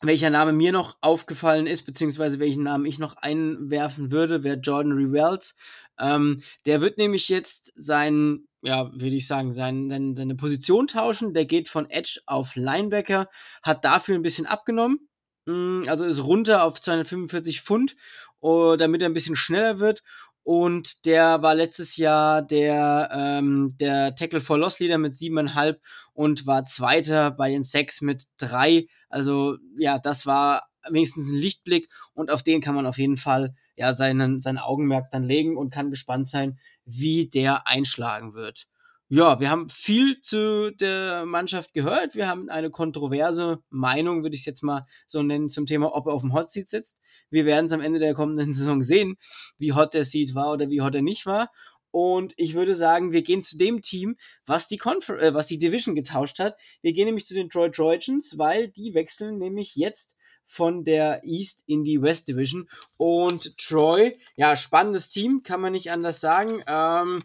welcher 0.00 0.30
Name 0.30 0.52
mir 0.52 0.72
noch 0.72 0.96
aufgefallen 1.00 1.66
ist, 1.66 1.82
beziehungsweise 1.82 2.38
welchen 2.38 2.62
Namen 2.62 2.86
ich 2.86 2.98
noch 2.98 3.16
einwerfen 3.16 4.10
würde, 4.10 4.42
wäre 4.42 4.56
Jordan 4.56 4.92
Revels. 4.92 5.56
Ähm, 5.98 6.42
der 6.64 6.80
wird 6.80 6.96
nämlich 6.96 7.28
jetzt 7.28 7.72
sein, 7.76 8.46
ja, 8.62 8.90
würde 8.92 9.16
ich 9.16 9.26
sagen, 9.26 9.52
sein, 9.52 9.90
sein, 9.90 10.16
seine 10.16 10.34
Position 10.34 10.86
tauschen. 10.86 11.34
Der 11.34 11.44
geht 11.44 11.68
von 11.68 11.88
Edge 11.90 12.20
auf 12.26 12.56
Linebacker, 12.56 13.28
hat 13.62 13.84
dafür 13.84 14.14
ein 14.14 14.22
bisschen 14.22 14.46
abgenommen. 14.46 15.08
Mm, 15.46 15.82
also 15.86 16.04
ist 16.04 16.24
runter 16.24 16.64
auf 16.64 16.80
245 16.80 17.60
Pfund, 17.60 17.96
oh, 18.40 18.76
damit 18.76 19.02
er 19.02 19.08
ein 19.08 19.14
bisschen 19.14 19.36
schneller 19.36 19.80
wird 19.80 20.02
und 20.42 21.04
der 21.06 21.42
war 21.42 21.54
letztes 21.54 21.96
Jahr 21.96 22.42
der, 22.42 23.10
ähm, 23.12 23.76
der 23.78 24.14
Tackle 24.14 24.40
for 24.40 24.58
Loss 24.58 24.78
Leader 24.80 24.98
mit 24.98 25.14
siebeneinhalb 25.14 25.80
und 26.12 26.46
war 26.46 26.64
Zweiter 26.64 27.30
bei 27.30 27.50
den 27.50 27.62
Sacks 27.62 28.00
mit 28.00 28.24
drei. 28.38 28.86
Also 29.08 29.56
ja, 29.78 29.98
das 29.98 30.26
war 30.26 30.68
wenigstens 30.88 31.30
ein 31.30 31.36
Lichtblick 31.36 31.88
und 32.14 32.30
auf 32.30 32.42
den 32.42 32.60
kann 32.60 32.74
man 32.74 32.86
auf 32.86 32.98
jeden 32.98 33.16
Fall 33.16 33.54
ja 33.76 33.94
seinen, 33.94 34.40
sein 34.40 34.58
Augenmerk 34.58 35.10
dann 35.10 35.24
legen 35.24 35.56
und 35.56 35.72
kann 35.72 35.90
gespannt 35.90 36.28
sein, 36.28 36.58
wie 36.84 37.28
der 37.28 37.66
einschlagen 37.66 38.34
wird 38.34 38.69
ja, 39.12 39.40
wir 39.40 39.50
haben 39.50 39.68
viel 39.68 40.20
zu 40.20 40.70
der 40.70 41.26
Mannschaft 41.26 41.74
gehört. 41.74 42.14
Wir 42.14 42.28
haben 42.28 42.48
eine 42.48 42.70
kontroverse 42.70 43.58
Meinung, 43.68 44.22
würde 44.22 44.36
ich 44.36 44.46
jetzt 44.46 44.62
mal 44.62 44.86
so 45.08 45.20
nennen, 45.20 45.48
zum 45.48 45.66
Thema, 45.66 45.96
ob 45.96 46.06
er 46.06 46.12
auf 46.12 46.22
dem 46.22 46.32
Hot 46.32 46.52
Seat 46.52 46.68
sitzt. 46.68 47.00
Wir 47.28 47.44
werden 47.44 47.66
es 47.66 47.72
am 47.72 47.80
Ende 47.80 47.98
der 47.98 48.14
kommenden 48.14 48.52
Saison 48.54 48.82
sehen, 48.82 49.16
wie 49.58 49.72
hot 49.72 49.94
der 49.94 50.04
Seat 50.04 50.36
war 50.36 50.52
oder 50.52 50.70
wie 50.70 50.80
hot 50.80 50.94
er 50.94 51.02
nicht 51.02 51.26
war. 51.26 51.50
Und 51.90 52.34
ich 52.36 52.54
würde 52.54 52.72
sagen, 52.72 53.10
wir 53.10 53.22
gehen 53.22 53.42
zu 53.42 53.58
dem 53.58 53.82
Team, 53.82 54.16
was 54.46 54.68
die, 54.68 54.78
Confer 54.78 55.20
äh, 55.20 55.34
was 55.34 55.48
die 55.48 55.58
Division 55.58 55.96
getauscht 55.96 56.38
hat. 56.38 56.56
Wir 56.80 56.92
gehen 56.92 57.06
nämlich 57.06 57.26
zu 57.26 57.34
den 57.34 57.50
Troy 57.50 57.68
Trojans, 57.68 58.38
weil 58.38 58.68
die 58.68 58.94
wechseln 58.94 59.38
nämlich 59.38 59.74
jetzt 59.74 60.14
von 60.46 60.84
der 60.84 61.22
East 61.24 61.64
in 61.66 61.82
die 61.82 62.00
West 62.00 62.28
Division. 62.28 62.68
Und 62.96 63.56
Troy, 63.56 64.16
ja, 64.36 64.56
spannendes 64.56 65.08
Team, 65.08 65.42
kann 65.42 65.60
man 65.60 65.72
nicht 65.72 65.90
anders 65.90 66.20
sagen. 66.20 66.62
Ähm, 66.68 67.24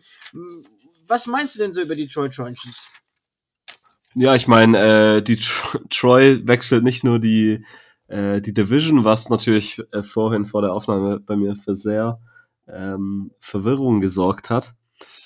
was 1.07 1.27
meinst 1.27 1.55
du 1.55 1.59
denn 1.59 1.73
so 1.73 1.81
über 1.81 1.95
die 1.95 2.07
Troy 2.07 2.29
Trojans? 2.29 2.89
Ja, 4.15 4.33
ich 4.35 4.47
meine, 4.47 5.17
äh, 5.17 5.21
die 5.21 5.37
Tr 5.37 5.81
Troy 5.89 6.47
wechselt 6.47 6.83
nicht 6.83 7.03
nur 7.03 7.19
die, 7.19 7.65
äh, 8.07 8.41
die 8.41 8.53
Division, 8.53 9.03
was 9.03 9.29
natürlich 9.29 9.81
äh, 9.91 10.03
vorhin 10.03 10.45
vor 10.45 10.61
der 10.61 10.73
Aufnahme 10.73 11.19
bei 11.19 11.35
mir 11.35 11.55
für 11.55 11.75
sehr 11.75 12.19
ähm, 12.67 13.31
Verwirrung 13.39 13.99
gesorgt 14.01 14.49
hat, 14.49 14.73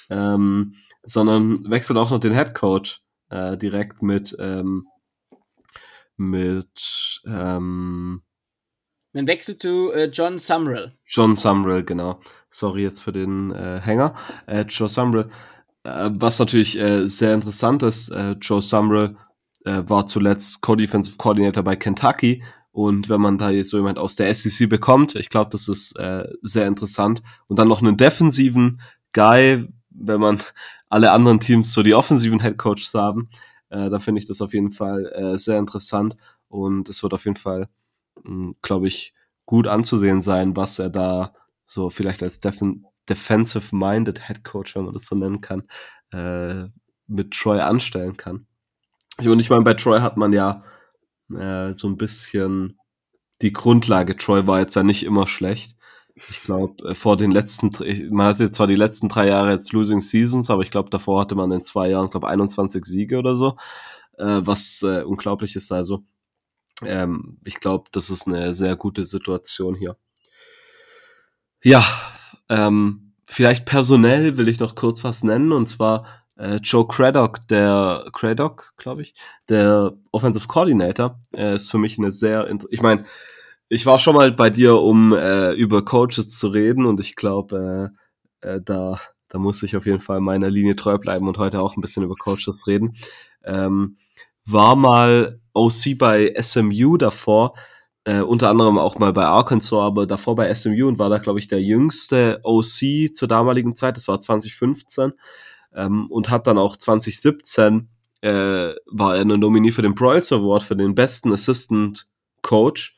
ähm, 0.09 0.75
sondern 1.03 1.69
wechselt 1.69 1.97
auch 1.97 2.09
noch 2.09 2.19
den 2.19 2.33
Head 2.33 2.55
Coach 2.55 3.01
äh, 3.29 3.57
direkt 3.57 4.01
mit 4.01 4.35
ähm, 4.39 4.87
mit 6.17 7.21
ähm, 7.25 8.23
man 9.13 9.27
wechselt 9.27 9.59
zu 9.59 9.91
äh, 9.91 10.05
John 10.05 10.37
Sumrall. 10.37 10.95
John 11.03 11.35
Sumrall, 11.35 11.83
genau. 11.83 12.19
Sorry 12.49 12.83
jetzt 12.83 13.01
für 13.01 13.11
den 13.11 13.51
äh, 13.51 13.79
Hänger. 13.81 14.15
Äh, 14.45 14.61
Joe 14.67 14.87
Sumrall 14.87 15.29
äh, 15.29 15.33
was 15.83 16.39
natürlich 16.39 16.77
äh, 16.77 17.07
sehr 17.07 17.33
interessant 17.33 17.83
ist, 17.83 18.09
äh, 18.09 18.31
Joe 18.41 18.61
Sumrall 18.61 19.15
äh, 19.65 19.83
war 19.87 20.05
zuletzt 20.05 20.61
Co-Defensive 20.61 21.17
Coordinator 21.17 21.63
bei 21.63 21.75
Kentucky. 21.75 22.43
Und 22.71 23.09
wenn 23.09 23.21
man 23.21 23.37
da 23.37 23.49
jetzt 23.49 23.71
so 23.71 23.77
jemand 23.77 23.97
aus 23.97 24.15
der 24.15 24.33
SEC 24.33 24.69
bekommt, 24.69 25.15
ich 25.15 25.29
glaube, 25.29 25.49
das 25.51 25.67
ist 25.67 25.97
äh, 25.97 26.27
sehr 26.41 26.67
interessant. 26.67 27.21
Und 27.47 27.59
dann 27.59 27.67
noch 27.67 27.81
einen 27.81 27.97
defensiven 27.97 28.81
Guy, 29.13 29.67
wenn 29.89 30.19
man 30.19 30.39
alle 30.89 31.11
anderen 31.11 31.39
Teams 31.39 31.73
so 31.73 31.83
die 31.83 31.95
offensiven 31.95 32.39
Headcoaches 32.39 32.93
haben, 32.93 33.29
äh, 33.69 33.89
dann 33.89 33.99
finde 33.99 34.19
ich 34.19 34.25
das 34.25 34.41
auf 34.41 34.53
jeden 34.53 34.71
Fall 34.71 35.05
äh, 35.13 35.37
sehr 35.37 35.57
interessant. 35.57 36.15
Und 36.47 36.89
es 36.89 37.03
wird 37.03 37.13
auf 37.13 37.25
jeden 37.25 37.37
Fall, 37.37 37.69
hm, 38.23 38.53
glaube 38.61 38.87
ich, 38.87 39.13
gut 39.45 39.67
anzusehen 39.67 40.21
sein, 40.21 40.55
was 40.55 40.79
er 40.79 40.89
da 40.89 41.33
so 41.65 41.89
vielleicht 41.89 42.23
als 42.23 42.39
Defen 42.39 42.85
defensive-minded 43.09 44.27
Head 44.27 44.43
Coach, 44.43 44.75
wenn 44.75 44.85
man 44.85 44.93
das 44.93 45.05
so 45.05 45.15
nennen 45.15 45.41
kann, 45.41 45.63
äh, 46.11 46.69
mit 47.07 47.31
Troy 47.31 47.59
anstellen 47.59 48.17
kann. 48.17 48.47
Und 49.17 49.39
ich 49.39 49.49
meine, 49.49 49.63
bei 49.63 49.73
Troy 49.73 49.99
hat 49.99 50.17
man 50.17 50.31
ja 50.31 50.63
äh, 51.33 51.73
so 51.75 51.87
ein 51.87 51.97
bisschen 51.97 52.79
die 53.41 53.53
Grundlage. 53.53 54.17
Troy 54.17 54.47
war 54.47 54.59
jetzt 54.59 54.75
ja 54.75 54.83
nicht 54.83 55.03
immer 55.03 55.27
schlecht. 55.27 55.75
Ich 56.15 56.43
glaube, 56.43 56.89
äh, 56.89 56.95
vor 56.95 57.17
den 57.17 57.31
letzten, 57.31 57.71
man 58.13 58.27
hatte 58.27 58.51
zwar 58.51 58.67
die 58.67 58.75
letzten 58.75 59.09
drei 59.09 59.27
Jahre 59.27 59.51
jetzt 59.51 59.71
Losing 59.73 60.01
Seasons, 60.01 60.49
aber 60.49 60.63
ich 60.63 60.71
glaube, 60.71 60.89
davor 60.89 61.21
hatte 61.21 61.35
man 61.35 61.51
in 61.51 61.61
zwei 61.61 61.89
Jahren, 61.89 62.09
glaube 62.09 62.27
21 62.27 62.85
Siege 62.85 63.17
oder 63.17 63.35
so, 63.35 63.57
äh, 64.17 64.41
was 64.41 64.81
äh, 64.83 65.03
unglaublich 65.03 65.55
ist. 65.55 65.71
Also, 65.71 66.03
ähm, 66.85 67.39
ich 67.45 67.59
glaube, 67.59 67.89
das 67.91 68.09
ist 68.09 68.27
eine 68.27 68.53
sehr 68.53 68.75
gute 68.75 69.05
Situation 69.05 69.75
hier. 69.75 69.97
Ja, 71.61 71.83
ähm, 72.49 73.13
vielleicht 73.25 73.65
personell 73.65 74.37
will 74.37 74.47
ich 74.47 74.59
noch 74.59 74.75
kurz 74.75 75.03
was 75.03 75.23
nennen, 75.23 75.51
und 75.51 75.67
zwar 75.67 76.05
äh, 76.37 76.55
Joe 76.57 76.87
Craddock, 76.87 77.47
der 77.47 78.05
Craddock, 78.13 78.73
glaube 78.77 79.03
ich, 79.03 79.13
der 79.49 79.93
Offensive 80.11 80.47
Coordinator, 80.47 81.19
äh, 81.33 81.55
ist 81.55 81.69
für 81.69 81.77
mich 81.77 81.97
eine 81.97 82.11
sehr, 82.11 82.49
ich 82.69 82.81
meine, 82.81 83.05
ich 83.67 83.85
war 83.85 83.99
schon 83.99 84.15
mal 84.15 84.31
bei 84.31 84.49
dir, 84.49 84.79
um 84.79 85.13
äh, 85.13 85.51
über 85.53 85.85
Coaches 85.85 86.37
zu 86.37 86.47
reden, 86.47 86.85
und 86.85 86.99
ich 86.99 87.15
glaube, 87.15 87.91
äh, 88.41 88.55
äh, 88.55 88.61
da 88.63 88.99
da 89.29 89.37
muss 89.37 89.63
ich 89.63 89.75
auf 89.77 89.85
jeden 89.85 89.99
Fall 89.99 90.19
meiner 90.19 90.49
Linie 90.49 90.75
treu 90.75 90.97
bleiben 90.97 91.27
und 91.27 91.37
heute 91.37 91.61
auch 91.61 91.77
ein 91.77 91.81
bisschen 91.81 92.03
über 92.03 92.15
Coaches 92.15 92.67
reden. 92.67 92.95
Ähm, 93.43 93.97
war 94.45 94.75
mal 94.75 95.39
OC 95.53 95.97
bei 95.97 96.33
SMU 96.41 96.97
davor, 96.97 97.53
äh, 98.05 98.21
unter 98.21 98.49
anderem 98.49 98.77
auch 98.77 98.97
mal 98.99 99.13
bei 99.13 99.25
Arkansas, 99.25 99.79
aber 99.79 100.07
davor 100.07 100.35
bei 100.35 100.53
SMU 100.53 100.87
und 100.87 100.99
war 100.99 101.09
da, 101.09 101.17
glaube 101.17 101.39
ich, 101.39 101.47
der 101.47 101.61
jüngste 101.61 102.39
OC 102.43 103.13
zur 103.13 103.27
damaligen 103.27 103.75
Zeit, 103.75 103.97
das 103.97 104.07
war 104.07 104.19
2015, 104.19 105.13
ähm, 105.75 106.07
und 106.09 106.29
hat 106.29 106.47
dann 106.47 106.57
auch 106.57 106.77
2017 106.77 107.89
äh, 108.21 108.75
war 108.85 109.15
er 109.15 109.21
eine 109.21 109.37
Nominie 109.37 109.71
für 109.71 109.81
den 109.81 109.95
Broyles 109.95 110.31
Award 110.31 110.63
für 110.63 110.75
den 110.75 110.95
besten 110.95 111.31
Assistant 111.31 112.07
Coach, 112.41 112.95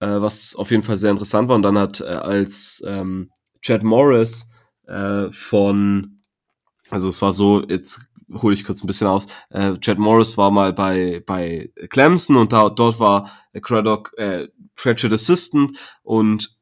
äh, 0.00 0.06
was 0.06 0.56
auf 0.56 0.70
jeden 0.70 0.82
Fall 0.82 0.96
sehr 0.96 1.10
interessant 1.10 1.48
war. 1.48 1.56
Und 1.56 1.62
dann 1.62 1.78
hat 1.78 2.00
äh, 2.00 2.04
als 2.04 2.82
ähm, 2.86 3.30
Chad 3.60 3.82
Morris 3.82 4.50
äh, 4.86 5.30
von, 5.30 6.22
also 6.90 7.08
es 7.08 7.20
war 7.20 7.32
so, 7.32 7.62
jetzt 7.68 8.00
hole 8.32 8.54
ich 8.54 8.64
kurz 8.64 8.82
ein 8.82 8.86
bisschen 8.86 9.06
aus. 9.06 9.26
Äh, 9.50 9.76
Chad 9.78 9.98
Morris 9.98 10.36
war 10.36 10.50
mal 10.50 10.72
bei, 10.72 11.22
bei 11.26 11.70
Clemson 11.90 12.36
und 12.36 12.52
da, 12.52 12.68
dort 12.68 13.00
war 13.00 13.30
Craddock 13.60 14.12
äh, 14.16 14.48
Pratchett 14.74 15.12
Assistant 15.12 15.72
und 16.02 16.58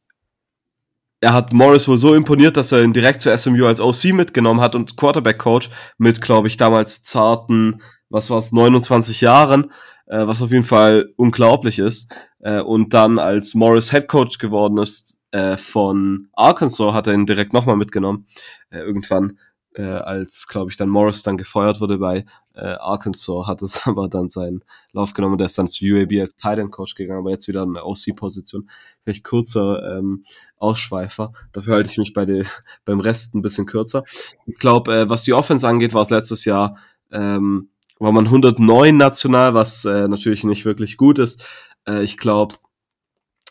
er 1.20 1.32
hat 1.32 1.52
Morris 1.52 1.88
wohl 1.88 1.98
so 1.98 2.14
imponiert, 2.14 2.56
dass 2.56 2.72
er 2.72 2.82
ihn 2.82 2.92
direkt 2.92 3.22
zur 3.22 3.36
SMU 3.36 3.66
als 3.66 3.80
OC 3.80 4.12
mitgenommen 4.12 4.60
hat 4.60 4.74
und 4.74 4.96
Quarterback 4.96 5.38
Coach 5.38 5.70
mit, 5.98 6.20
glaube 6.20 6.48
ich, 6.48 6.56
damals 6.56 7.04
zarten, 7.04 7.82
was 8.10 8.30
war 8.30 8.38
es, 8.38 8.52
29 8.52 9.22
Jahren, 9.22 9.72
äh, 10.06 10.26
was 10.26 10.42
auf 10.42 10.52
jeden 10.52 10.64
Fall 10.64 11.12
unglaublich 11.16 11.78
ist. 11.78 12.14
Äh, 12.40 12.60
und 12.60 12.94
dann 12.94 13.18
als 13.18 13.54
Morris 13.54 13.90
Head 13.90 14.08
Coach 14.08 14.38
geworden 14.38 14.78
ist 14.78 15.18
äh, 15.32 15.56
von 15.56 16.28
Arkansas, 16.34 16.92
hat 16.92 17.06
er 17.06 17.14
ihn 17.14 17.26
direkt 17.26 17.52
nochmal 17.52 17.76
mitgenommen, 17.76 18.26
äh, 18.70 18.78
irgendwann 18.78 19.38
äh, 19.76 19.82
als, 19.82 20.46
glaube 20.48 20.70
ich, 20.70 20.76
dann 20.76 20.88
Morris 20.88 21.22
dann 21.22 21.36
gefeuert 21.36 21.80
wurde 21.80 21.98
bei 21.98 22.24
äh, 22.54 22.60
Arkansas, 22.60 23.46
hat 23.46 23.62
es 23.62 23.82
aber 23.86 24.08
dann 24.08 24.28
seinen 24.28 24.64
Lauf 24.92 25.12
genommen 25.12 25.38
der 25.38 25.46
ist 25.46 25.58
dann 25.58 25.68
zu 25.68 25.84
UAB 25.84 26.20
als 26.20 26.36
Tight 26.36 26.70
Coach 26.70 26.94
gegangen, 26.94 27.20
aber 27.20 27.30
jetzt 27.30 27.48
wieder 27.48 27.62
eine 27.62 27.84
OC-Position. 27.84 28.68
Vielleicht 29.02 29.24
kurzer 29.24 29.98
ähm, 29.98 30.24
Ausschweifer. 30.56 31.32
Dafür 31.52 31.74
halte 31.74 31.90
ich 31.90 31.98
mich 31.98 32.12
bei 32.12 32.24
den, 32.24 32.46
beim 32.84 33.00
Rest 33.00 33.34
ein 33.34 33.42
bisschen 33.42 33.66
kürzer. 33.66 34.04
Ich 34.46 34.56
glaube, 34.56 34.94
äh, 34.94 35.08
was 35.10 35.24
die 35.24 35.34
Offense 35.34 35.68
angeht, 35.68 35.94
war 35.94 36.02
es 36.02 36.10
letztes 36.10 36.44
Jahr, 36.44 36.78
ähm, 37.12 37.70
war 37.98 38.12
man 38.12 38.26
109 38.26 38.96
national, 38.96 39.54
was 39.54 39.84
äh, 39.84 40.08
natürlich 40.08 40.44
nicht 40.44 40.64
wirklich 40.64 40.96
gut 40.96 41.18
ist. 41.18 41.46
Äh, 41.86 42.02
ich 42.02 42.16
glaube, 42.16 42.54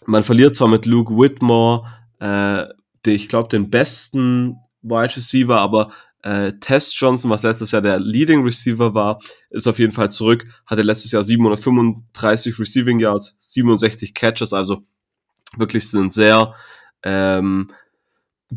man 0.06 0.24
verliert 0.24 0.56
zwar 0.56 0.68
mit 0.68 0.86
Luke 0.86 1.16
Whitmore, 1.16 1.88
äh, 2.20 2.66
den, 3.06 3.16
ich 3.16 3.28
glaube, 3.28 3.50
den 3.50 3.70
besten 3.70 4.58
Wide 4.82 5.16
Receiver, 5.16 5.60
aber 5.60 5.92
äh, 6.26 6.54
Test 6.60 7.00
Johnson, 7.00 7.30
was 7.30 7.44
letztes 7.44 7.72
Jahr 7.72 7.84
der 7.84 8.00
Leading 8.00 8.44
Receiver 8.44 8.96
war, 8.96 9.20
ist 9.52 9.68
auf 9.68 9.78
jeden 9.78 9.92
Fall 9.92 10.10
zurück. 10.10 10.44
Hatte 10.66 10.82
letztes 10.82 11.12
Jahr 11.12 11.24
735 11.24 12.60
Receiving 12.60 13.00
Yards, 13.00 13.36
67 13.38 14.14
Catches, 14.16 14.52
also 14.52 14.84
wirklich 15.56 15.88
sind 15.88 16.12
sehr 16.12 16.56
ähm, 17.04 17.72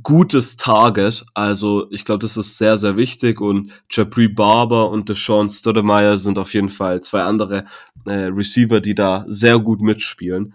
gutes 0.03 0.57
Target. 0.57 1.27
Also 1.35 1.91
ich 1.91 2.07
glaube, 2.07 2.21
das 2.21 2.39
ist 2.39 2.57
sehr, 2.57 2.79
sehr 2.79 2.97
wichtig. 2.97 3.43
Und 3.43 3.71
Jabri 3.91 4.29
Barber 4.29 4.89
und 4.89 5.11
Deshaun 5.11 5.51
Stoudemire 5.51 6.16
sind 6.16 6.39
auf 6.39 6.55
jeden 6.55 6.71
Fall 6.71 7.03
zwei 7.03 7.23
andere 7.23 7.66
äh, 8.07 8.31
Receiver, 8.33 8.81
die 8.81 8.95
da 8.95 9.27
sehr 9.29 9.59
gut 9.59 9.83
mitspielen. 9.83 10.55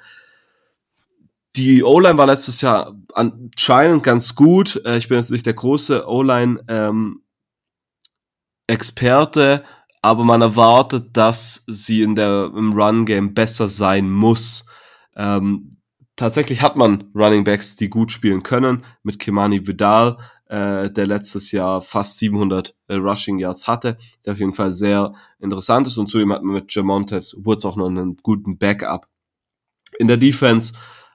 Die 1.56 1.84
O-Line 1.84 2.18
war 2.18 2.26
letztes 2.26 2.62
Jahr 2.62 2.96
anscheinend 3.14 4.04
ganz 4.04 4.36
gut. 4.36 4.82
Äh, 4.86 4.98
ich 4.98 5.08
bin 5.08 5.18
jetzt 5.18 5.32
nicht 5.32 5.46
der 5.46 5.54
große 5.54 6.08
O-Line 6.08 6.64
ähm, 6.68 7.24
aber 10.02 10.24
man 10.24 10.42
erwartet, 10.42 11.16
dass 11.16 11.64
sie 11.68 12.02
in 12.02 12.16
der 12.16 12.52
im 12.56 12.74
Run 12.74 13.06
Game 13.06 13.34
besser 13.34 13.70
sein 13.70 14.10
muss. 14.10 14.66
Ähm, 15.16 15.70
tatsächlich 16.16 16.62
hat 16.62 16.76
man 16.76 17.06
Running 17.14 17.44
Backs, 17.44 17.76
die 17.76 17.90
gut 17.90 18.12
spielen 18.12 18.44
können, 18.44 18.84
mit 19.04 19.20
Kimani 19.20 19.66
Vidal, 19.68 20.18
äh, 20.48 20.90
der 20.90 21.06
letztes 21.06 21.52
Jahr 21.52 21.82
fast 21.82 22.18
700 22.18 22.76
äh, 22.88 22.96
Rushing 22.96 23.40
Yards 23.40 23.68
hatte, 23.68 23.98
der 24.26 24.34
auf 24.34 24.40
jeden 24.40 24.54
Fall 24.54 24.72
sehr 24.72 25.14
interessant 25.40 25.88
ist 25.88 25.98
und 25.98 26.08
zudem 26.08 26.34
hat 26.34 26.44
man 26.44 26.56
mit 26.56 26.74
Jamontes 26.74 27.38
Woods 27.44 27.66
auch 27.66 27.76
noch 27.76 27.88
einen 27.88 28.18
guten 28.18 28.58
Backup. 28.58 29.08
In 30.00 30.08
der 30.08 30.18
Defense 30.18 30.74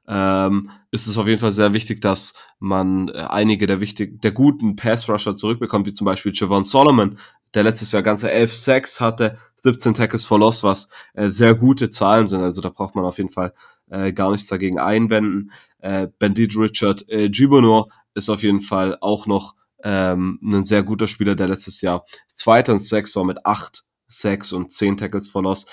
ähm, 0.09 0.71
ist 0.91 1.07
es 1.07 1.19
auf 1.19 1.27
jeden 1.27 1.41
Fall 1.41 1.53
sehr 1.53 1.75
wichtig, 1.75 2.01
dass 2.01 2.33
man 2.59 3.09
äh, 3.09 3.27
einige 3.29 3.67
der 3.67 3.81
wichtig, 3.81 4.23
der 4.23 4.33
guten 4.33 4.75
Pass-Rusher 4.75 5.37
zurückbekommt, 5.37 5.87
wie 5.87 5.93
zum 5.93 6.07
Beispiel 6.07 6.33
Javon 6.35 6.65
Solomon, 6.65 7.19
der 7.55 7.63
letztes 7.63 7.93
Jahr 7.93 8.03
ganze 8.03 8.31
11 8.31 8.55
Sacks 8.55 9.01
hatte, 9.01 9.39
17 9.57 9.95
Tackles 9.95 10.25
for 10.25 10.39
Loss, 10.39 10.63
was 10.65 10.89
äh, 11.13 11.29
sehr 11.29 11.55
gute 11.55 11.91
Zahlen 11.91 12.27
sind. 12.27 12.41
Also 12.41 12.63
da 12.63 12.71
braucht 12.71 12.95
man 12.95 13.05
auf 13.05 13.19
jeden 13.19 13.31
Fall 13.31 13.53
äh, 13.91 14.13
gar 14.13 14.31
nichts 14.31 14.49
dagegen 14.49 14.79
einwenden. 14.79 15.53
Äh, 15.79 16.09
Bandit 16.19 16.57
Richard 16.57 17.05
äh, 17.09 17.29
Gibonor 17.29 17.89
ist 18.15 18.31
auf 18.31 18.43
jeden 18.43 18.63
Fall 18.63 18.97
auch 19.01 19.27
noch 19.27 19.57
ähm, 19.85 20.41
ein 20.43 20.65
sehr 20.65 20.83
guter 20.83 21.07
Spieler, 21.07 21.35
der 21.35 21.49
letztes 21.49 21.83
Jahr 21.83 22.05
Zweiter 22.33 22.73
in 22.73 22.79
Sacks 22.79 23.15
war 23.15 23.25
mit 23.25 23.45
8 23.45 23.85
Sacks 24.07 24.53
und 24.53 24.73
10 24.73 24.97
Tackles 24.97 25.29
for 25.29 25.43
Loss. 25.43 25.67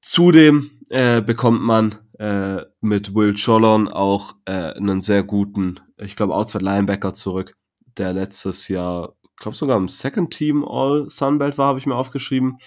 Zudem 0.00 0.70
äh, 0.90 1.20
bekommt 1.20 1.62
man 1.62 1.96
äh, 2.18 2.62
mit 2.80 3.14
Will 3.14 3.34
Cholon 3.34 3.88
auch 3.88 4.36
äh, 4.44 4.72
einen 4.74 5.00
sehr 5.00 5.22
guten, 5.22 5.80
ich 5.98 6.16
glaube, 6.16 6.34
Outside 6.34 6.64
Linebacker 6.64 7.14
zurück, 7.14 7.56
der 7.96 8.12
letztes 8.12 8.68
Jahr, 8.68 9.16
ich 9.22 9.36
glaube 9.36 9.56
sogar 9.56 9.76
im 9.76 9.88
Second 9.88 10.32
Team 10.32 10.64
All 10.64 11.08
Sunbelt 11.08 11.58
war, 11.58 11.68
habe 11.68 11.78
ich 11.78 11.86
mir 11.86 11.96
aufgeschrieben. 11.96 12.58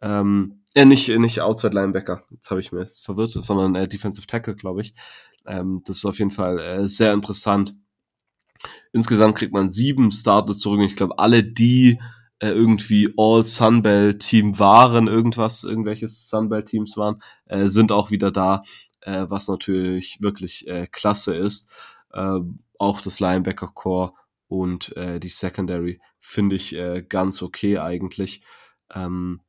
Ähm, 0.00 0.62
äh, 0.74 0.84
nicht, 0.84 1.08
nicht 1.08 1.40
Outside 1.40 1.74
Linebacker, 1.74 2.22
jetzt 2.30 2.50
habe 2.50 2.60
ich 2.60 2.72
mir 2.72 2.80
jetzt 2.80 3.04
verwirrt, 3.04 3.32
sondern 3.32 3.74
äh, 3.74 3.88
Defensive 3.88 4.26
Tackle, 4.26 4.54
glaube 4.54 4.82
ich. 4.82 4.94
Ähm, 5.46 5.82
das 5.84 5.96
ist 5.96 6.04
auf 6.04 6.18
jeden 6.18 6.30
Fall 6.30 6.58
äh, 6.58 6.88
sehr 6.88 7.12
interessant. 7.12 7.74
Insgesamt 8.92 9.36
kriegt 9.36 9.52
man 9.52 9.70
sieben 9.70 10.10
Starters 10.10 10.58
zurück 10.58 10.78
und 10.78 10.86
ich 10.86 10.96
glaube, 10.96 11.18
alle 11.18 11.42
die 11.42 11.98
äh, 12.38 12.48
irgendwie 12.48 13.12
All 13.16 13.44
Sunbelt 13.44 14.20
Team 14.20 14.58
waren, 14.58 15.08
irgendwas, 15.08 15.64
irgendwelche 15.64 16.08
Sunbelt 16.08 16.66
Teams 16.66 16.96
waren, 16.96 17.22
äh, 17.46 17.68
sind 17.68 17.92
auch 17.92 18.10
wieder 18.10 18.30
da 18.30 18.62
äh, 19.02 19.26
was 19.28 19.48
natürlich 19.48 20.18
wirklich 20.20 20.66
äh, 20.68 20.86
klasse 20.86 21.34
ist. 21.34 21.70
Äh, 22.12 22.38
auch 22.78 23.00
das 23.00 23.20
Linebacker-Core 23.20 24.12
und 24.48 24.96
äh, 24.96 25.18
die 25.20 25.28
Secondary 25.28 26.00
finde 26.20 26.56
ich 26.56 26.74
äh, 26.74 27.02
ganz 27.08 27.42
okay 27.42 27.78
eigentlich. 27.78 28.42
Ähm, 28.92 29.40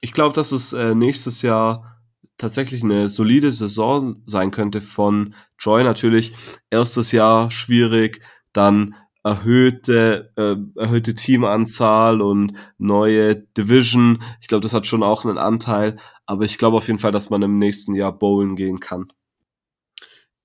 ich 0.00 0.12
glaube, 0.12 0.34
dass 0.34 0.52
es 0.52 0.72
äh, 0.72 0.94
nächstes 0.94 1.42
Jahr 1.42 2.00
tatsächlich 2.38 2.82
eine 2.82 3.08
solide 3.08 3.52
Saison 3.52 4.22
sein 4.26 4.50
könnte 4.50 4.80
von 4.80 5.34
Troy. 5.58 5.84
Natürlich 5.84 6.34
erstes 6.70 7.12
Jahr 7.12 7.50
schwierig, 7.50 8.20
dann 8.52 8.94
erhöhte, 9.24 10.32
äh, 10.36 10.56
erhöhte 10.80 11.14
Teamanzahl 11.14 12.20
und 12.20 12.54
neue 12.78 13.36
Division. 13.36 14.22
Ich 14.40 14.48
glaube, 14.48 14.62
das 14.62 14.74
hat 14.74 14.86
schon 14.86 15.02
auch 15.02 15.24
einen 15.24 15.38
Anteil, 15.38 15.96
aber 16.32 16.46
ich 16.46 16.56
glaube 16.56 16.78
auf 16.78 16.86
jeden 16.86 16.98
Fall, 16.98 17.12
dass 17.12 17.28
man 17.28 17.42
im 17.42 17.58
nächsten 17.58 17.94
Jahr 17.94 18.10
bowlen 18.10 18.56
gehen 18.56 18.80
kann. 18.80 19.12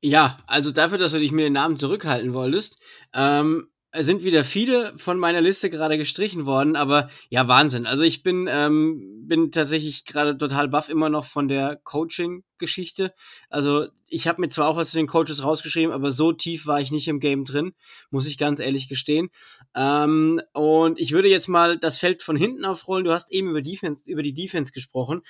Ja, 0.02 0.38
also 0.46 0.72
dafür, 0.72 0.98
dass 0.98 1.14
du 1.14 1.20
dich 1.20 1.32
mit 1.32 1.46
den 1.46 1.54
Namen 1.54 1.80
zurückhalten 1.80 2.34
wolltest, 2.34 2.84
ähm, 3.14 3.70
sind 3.96 4.24
wieder 4.24 4.44
viele 4.44 4.94
von 4.98 5.18
meiner 5.18 5.42
Liste 5.42 5.70
gerade 5.70 5.98
gestrichen 5.98 6.46
worden, 6.46 6.76
aber 6.76 7.10
ja, 7.30 7.48
Wahnsinn. 7.48 7.86
Also 7.86 8.04
ich 8.04 8.22
bin, 8.22 8.48
ähm, 8.50 9.24
bin 9.28 9.52
tatsächlich 9.52 10.06
gerade 10.06 10.38
total 10.38 10.68
baff 10.68 10.90
immer 10.90 11.10
noch 11.10 11.26
von 11.26 11.48
der 11.48 11.78
Coaching-Geschichte. 11.78 13.14
Also 13.50 13.88
ich 14.10 14.28
habe 14.28 14.42
mir 14.42 14.50
zwar 14.50 14.68
auch 14.68 14.76
was 14.76 14.92
zu 14.92 14.98
den 14.98 15.08
Coaches 15.08 15.42
rausgeschrieben, 15.42 15.94
aber 15.94 16.12
so 16.12 16.34
tief 16.34 16.66
war 16.66 16.82
ich 16.82 16.92
nicht 16.92 17.08
im 17.08 17.20
Game 17.20 17.46
drin, 17.46 17.74
muss 18.10 18.28
ich 18.28 18.38
ganz 18.38 18.60
ehrlich 18.60 18.90
gestehen. 18.90 19.30
Ähm, 19.74 20.42
und 20.54 21.00
ich 21.00 21.14
würde 21.14 21.30
jetzt 21.30 21.48
mal 21.48 21.78
das 21.78 21.98
Feld 21.98 22.24
von 22.24 22.36
hinten 22.36 22.66
aufrollen. 22.66 23.06
Du 23.06 23.12
hast 23.12 23.32
eben 23.32 23.50
über, 23.50 23.62
Defense, 23.62 24.04
über 24.06 24.22
die 24.22 24.34
Defense 24.34 24.74
gesprochen 24.74 25.22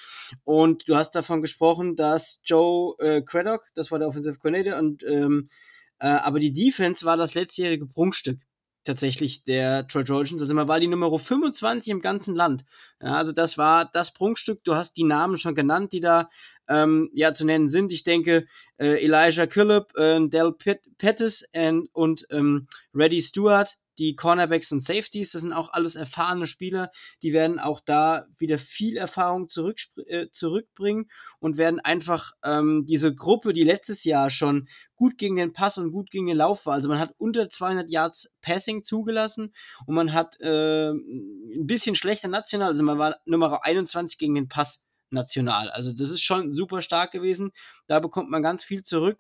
und 0.44 0.90
du 0.90 0.96
hast 0.96 1.14
davon 1.14 1.42
gesprochen, 1.42 1.96
dass 1.96 2.42
Joe 2.44 2.96
äh, 3.00 3.22
Craddock, 3.22 3.62
das 3.76 3.92
war 3.92 4.00
der 4.00 4.08
Offensive 4.08 4.40
Coordinator, 4.40 4.80
und 4.80 5.04
ähm, 5.04 5.48
äh, 6.00 6.08
aber 6.08 6.40
die 6.40 6.54
Defense 6.54 7.06
war 7.06 7.18
das 7.18 7.34
letztjährige 7.34 7.88
Prunkstück 7.88 8.40
tatsächlich 8.88 9.44
der 9.44 9.88
Troy 9.88 10.04
Trojans. 10.04 10.42
Also 10.42 10.56
man 10.56 10.68
war 10.68 10.80
die 10.80 10.88
Nummer 10.88 11.18
25 11.18 11.92
im 11.92 12.02
ganzen 12.02 12.36
Land. 12.36 12.64
Ja, 13.02 13.14
also 13.14 13.32
das 13.32 13.58
war 13.58 13.86
das 13.86 14.14
Prunkstück. 14.14 14.64
Du 14.64 14.76
hast 14.76 14.98
die 14.98 15.04
Namen 15.04 15.38
schon 15.38 15.54
genannt, 15.54 15.94
die 15.94 16.00
da 16.00 16.30
ähm, 16.68 17.10
ja 17.14 17.34
zu 17.34 17.46
nennen 17.46 17.68
sind. 17.68 17.92
Ich 17.92 18.04
denke 18.04 18.48
äh, 18.78 19.04
Elijah 19.04 19.46
Killip, 19.46 19.96
äh, 19.96 20.28
Del 20.28 20.54
Pettis 20.98 21.46
und, 21.54 21.90
und 21.94 22.28
ähm, 22.32 22.68
Reddy 22.94 23.22
Stewart, 23.22 23.78
die 24.00 24.16
Cornerbacks 24.16 24.72
und 24.72 24.82
Safeties, 24.82 25.32
das 25.32 25.42
sind 25.42 25.54
auch 25.54 25.74
alles 25.74 25.96
erfahrene 25.96 26.48
Spieler, 26.48 26.92
die 27.24 27.34
werden 27.34 27.60
auch 27.60 27.80
da 27.84 28.26
wieder 28.38 28.58
viel 28.58 28.98
Erfahrung 28.98 29.50
zurück, 29.50 29.78
äh, 30.08 30.28
zurückbringen 30.32 31.10
und 31.40 31.58
werden 31.58 31.80
einfach 31.80 32.34
ähm, 32.44 32.86
diese 32.88 33.14
Gruppe, 33.14 33.54
die 33.54 33.64
letztes 33.64 34.04
Jahr 34.04 34.30
schon 34.30 34.68
gut 34.96 35.18
gegen 35.18 35.36
den 35.36 35.54
Pass 35.54 35.78
und 35.78 35.92
gut 35.92 36.12
gegen 36.12 36.28
den 36.28 36.38
Lauf 36.38 36.66
war, 36.66 36.74
also 36.74 36.90
man 36.90 37.00
hat 37.00 37.14
unter 37.18 37.50
200 37.50 37.90
Yards 37.90 38.34
Passing 38.42 38.84
zugelassen 38.84 39.54
und 39.86 39.96
man 39.96 40.14
hat 40.14 40.40
äh, 40.40 40.92
ein 40.92 41.66
bisschen 41.66 41.96
schlechter 41.96 42.28
national, 42.28 42.70
also 42.70 42.84
man 42.84 42.98
war 42.98 43.18
Nummer 43.26 43.64
21 43.64 44.18
gegen 44.18 44.36
den 44.36 44.48
Pass 44.48 44.84
national. 45.10 45.70
Also 45.70 45.94
das 45.94 46.10
ist 46.10 46.22
schon 46.22 46.52
super 46.52 46.82
stark 46.82 47.12
gewesen. 47.12 47.52
Da 47.88 48.00
bekommt 48.00 48.30
man 48.30 48.42
ganz 48.42 48.64
viel 48.64 48.84
zurück. 48.84 49.20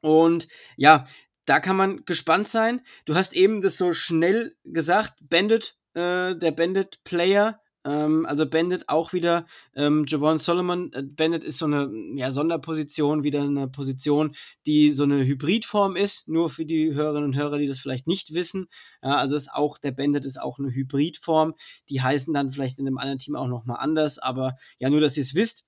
Und 0.00 0.48
ja, 0.76 1.06
da 1.48 1.60
kann 1.60 1.76
man 1.76 2.04
gespannt 2.04 2.48
sein. 2.48 2.82
Du 3.06 3.14
hast 3.14 3.34
eben 3.34 3.60
das 3.60 3.78
so 3.78 3.92
schnell 3.92 4.56
gesagt, 4.64 5.14
Bandit, 5.20 5.76
äh, 5.94 6.36
der 6.36 6.50
Bandit-Player, 6.52 7.60
ähm, 7.84 8.26
also 8.26 8.48
Bandit 8.48 8.88
auch 8.88 9.14
wieder, 9.14 9.46
ähm, 9.74 10.04
Javon 10.06 10.38
Solomon, 10.38 10.92
äh, 10.92 11.02
Bandit 11.02 11.44
ist 11.44 11.58
so 11.58 11.64
eine 11.64 11.90
ja, 12.16 12.30
Sonderposition, 12.30 13.22
wieder 13.22 13.42
eine 13.42 13.68
Position, 13.68 14.34
die 14.66 14.92
so 14.92 15.04
eine 15.04 15.24
Hybridform 15.24 15.96
ist, 15.96 16.28
nur 16.28 16.50
für 16.50 16.66
die 16.66 16.92
Hörerinnen 16.92 17.30
und 17.30 17.36
Hörer, 17.36 17.58
die 17.58 17.66
das 17.66 17.78
vielleicht 17.78 18.06
nicht 18.06 18.34
wissen. 18.34 18.66
Ja, 19.02 19.16
also 19.16 19.36
ist 19.36 19.52
auch, 19.52 19.78
der 19.78 19.92
Bandit 19.92 20.26
ist 20.26 20.40
auch 20.40 20.58
eine 20.58 20.70
Hybridform, 20.70 21.54
die 21.88 22.02
heißen 22.02 22.34
dann 22.34 22.50
vielleicht 22.50 22.78
in 22.78 22.86
einem 22.86 22.98
anderen 22.98 23.18
Team 23.18 23.36
auch 23.36 23.48
nochmal 23.48 23.78
anders, 23.80 24.18
aber 24.18 24.56
ja, 24.78 24.90
nur, 24.90 25.00
dass 25.00 25.16
ihr 25.16 25.22
es 25.22 25.34
wisst. 25.34 25.64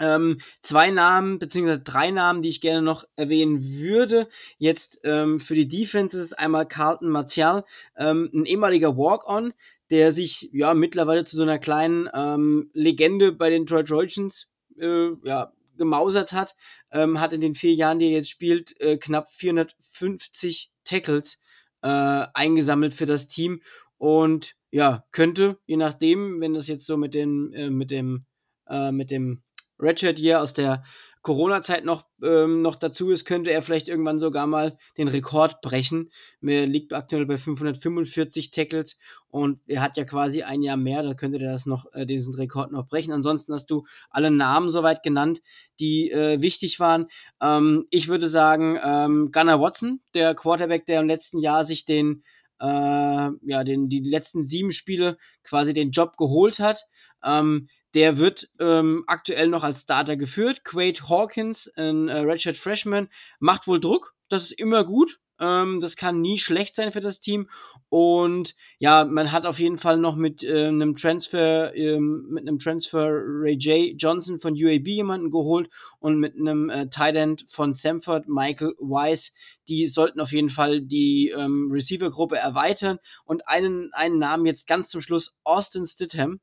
Ähm, 0.00 0.38
zwei 0.60 0.90
Namen, 0.90 1.38
beziehungsweise 1.38 1.82
drei 1.82 2.10
Namen, 2.10 2.42
die 2.42 2.48
ich 2.48 2.60
gerne 2.60 2.82
noch 2.82 3.04
erwähnen 3.16 3.62
würde. 3.64 4.28
Jetzt 4.58 5.00
ähm, 5.04 5.38
für 5.38 5.54
die 5.54 5.68
Defense 5.68 6.18
ist 6.18 6.38
einmal 6.38 6.66
Carlton 6.66 7.10
Martial, 7.10 7.64
ähm, 7.96 8.30
ein 8.34 8.44
ehemaliger 8.44 8.96
Walk-On, 8.96 9.52
der 9.90 10.12
sich 10.12 10.50
ja 10.52 10.74
mittlerweile 10.74 11.24
zu 11.24 11.36
so 11.36 11.42
einer 11.42 11.58
kleinen 11.58 12.08
ähm, 12.12 12.70
Legende 12.72 13.32
bei 13.32 13.50
den 13.50 13.66
Troy 13.66 13.84
Trojans 13.84 14.48
äh, 14.78 15.10
ja, 15.22 15.52
gemausert 15.76 16.32
hat. 16.32 16.56
Ähm, 16.90 17.20
hat 17.20 17.32
in 17.32 17.40
den 17.40 17.54
vier 17.54 17.74
Jahren, 17.74 17.98
die 17.98 18.06
er 18.06 18.12
jetzt 18.12 18.30
spielt, 18.30 18.80
äh, 18.80 18.96
knapp 18.96 19.30
450 19.30 20.70
Tackles 20.84 21.40
äh, 21.82 22.26
eingesammelt 22.34 22.94
für 22.94 23.06
das 23.06 23.28
Team 23.28 23.60
und 23.98 24.56
ja, 24.70 25.04
könnte, 25.12 25.58
je 25.66 25.76
nachdem, 25.76 26.40
wenn 26.40 26.54
das 26.54 26.66
jetzt 26.66 26.86
so 26.86 26.96
mit, 26.96 27.14
den, 27.14 27.52
äh, 27.52 27.70
mit 27.70 27.90
dem, 27.90 28.26
äh, 28.68 28.90
mit 28.90 29.10
dem 29.10 29.42
Redshirt 29.78 30.18
Year 30.20 30.40
aus 30.40 30.54
der 30.54 30.82
Corona-Zeit 31.24 31.86
noch, 31.86 32.04
ähm, 32.22 32.60
noch 32.60 32.76
dazu 32.76 33.10
ist, 33.10 33.24
könnte 33.24 33.50
er 33.50 33.62
vielleicht 33.62 33.88
irgendwann 33.88 34.18
sogar 34.18 34.46
mal 34.46 34.76
den 34.98 35.08
Rekord 35.08 35.62
brechen. 35.62 36.10
Er 36.42 36.66
liegt 36.66 36.92
aktuell 36.92 37.24
bei 37.24 37.38
545 37.38 38.50
Tackles 38.50 38.98
und 39.28 39.58
er 39.66 39.80
hat 39.80 39.96
ja 39.96 40.04
quasi 40.04 40.42
ein 40.42 40.60
Jahr 40.60 40.76
mehr, 40.76 41.02
da 41.02 41.14
könnte 41.14 41.38
er 41.38 41.52
das 41.52 41.64
noch, 41.64 41.86
äh, 41.94 42.04
diesen 42.04 42.34
Rekord 42.34 42.72
noch 42.72 42.86
brechen. 42.86 43.10
Ansonsten 43.10 43.54
hast 43.54 43.70
du 43.70 43.86
alle 44.10 44.30
Namen 44.30 44.68
soweit 44.68 45.02
genannt, 45.02 45.40
die 45.80 46.10
äh, 46.10 46.42
wichtig 46.42 46.78
waren. 46.78 47.06
Ähm, 47.40 47.86
ich 47.88 48.08
würde 48.08 48.28
sagen, 48.28 48.78
ähm, 48.84 49.30
Gunnar 49.32 49.62
Watson, 49.62 50.00
der 50.12 50.34
Quarterback, 50.34 50.84
der 50.84 51.00
im 51.00 51.08
letzten 51.08 51.38
Jahr 51.38 51.64
sich 51.64 51.86
den 51.86 52.22
äh, 52.60 52.66
ja, 52.66 53.64
den, 53.64 53.88
die 53.88 54.00
letzten 54.00 54.44
sieben 54.44 54.72
Spiele 54.72 55.16
quasi 55.42 55.72
den 55.72 55.90
Job 55.90 56.16
geholt 56.16 56.58
hat. 56.58 56.86
Ähm, 57.24 57.68
der 57.94 58.18
wird 58.18 58.50
ähm, 58.58 59.04
aktuell 59.06 59.48
noch 59.48 59.62
als 59.62 59.82
Starter 59.82 60.16
geführt. 60.16 60.64
Quaid 60.64 61.08
Hawkins, 61.08 61.72
ein 61.76 62.08
äh, 62.08 62.18
Redshirt 62.18 62.56
Freshman, 62.56 63.08
macht 63.38 63.66
wohl 63.66 63.80
Druck. 63.80 64.14
Das 64.28 64.44
ist 64.44 64.52
immer 64.52 64.84
gut. 64.84 65.20
Ähm, 65.40 65.80
das 65.80 65.96
kann 65.96 66.20
nie 66.20 66.38
schlecht 66.38 66.76
sein 66.76 66.92
für 66.92 67.00
das 67.00 67.20
Team. 67.20 67.48
Und 67.88 68.54
ja, 68.78 69.04
man 69.04 69.32
hat 69.32 69.46
auf 69.46 69.58
jeden 69.58 69.78
Fall 69.78 69.98
noch 69.98 70.16
mit 70.16 70.44
äh, 70.44 70.66
einem 70.68 70.96
Transfer, 70.96 71.74
ähm, 71.74 72.26
mit 72.30 72.46
einem 72.46 72.58
Transfer 72.58 73.08
Ray 73.10 73.54
J. 73.54 73.94
Johnson 73.96 74.38
von 74.38 74.54
UAB 74.54 74.86
jemanden 74.86 75.30
geholt 75.30 75.68
und 75.98 76.18
mit 76.18 76.36
einem 76.36 76.70
äh, 76.70 76.88
Tight 76.88 77.16
End 77.16 77.46
von 77.48 77.74
Samford, 77.74 78.28
Michael 78.28 78.74
Wise. 78.78 79.32
Die 79.68 79.86
sollten 79.86 80.20
auf 80.20 80.32
jeden 80.32 80.50
Fall 80.50 80.82
die 80.82 81.34
ähm, 81.36 81.68
Receiver-Gruppe 81.72 82.36
erweitern. 82.36 82.98
Und 83.24 83.48
einen, 83.48 83.92
einen 83.92 84.18
Namen 84.18 84.46
jetzt 84.46 84.66
ganz 84.66 84.88
zum 84.90 85.00
Schluss, 85.00 85.34
Austin 85.42 85.86
Stidham. 85.86 86.40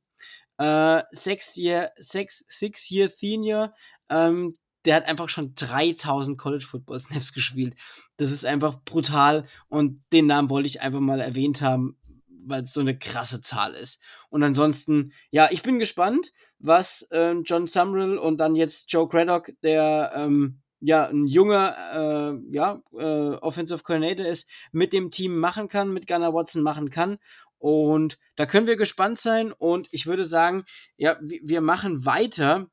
Äh, 0.57 1.03
six 1.11 1.55
Year, 1.55 1.91
six, 1.97 2.45
six 2.49 2.87
Senior, 2.87 3.73
ähm, 4.09 4.55
der 4.85 4.95
hat 4.95 5.05
einfach 5.05 5.29
schon 5.29 5.53
3000 5.55 6.37
College 6.37 6.65
Football 6.69 6.99
Snaps 6.99 7.33
gespielt. 7.33 7.75
Das 8.17 8.31
ist 8.31 8.45
einfach 8.45 8.79
brutal 8.83 9.45
und 9.69 10.03
den 10.11 10.27
Namen 10.27 10.49
wollte 10.49 10.67
ich 10.67 10.81
einfach 10.81 10.99
mal 10.99 11.19
erwähnt 11.19 11.61
haben, 11.61 11.97
weil 12.27 12.63
es 12.63 12.73
so 12.73 12.81
eine 12.81 12.97
krasse 12.97 13.41
Zahl 13.41 13.73
ist. 13.73 14.01
Und 14.29 14.43
ansonsten, 14.43 15.13
ja, 15.29 15.49
ich 15.51 15.61
bin 15.61 15.79
gespannt, 15.79 16.31
was 16.59 17.03
äh, 17.11 17.33
John 17.43 17.67
Sumrall 17.67 18.17
und 18.17 18.37
dann 18.37 18.55
jetzt 18.55 18.91
Joe 18.91 19.07
Craddock, 19.07 19.51
der 19.61 20.11
ähm, 20.15 20.61
ja 20.79 21.05
ein 21.05 21.27
junger 21.27 21.75
äh, 21.93 22.55
ja, 22.55 22.81
äh, 22.93 23.35
Offensive 23.35 23.83
Coordinator 23.83 24.25
ist, 24.25 24.49
mit 24.71 24.93
dem 24.93 25.11
Team 25.11 25.37
machen 25.37 25.67
kann, 25.67 25.93
mit 25.93 26.07
Gunnar 26.07 26.33
Watson 26.33 26.63
machen 26.63 26.89
kann. 26.89 27.19
Und 27.61 28.17
da 28.35 28.47
können 28.47 28.65
wir 28.65 28.75
gespannt 28.75 29.19
sein. 29.19 29.51
Und 29.51 29.87
ich 29.91 30.07
würde 30.07 30.25
sagen, 30.25 30.65
ja, 30.97 31.17
wir 31.21 31.61
machen 31.61 32.05
weiter. 32.05 32.67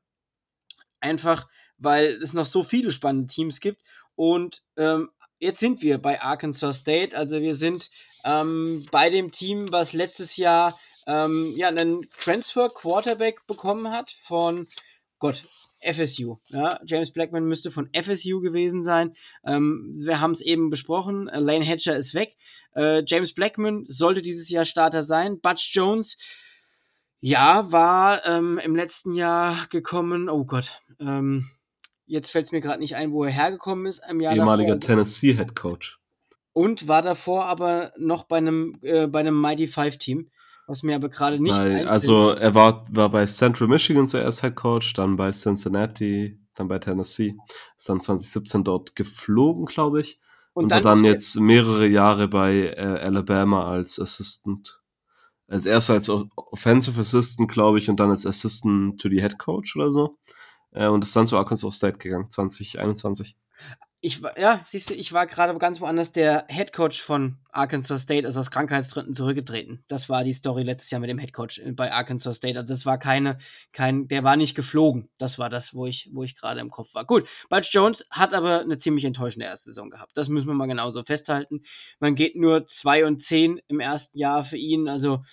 Einfach, 0.99 1.47
weil 1.77 2.19
es 2.21 2.33
noch 2.33 2.45
so 2.45 2.63
viele 2.63 2.91
spannende 2.91 3.27
Teams 3.27 3.59
gibt. 3.59 3.81
Und 4.15 4.63
ähm, 4.77 5.11
jetzt 5.37 5.59
sind 5.59 5.81
wir 5.81 5.99
bei 5.99 6.21
Arkansas 6.21 6.79
State. 6.79 7.15
Also 7.15 7.39
wir 7.39 7.55
sind 7.55 7.89
ähm, 8.25 8.85
bei 8.91 9.09
dem 9.09 9.31
Team, 9.31 9.71
was 9.71 9.93
letztes 9.93 10.37
Jahr 10.37 10.77
ähm, 11.07 11.53
ja, 11.55 11.69
einen 11.69 12.09
Transfer 12.19 12.69
Quarterback 12.69 13.45
bekommen 13.47 13.91
hat 13.91 14.11
von 14.11 14.67
Gott, 15.19 15.45
FSU. 15.81 16.37
Ja, 16.47 16.79
James 16.85 17.11
Blackman 17.11 17.45
müsste 17.45 17.71
von 17.71 17.89
FSU 17.93 18.41
gewesen 18.41 18.83
sein. 18.83 19.13
Ähm, 19.45 19.93
wir 19.95 20.19
haben 20.21 20.31
es 20.31 20.41
eben 20.41 20.69
besprochen. 20.69 21.27
Äh, 21.27 21.39
Lane 21.39 21.65
Hatcher 21.65 21.95
ist 21.95 22.13
weg. 22.13 22.35
Äh, 22.75 23.03
James 23.05 23.33
Blackman 23.33 23.85
sollte 23.87 24.21
dieses 24.21 24.49
Jahr 24.49 24.65
Starter 24.65 25.03
sein. 25.03 25.39
Butch 25.39 25.73
Jones, 25.73 26.17
ja, 27.21 27.71
war 27.71 28.25
ähm, 28.25 28.59
im 28.63 28.75
letzten 28.75 29.13
Jahr 29.13 29.67
gekommen. 29.69 30.29
Oh 30.29 30.45
Gott. 30.45 30.81
Ähm, 30.99 31.49
jetzt 32.05 32.31
fällt 32.31 32.45
es 32.45 32.51
mir 32.51 32.61
gerade 32.61 32.79
nicht 32.79 32.95
ein, 32.95 33.11
wo 33.11 33.23
er 33.23 33.31
hergekommen 33.31 33.85
ist. 33.85 34.01
Im 34.09 34.21
Jahr 34.21 34.35
Ehemaliger 34.35 34.75
davor. 34.75 34.87
Tennessee 34.87 35.35
Head 35.35 35.55
Coach. 35.55 35.99
Und 36.53 36.87
war 36.87 37.01
davor 37.01 37.45
aber 37.45 37.93
noch 37.97 38.23
bei 38.23 38.37
einem, 38.37 38.77
äh, 38.81 39.07
bei 39.07 39.19
einem 39.19 39.39
Mighty 39.39 39.67
Five 39.67 39.97
Team 39.97 40.29
was 40.69 40.83
mir 40.83 40.95
aber 40.95 41.09
gerade 41.09 41.41
nicht 41.41 41.57
bei, 41.57 41.87
Also 41.87 42.29
er 42.29 42.53
war, 42.53 42.85
war 42.91 43.09
bei 43.09 43.25
Central 43.25 43.67
Michigan 43.67 44.07
zuerst 44.07 44.41
Head 44.41 44.55
Coach, 44.55 44.93
dann 44.93 45.15
bei 45.15 45.31
Cincinnati, 45.31 46.39
dann 46.53 46.67
bei 46.67 46.77
Tennessee. 46.77 47.35
Ist 47.75 47.89
dann 47.89 48.01
2017 48.01 48.63
dort 48.63 48.95
geflogen, 48.95 49.65
glaube 49.65 50.01
ich. 50.01 50.19
Und, 50.53 50.63
und 50.63 50.71
dann, 50.71 50.83
war 50.83 50.95
dann 50.95 51.05
jetzt 51.05 51.39
mehrere 51.39 51.87
Jahre 51.87 52.27
bei 52.27 52.73
äh, 52.75 52.99
Alabama 53.01 53.69
als 53.69 53.99
Assistant. 53.99 54.79
Als 55.47 55.65
erst 55.65 55.89
als 55.89 56.09
Offensive 56.09 57.01
Assistant, 57.01 57.49
glaube 57.49 57.79
ich, 57.79 57.89
und 57.89 57.99
dann 57.99 58.11
als 58.11 58.25
Assistant 58.25 59.01
to 59.01 59.09
the 59.09 59.21
Head 59.21 59.39
Coach 59.39 59.75
oder 59.75 59.89
so. 59.89 60.17
Äh, 60.71 60.87
und 60.87 61.03
ist 61.03 61.15
dann 61.15 61.25
zu 61.25 61.37
Arkansas 61.37 61.77
State 61.77 61.97
gegangen, 61.97 62.29
2021 62.29 63.35
ich 64.01 64.23
war, 64.23 64.37
ja, 64.39 64.61
siehst 64.65 64.89
du, 64.89 64.93
ich 64.93 65.11
war 65.13 65.27
gerade 65.27 65.57
ganz 65.57 65.81
woanders. 65.81 66.11
Der 66.11 66.45
Head 66.49 66.73
Coach 66.73 67.01
von 67.01 67.37
Arkansas 67.51 68.01
State 68.01 68.27
ist 68.27 68.37
aus 68.37 68.51
Krankheitsgründen 68.51 69.13
zurückgetreten. 69.13 69.83
Das 69.87 70.09
war 70.09 70.23
die 70.23 70.33
Story 70.33 70.63
letztes 70.63 70.89
Jahr 70.91 71.01
mit 71.01 71.09
dem 71.09 71.17
Head 71.17 71.33
Coach 71.33 71.61
bei 71.73 71.91
Arkansas 71.91 72.37
State. 72.37 72.57
Also 72.57 72.73
das 72.73 72.85
war 72.85 72.97
keine, 72.97 73.37
kein, 73.73 74.07
der 74.07 74.23
war 74.23 74.35
nicht 74.35 74.55
geflogen. 74.55 75.09
Das 75.17 75.39
war 75.39 75.49
das, 75.49 75.73
wo 75.73 75.85
ich, 75.85 76.09
wo 76.13 76.23
ich 76.23 76.35
gerade 76.35 76.59
im 76.59 76.69
Kopf 76.69 76.93
war. 76.93 77.05
Gut, 77.05 77.27
Butch 77.49 77.73
Jones 77.73 78.05
hat 78.09 78.33
aber 78.33 78.61
eine 78.61 78.77
ziemlich 78.77 79.05
enttäuschende 79.05 79.45
erste 79.45 79.71
Saison 79.71 79.89
gehabt. 79.89 80.15
Das 80.15 80.29
müssen 80.29 80.47
wir 80.47 80.53
mal 80.53 80.67
genauso 80.67 81.03
festhalten. 81.03 81.61
Man 81.99 82.15
geht 82.15 82.35
nur 82.35 82.65
2 82.65 83.05
und 83.05 83.21
10 83.21 83.59
im 83.67 83.79
ersten 83.79 84.17
Jahr 84.17 84.43
für 84.43 84.57
ihn. 84.57 84.87
Also 84.87 85.23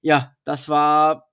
ja, 0.00 0.36
das 0.44 0.68
war 0.68 1.25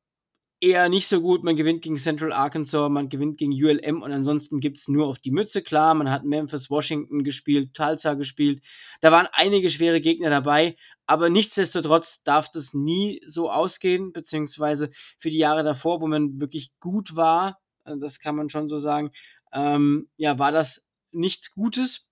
eher 0.64 0.88
nicht 0.88 1.08
so 1.08 1.22
gut. 1.22 1.44
Man 1.44 1.58
gewinnt 1.58 1.82
gegen 1.82 1.98
Central 1.98 2.32
Arkansas, 2.32 2.90
man 2.90 3.10
gewinnt 3.10 3.38
gegen 3.38 3.52
ULM 3.52 4.02
und 4.02 4.12
ansonsten 4.14 4.62
gibt 4.62 4.80
es 4.80 4.88
nur 4.88 5.08
auf 5.08 5.20
die 5.20 5.32
Mütze. 5.32 5.62
Klar, 5.62 5.94
man 5.94 6.10
hat 6.10 6.24
Memphis, 6.24 6.70
Washington 6.70 7.24
gespielt, 7.24 7.74
Tulsa 7.74 8.14
gespielt. 8.14 8.64
Da 9.02 9.12
waren 9.12 9.28
einige 9.34 9.70
schwere 9.70 10.00
Gegner 10.00 10.30
dabei, 10.30 10.78
aber 11.06 11.30
nichtsdestotrotz 11.30 12.24
darf 12.24 12.50
das 12.50 12.74
nie 12.74 13.22
so 13.26 13.52
ausgehen, 13.52 14.14
beziehungsweise 14.14 14.90
für 15.18 15.30
die 15.30 15.38
Jahre 15.38 15.64
davor, 15.64 16.00
wo 16.00 16.08
man 16.08 16.40
wirklich 16.40 16.72
gut 16.80 17.16
war, 17.16 17.60
äh, 17.84 17.98
das 18.00 18.20
kann 18.20 18.36
man 18.36 18.50
schon 18.50 18.70
so 18.70 18.78
sagen, 18.78 19.12
ähm, 19.52 20.08
ja, 20.16 20.40
war 20.40 20.54
das 20.54 20.88
nichts 21.12 21.52
Gutes. 21.52 22.08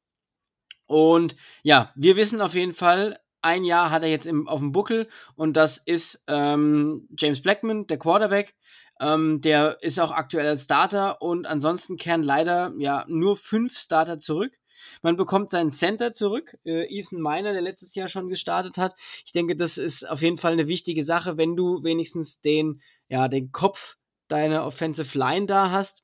Und 0.87 1.37
ja, 1.63 1.93
wir 1.95 2.17
wissen 2.17 2.41
auf 2.41 2.53
jeden 2.53 2.73
Fall, 2.73 3.17
ein 3.41 3.63
Jahr 3.63 3.91
hat 3.91 4.03
er 4.03 4.09
jetzt 4.09 4.25
im, 4.25 4.47
auf 4.47 4.59
dem 4.59 4.71
Buckel 4.71 5.07
und 5.35 5.57
das 5.57 5.77
ist 5.77 6.23
ähm, 6.27 7.07
James 7.17 7.41
Blackman, 7.41 7.87
der 7.87 7.97
Quarterback. 7.97 8.55
Ähm, 8.99 9.41
der 9.41 9.77
ist 9.81 9.99
auch 9.99 10.11
aktuell 10.11 10.47
als 10.47 10.65
Starter 10.65 11.21
und 11.21 11.47
ansonsten 11.47 11.97
kehren 11.97 12.21
leider 12.21 12.73
ja 12.77 13.03
nur 13.07 13.35
fünf 13.35 13.77
Starter 13.77 14.19
zurück. 14.19 14.53
Man 15.01 15.17
bekommt 15.17 15.51
seinen 15.51 15.71
Center 15.71 16.13
zurück, 16.13 16.57
äh, 16.65 16.85
Ethan 16.87 17.21
Miner, 17.21 17.53
der 17.53 17.61
letztes 17.61 17.95
Jahr 17.95 18.07
schon 18.07 18.29
gestartet 18.29 18.77
hat. 18.77 18.93
Ich 19.25 19.31
denke, 19.31 19.55
das 19.55 19.77
ist 19.77 20.09
auf 20.09 20.21
jeden 20.21 20.37
Fall 20.37 20.53
eine 20.53 20.67
wichtige 20.67 21.03
Sache, 21.03 21.37
wenn 21.37 21.55
du 21.55 21.83
wenigstens 21.83 22.41
den, 22.41 22.81
ja, 23.07 23.27
den 23.27 23.51
Kopf 23.51 23.97
deiner 24.27 24.65
Offensive 24.65 25.17
Line 25.17 25.45
da 25.45 25.71
hast. 25.71 26.03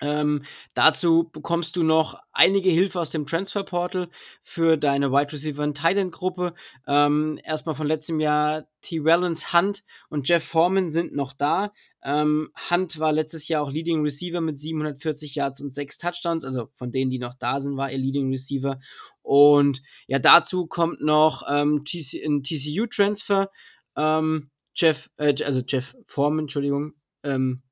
Ähm, 0.00 0.42
dazu 0.74 1.30
bekommst 1.30 1.76
du 1.76 1.82
noch 1.82 2.18
einige 2.32 2.68
Hilfe 2.68 3.00
aus 3.00 3.10
dem 3.10 3.26
Transfer 3.26 3.62
Portal 3.62 4.08
für 4.42 4.76
deine 4.76 5.12
Wide 5.12 5.32
Receiver 5.32 5.62
und 5.62 5.76
Tight 5.76 5.96
End 5.96 6.12
Gruppe. 6.12 6.54
Ähm, 6.86 7.38
erstmal 7.44 7.74
von 7.74 7.86
letztem 7.86 8.20
Jahr 8.20 8.66
T. 8.82 9.04
Wellens, 9.04 9.52
Hunt 9.52 9.84
und 10.10 10.28
Jeff 10.28 10.44
Foreman 10.44 10.90
sind 10.90 11.14
noch 11.14 11.32
da. 11.32 11.72
Ähm, 12.02 12.50
Hunt 12.70 12.98
war 12.98 13.12
letztes 13.12 13.48
Jahr 13.48 13.62
auch 13.62 13.72
Leading 13.72 14.02
Receiver 14.02 14.40
mit 14.40 14.58
740 14.58 15.34
Yards 15.36 15.60
und 15.60 15.72
6 15.72 15.98
Touchdowns. 15.98 16.44
Also 16.44 16.68
von 16.72 16.90
denen, 16.90 17.10
die 17.10 17.18
noch 17.18 17.34
da 17.34 17.60
sind, 17.60 17.76
war 17.76 17.90
er 17.90 17.98
Leading 17.98 18.30
Receiver. 18.30 18.78
Und 19.22 19.80
ja, 20.06 20.18
dazu 20.18 20.66
kommt 20.66 21.00
noch 21.00 21.44
ähm, 21.48 21.84
TC, 21.84 22.24
ein 22.24 22.42
TCU 22.42 22.86
Transfer. 22.86 23.48
Ähm, 23.96 24.50
Jeff, 24.74 25.08
äh, 25.16 25.34
also 25.44 25.62
Jeff 25.66 25.96
Foreman, 26.06 26.40
Entschuldigung. 26.40 26.94
Ähm, 27.22 27.62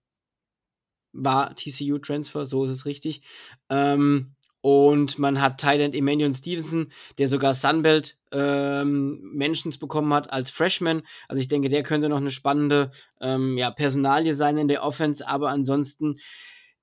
war 1.12 1.54
TCU 1.56 1.98
Transfer, 1.98 2.46
so 2.46 2.64
ist 2.64 2.70
es 2.70 2.86
richtig. 2.86 3.22
Ähm, 3.68 4.34
und 4.62 5.18
man 5.18 5.40
hat 5.42 5.60
Thailand 5.60 5.94
Emmanuel 5.94 6.32
Stevenson, 6.32 6.92
der 7.18 7.26
sogar 7.26 7.52
Sunbelt 7.52 8.16
ähm, 8.30 9.20
Mentions 9.34 9.76
bekommen 9.76 10.14
hat 10.14 10.32
als 10.32 10.50
Freshman. 10.50 11.02
Also 11.26 11.40
ich 11.40 11.48
denke, 11.48 11.68
der 11.68 11.82
könnte 11.82 12.08
noch 12.08 12.18
eine 12.18 12.30
spannende 12.30 12.92
ähm, 13.20 13.58
ja, 13.58 13.72
Personalie 13.72 14.34
sein 14.34 14.58
in 14.58 14.68
der 14.68 14.84
Offense, 14.84 15.26
aber 15.26 15.50
ansonsten 15.50 16.14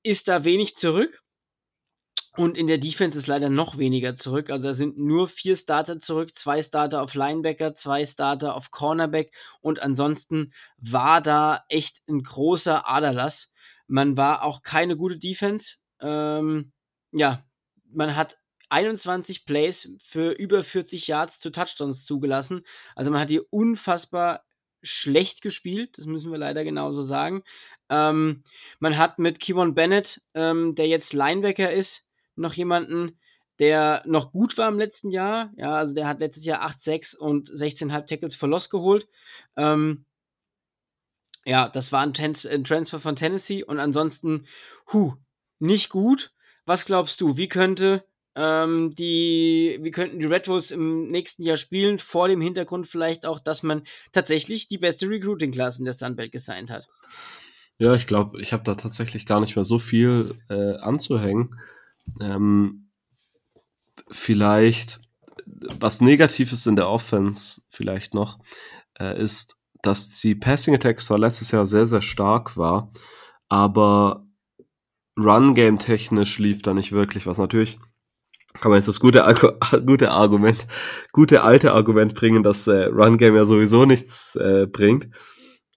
ist 0.03 0.27
da 0.27 0.43
wenig 0.43 0.75
zurück. 0.75 1.23
Und 2.35 2.57
in 2.57 2.67
der 2.67 2.77
Defense 2.77 3.17
ist 3.17 3.27
leider 3.27 3.49
noch 3.49 3.77
weniger 3.77 4.15
zurück. 4.15 4.49
Also 4.49 4.67
da 4.69 4.73
sind 4.73 4.97
nur 4.97 5.27
vier 5.27 5.55
Starter 5.55 5.99
zurück, 5.99 6.35
zwei 6.35 6.61
Starter 6.61 7.01
auf 7.01 7.15
Linebacker, 7.15 7.73
zwei 7.73 8.05
Starter 8.05 8.55
auf 8.55 8.71
Cornerback 8.71 9.33
und 9.61 9.81
ansonsten 9.81 10.51
war 10.77 11.21
da 11.21 11.63
echt 11.69 12.01
ein 12.07 12.23
großer 12.23 12.89
Aderlass. 12.89 13.51
Man 13.89 14.15
war 14.17 14.43
auch 14.43 14.61
keine 14.61 14.95
gute 14.95 15.17
Defense. 15.17 15.77
Ähm, 15.99 16.71
ja, 17.11 17.43
man 17.91 18.15
hat 18.15 18.37
21 18.69 19.45
Plays 19.45 19.91
für 20.01 20.31
über 20.31 20.63
40 20.63 21.07
Yards 21.07 21.39
zu 21.39 21.49
Touchdowns 21.49 22.05
zugelassen. 22.05 22.61
Also 22.95 23.11
man 23.11 23.19
hat 23.19 23.29
hier 23.29 23.45
unfassbar 23.49 24.45
schlecht 24.81 25.41
gespielt, 25.41 25.97
das 25.97 26.05
müssen 26.05 26.31
wir 26.31 26.37
leider 26.37 26.63
genauso 26.63 27.01
sagen. 27.01 27.43
Ähm, 27.89 28.43
man 28.79 28.97
hat 28.97 29.19
mit 29.19 29.39
Kevon 29.39 29.73
Bennett, 29.73 30.21
ähm, 30.35 30.75
der 30.75 30.87
jetzt 30.87 31.13
Linebacker 31.13 31.73
ist, 31.73 32.07
noch 32.35 32.53
jemanden, 32.53 33.19
der 33.57 34.03
noch 34.05 34.31
gut 34.31 34.57
war 34.57 34.69
im 34.69 34.77
letzten 34.77 35.09
Jahr. 35.09 35.51
Ja, 35.57 35.73
also 35.73 35.95
der 35.95 36.07
hat 36.07 36.19
letztes 36.19 36.45
Jahr 36.45 36.63
8-6 36.65 37.17
und 37.17 37.49
16,5 37.49 38.05
Tackles 38.05 38.35
für 38.35 38.47
Loss 38.47 38.69
geholt. 38.69 39.09
Ähm, 39.57 40.05
ja, 41.49 41.67
das 41.67 41.91
war 41.91 42.01
ein, 42.01 42.13
ein, 42.15 42.63
Transfer 42.63 42.99
von 42.99 43.15
Tennessee 43.15 43.63
und 43.63 43.79
ansonsten, 43.79 44.45
hu, 44.93 45.15
nicht 45.57 45.89
gut. 45.89 46.31
Was 46.67 46.85
glaubst 46.85 47.19
du, 47.21 47.37
wie 47.37 47.47
könnte 47.49 48.05
ähm, 48.35 48.93
die, 48.93 49.79
wie 49.81 49.89
könnten 49.89 50.19
die 50.19 50.27
Red 50.27 50.45
Bulls 50.45 50.69
im 50.69 51.07
nächsten 51.07 51.41
Jahr 51.41 51.57
spielen, 51.57 51.97
vor 51.97 52.27
dem 52.27 52.39
Hintergrund 52.39 52.85
vielleicht 52.85 53.25
auch, 53.25 53.39
dass 53.39 53.63
man 53.63 53.81
tatsächlich 54.11 54.67
die 54.67 54.77
beste 54.77 55.09
Recruiting-Class 55.09 55.79
in 55.79 55.85
der 55.85 55.95
Sunbelt 55.95 56.31
gesigned 56.31 56.69
hat? 56.69 56.87
Ja, 57.79 57.95
ich 57.95 58.05
glaube, 58.05 58.39
ich 58.39 58.53
habe 58.53 58.63
da 58.63 58.75
tatsächlich 58.75 59.25
gar 59.25 59.39
nicht 59.39 59.55
mehr 59.55 59.65
so 59.65 59.79
viel 59.79 60.35
äh, 60.49 60.75
anzuhängen. 60.75 61.59
Ähm, 62.21 62.91
vielleicht 64.11 64.99
was 65.79 65.99
Negatives 65.99 66.67
in 66.67 66.75
der 66.75 66.89
Offense 66.89 67.63
vielleicht 67.69 68.13
noch 68.13 68.37
äh, 68.99 69.19
ist, 69.19 69.58
dass 69.81 70.19
die 70.19 70.35
Passing 70.35 70.75
Attack 70.75 70.99
zwar 70.99 71.19
letztes 71.19 71.51
Jahr 71.51 71.65
sehr, 71.65 71.85
sehr 71.85 72.01
stark 72.01 72.57
war, 72.57 72.89
aber 73.47 74.25
Run-Game 75.17 75.79
technisch 75.79 76.39
lief 76.39 76.61
da 76.61 76.73
nicht 76.73 76.91
wirklich, 76.91 77.27
was 77.27 77.37
natürlich 77.37 77.79
kann 78.59 78.71
man 78.71 78.77
jetzt 78.77 78.87
das 78.87 78.99
gute, 78.99 79.23
gute 79.85 80.11
Argument, 80.11 80.67
gute 81.11 81.43
alte 81.43 81.73
Argument 81.73 82.15
bringen, 82.15 82.43
dass 82.43 82.67
äh, 82.67 82.85
Run 82.85 83.17
Game 83.17 83.35
ja 83.35 83.45
sowieso 83.45 83.85
nichts 83.85 84.35
äh, 84.35 84.65
bringt. 84.65 85.09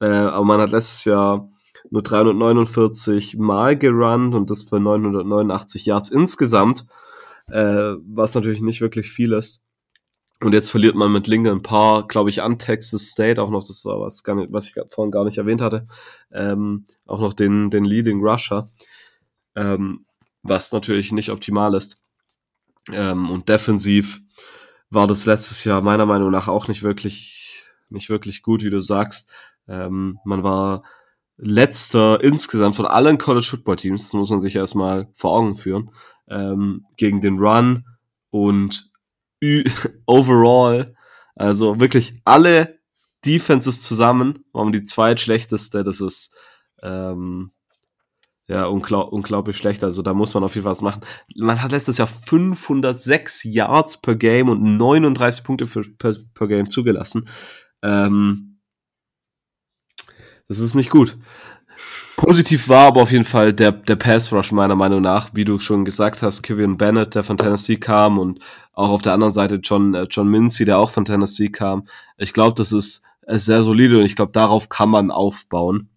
Äh, 0.00 0.07
aber 0.07 0.44
man 0.44 0.61
hat 0.61 0.70
letztes 0.70 1.05
Jahr 1.05 1.48
nur 1.90 2.03
349 2.03 3.36
Mal 3.36 3.76
gerannt 3.76 4.34
und 4.34 4.50
das 4.50 4.62
für 4.62 4.80
989 4.80 5.84
Yards 5.84 6.11
insgesamt, 6.11 6.86
äh, 7.48 7.92
was 8.07 8.34
natürlich 8.34 8.62
nicht 8.62 8.80
wirklich 8.80 9.11
viel 9.11 9.32
ist. 9.32 9.62
Und 10.43 10.55
jetzt 10.55 10.70
verliert 10.70 10.97
man 10.97 11.12
mit 11.12 11.28
Lincoln 11.28 11.59
ein 11.59 11.62
paar, 11.62 12.09
glaube 12.09 12.28
ich, 12.28 12.43
an 12.43 12.59
Texas 12.59 13.11
State 13.11 13.40
auch 13.40 13.51
noch, 13.51 13.62
das 13.62 13.84
war 13.84 14.01
was, 14.01 14.24
gar 14.24 14.34
nicht, 14.34 14.53
was 14.53 14.66
ich 14.66 14.74
vorhin 14.88 15.12
gar 15.12 15.24
nicht 15.24 15.38
erwähnt 15.38 15.61
hatte, 15.61 15.86
ähm, 16.32 16.84
auch 17.07 17.20
noch 17.20 17.32
den, 17.32 17.70
den 17.70 17.84
Leading 17.84 18.20
Rusher, 18.20 18.68
ähm, 19.55 20.05
was 20.43 20.72
natürlich 20.72 21.12
nicht 21.12 21.30
optimal 21.30 21.74
ist. 21.74 22.03
Ähm, 22.90 23.30
und 23.30 23.49
defensiv 23.49 24.20
war 24.90 25.07
das 25.07 25.26
letztes 25.26 25.64
Jahr 25.64 25.80
meiner 25.80 26.07
Meinung 26.07 26.32
nach 26.32 26.49
auch 26.49 26.66
nicht 26.66 26.82
wirklich, 26.82 27.64
nicht 27.88 28.11
wirklich 28.11 28.43
gut, 28.43 28.64
wie 28.64 28.70
du 28.70 28.80
sagst. 28.80 29.30
Ähm, 29.68 30.18
man 30.24 30.43
war 30.43 30.82
letzter 31.36 32.22
insgesamt 32.22 32.74
von 32.74 32.86
allen 32.86 33.18
College 33.18 33.47
Football 33.49 33.76
Teams, 33.76 34.03
das 34.03 34.12
muss 34.14 34.30
man 34.30 34.40
sich 34.40 34.57
erstmal 34.57 35.07
vor 35.14 35.38
Augen 35.38 35.55
führen, 35.55 35.93
ähm, 36.28 36.84
gegen 36.97 37.20
den 37.20 37.38
Run 37.38 37.84
und 38.30 38.91
overall, 40.07 40.95
also 41.34 41.80
wirklich 41.80 42.20
alle 42.24 42.78
Defenses 43.24 43.82
zusammen 43.82 44.45
waren 44.53 44.72
die 44.72 44.82
zweitschlechteste, 44.82 45.84
das 45.84 46.01
ist 46.01 46.36
ähm, 46.82 47.53
ja, 48.49 48.66
unglaub, 48.66 49.12
unglaublich 49.12 49.57
schlecht. 49.57 49.84
Also 49.84 50.03
da 50.03 50.14
muss 50.14 50.34
man 50.34 50.45
auf 50.45 50.55
jeden 50.55 50.64
Fall 50.64 50.72
was 50.72 50.82
machen. 50.82 51.03
Man 51.36 51.62
hat 51.62 51.72
letztes 51.72 51.99
Jahr 51.99 52.09
506 52.09 53.45
Yards 53.45 53.97
per 53.99 54.16
Game 54.16 54.49
und 54.49 54.76
39 54.76 55.45
Punkte 55.45 55.66
für, 55.66 55.82
per, 55.82 56.14
per 56.34 56.49
Game 56.49 56.68
zugelassen. 56.68 57.28
Ähm, 57.82 58.61
das 60.49 60.59
ist 60.59 60.74
nicht 60.74 60.90
gut. 60.90 61.16
Positiv 62.16 62.68
war 62.68 62.88
aber 62.88 63.03
auf 63.03 63.12
jeden 63.12 63.24
Fall 63.24 63.55
der, 63.55 63.72
der 63.72 63.97
Pass 63.97 64.32
Rush 64.32 64.53
meiner 64.53 64.76
Meinung 64.76 65.01
nach, 65.01 65.30
wie 65.32 65.45
du 65.45 65.59
schon 65.59 65.84
gesagt 65.84 66.20
hast, 66.20 66.43
Kevin 66.43 66.76
Bennett, 66.76 67.14
der 67.14 67.24
von 67.24 67.38
Tennessee 67.38 67.76
kam 67.76 68.18
und 68.18 68.40
auch 68.72 68.90
auf 68.90 69.02
der 69.02 69.12
anderen 69.12 69.32
Seite 69.32 69.56
John, 69.56 69.94
äh, 69.94 70.06
John 70.10 70.28
Mincy, 70.28 70.64
der 70.64 70.78
auch 70.78 70.90
von 70.90 71.04
Tennessee 71.04 71.48
kam. 71.48 71.86
Ich 72.16 72.32
glaube, 72.32 72.54
das 72.56 72.72
ist 72.72 73.04
sehr 73.26 73.62
solide 73.62 73.98
und 73.98 74.04
ich 74.04 74.16
glaube, 74.16 74.32
darauf 74.32 74.68
kann 74.68 74.88
man 74.88 75.10
aufbauen 75.10 75.88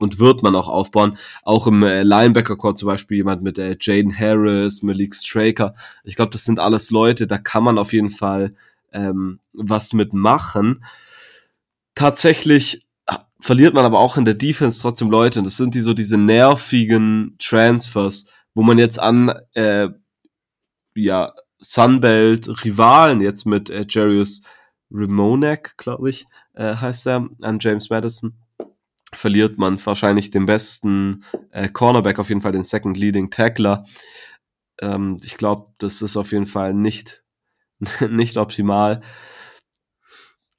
und 0.00 0.18
wird 0.18 0.42
man 0.42 0.54
auch 0.54 0.68
aufbauen. 0.68 1.18
Auch 1.42 1.66
im 1.66 1.82
äh, 1.82 2.02
Linebacker-Core 2.02 2.74
zum 2.74 2.86
Beispiel 2.86 3.18
jemand 3.18 3.42
mit 3.42 3.58
äh, 3.58 3.76
Jaden 3.80 4.16
Harris, 4.18 4.82
Malik 4.82 5.14
Straker. 5.14 5.74
Ich 6.04 6.16
glaube, 6.16 6.32
das 6.32 6.44
sind 6.44 6.58
alles 6.58 6.90
Leute, 6.90 7.26
da 7.26 7.38
kann 7.38 7.62
man 7.62 7.78
auf 7.78 7.92
jeden 7.92 8.10
Fall 8.10 8.54
ähm, 8.92 9.40
was 9.52 9.92
mitmachen. 9.92 10.84
Tatsächlich 11.94 12.86
äh, 13.06 13.16
verliert 13.40 13.74
man 13.74 13.84
aber 13.84 14.00
auch 14.00 14.16
in 14.16 14.24
der 14.24 14.34
Defense 14.34 14.80
trotzdem 14.80 15.10
Leute. 15.10 15.40
Und 15.40 15.44
das 15.44 15.56
sind 15.56 15.74
die 15.74 15.80
so 15.80 15.94
diese 15.94 16.16
nervigen 16.16 17.36
Transfers, 17.38 18.26
wo 18.54 18.62
man 18.62 18.78
jetzt 18.78 18.98
an 18.98 19.32
äh, 19.52 19.88
ja, 20.94 21.32
Sunbelt-Rivalen 21.60 23.20
jetzt 23.20 23.44
mit 23.46 23.70
äh, 23.70 23.84
Jarius 23.88 24.42
Ramonek, 24.90 25.76
glaube 25.76 26.10
ich, 26.10 26.26
äh, 26.54 26.74
heißt 26.74 27.06
er, 27.06 27.28
an 27.42 27.58
James 27.60 27.90
Madison 27.90 28.34
verliert 29.12 29.58
man 29.58 29.84
wahrscheinlich 29.84 30.30
den 30.30 30.46
besten 30.46 31.24
äh, 31.50 31.68
Cornerback, 31.68 32.18
auf 32.18 32.28
jeden 32.28 32.42
Fall 32.42 32.52
den 32.52 32.62
Second 32.62 32.96
Leading 32.96 33.30
Tackler. 33.30 33.84
Ähm, 34.80 35.16
ich 35.22 35.36
glaube, 35.36 35.72
das 35.78 36.02
ist 36.02 36.16
auf 36.16 36.32
jeden 36.32 36.46
Fall 36.46 36.74
nicht, 36.74 37.22
nicht 38.08 38.36
optimal. 38.36 39.02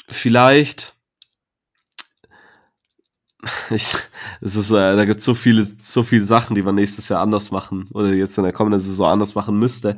Vielleicht, 0.09 0.95
ich, 3.69 3.93
es 4.41 4.55
ist, 4.55 4.71
äh, 4.71 4.95
da 4.95 5.05
gibt 5.05 5.21
so 5.21 5.33
viele, 5.33 5.63
so 5.63 6.03
viele 6.03 6.25
Sachen, 6.25 6.55
die 6.55 6.61
man 6.61 6.75
nächstes 6.75 7.09
Jahr 7.09 7.21
anders 7.21 7.51
machen 7.51 7.89
oder 7.93 8.13
jetzt 8.13 8.37
in 8.37 8.43
der 8.43 8.53
kommenden 8.53 8.81
Saison 8.81 9.09
anders 9.09 9.35
machen 9.35 9.57
müsste. 9.57 9.97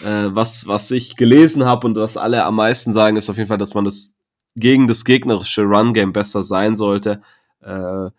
Äh, 0.00 0.34
was, 0.34 0.66
was 0.66 0.90
ich 0.90 1.16
gelesen 1.16 1.64
habe 1.64 1.86
und 1.86 1.96
was 1.96 2.16
alle 2.16 2.44
am 2.44 2.56
meisten 2.56 2.92
sagen, 2.92 3.16
ist 3.16 3.30
auf 3.30 3.36
jeden 3.36 3.48
Fall, 3.48 3.58
dass 3.58 3.74
man 3.74 3.84
das 3.84 4.16
gegen 4.56 4.88
das 4.88 5.04
gegnerische 5.04 5.62
Run-Game 5.62 6.12
besser 6.12 6.42
sein 6.42 6.76
sollte 6.76 7.22
äh, 7.60 8.10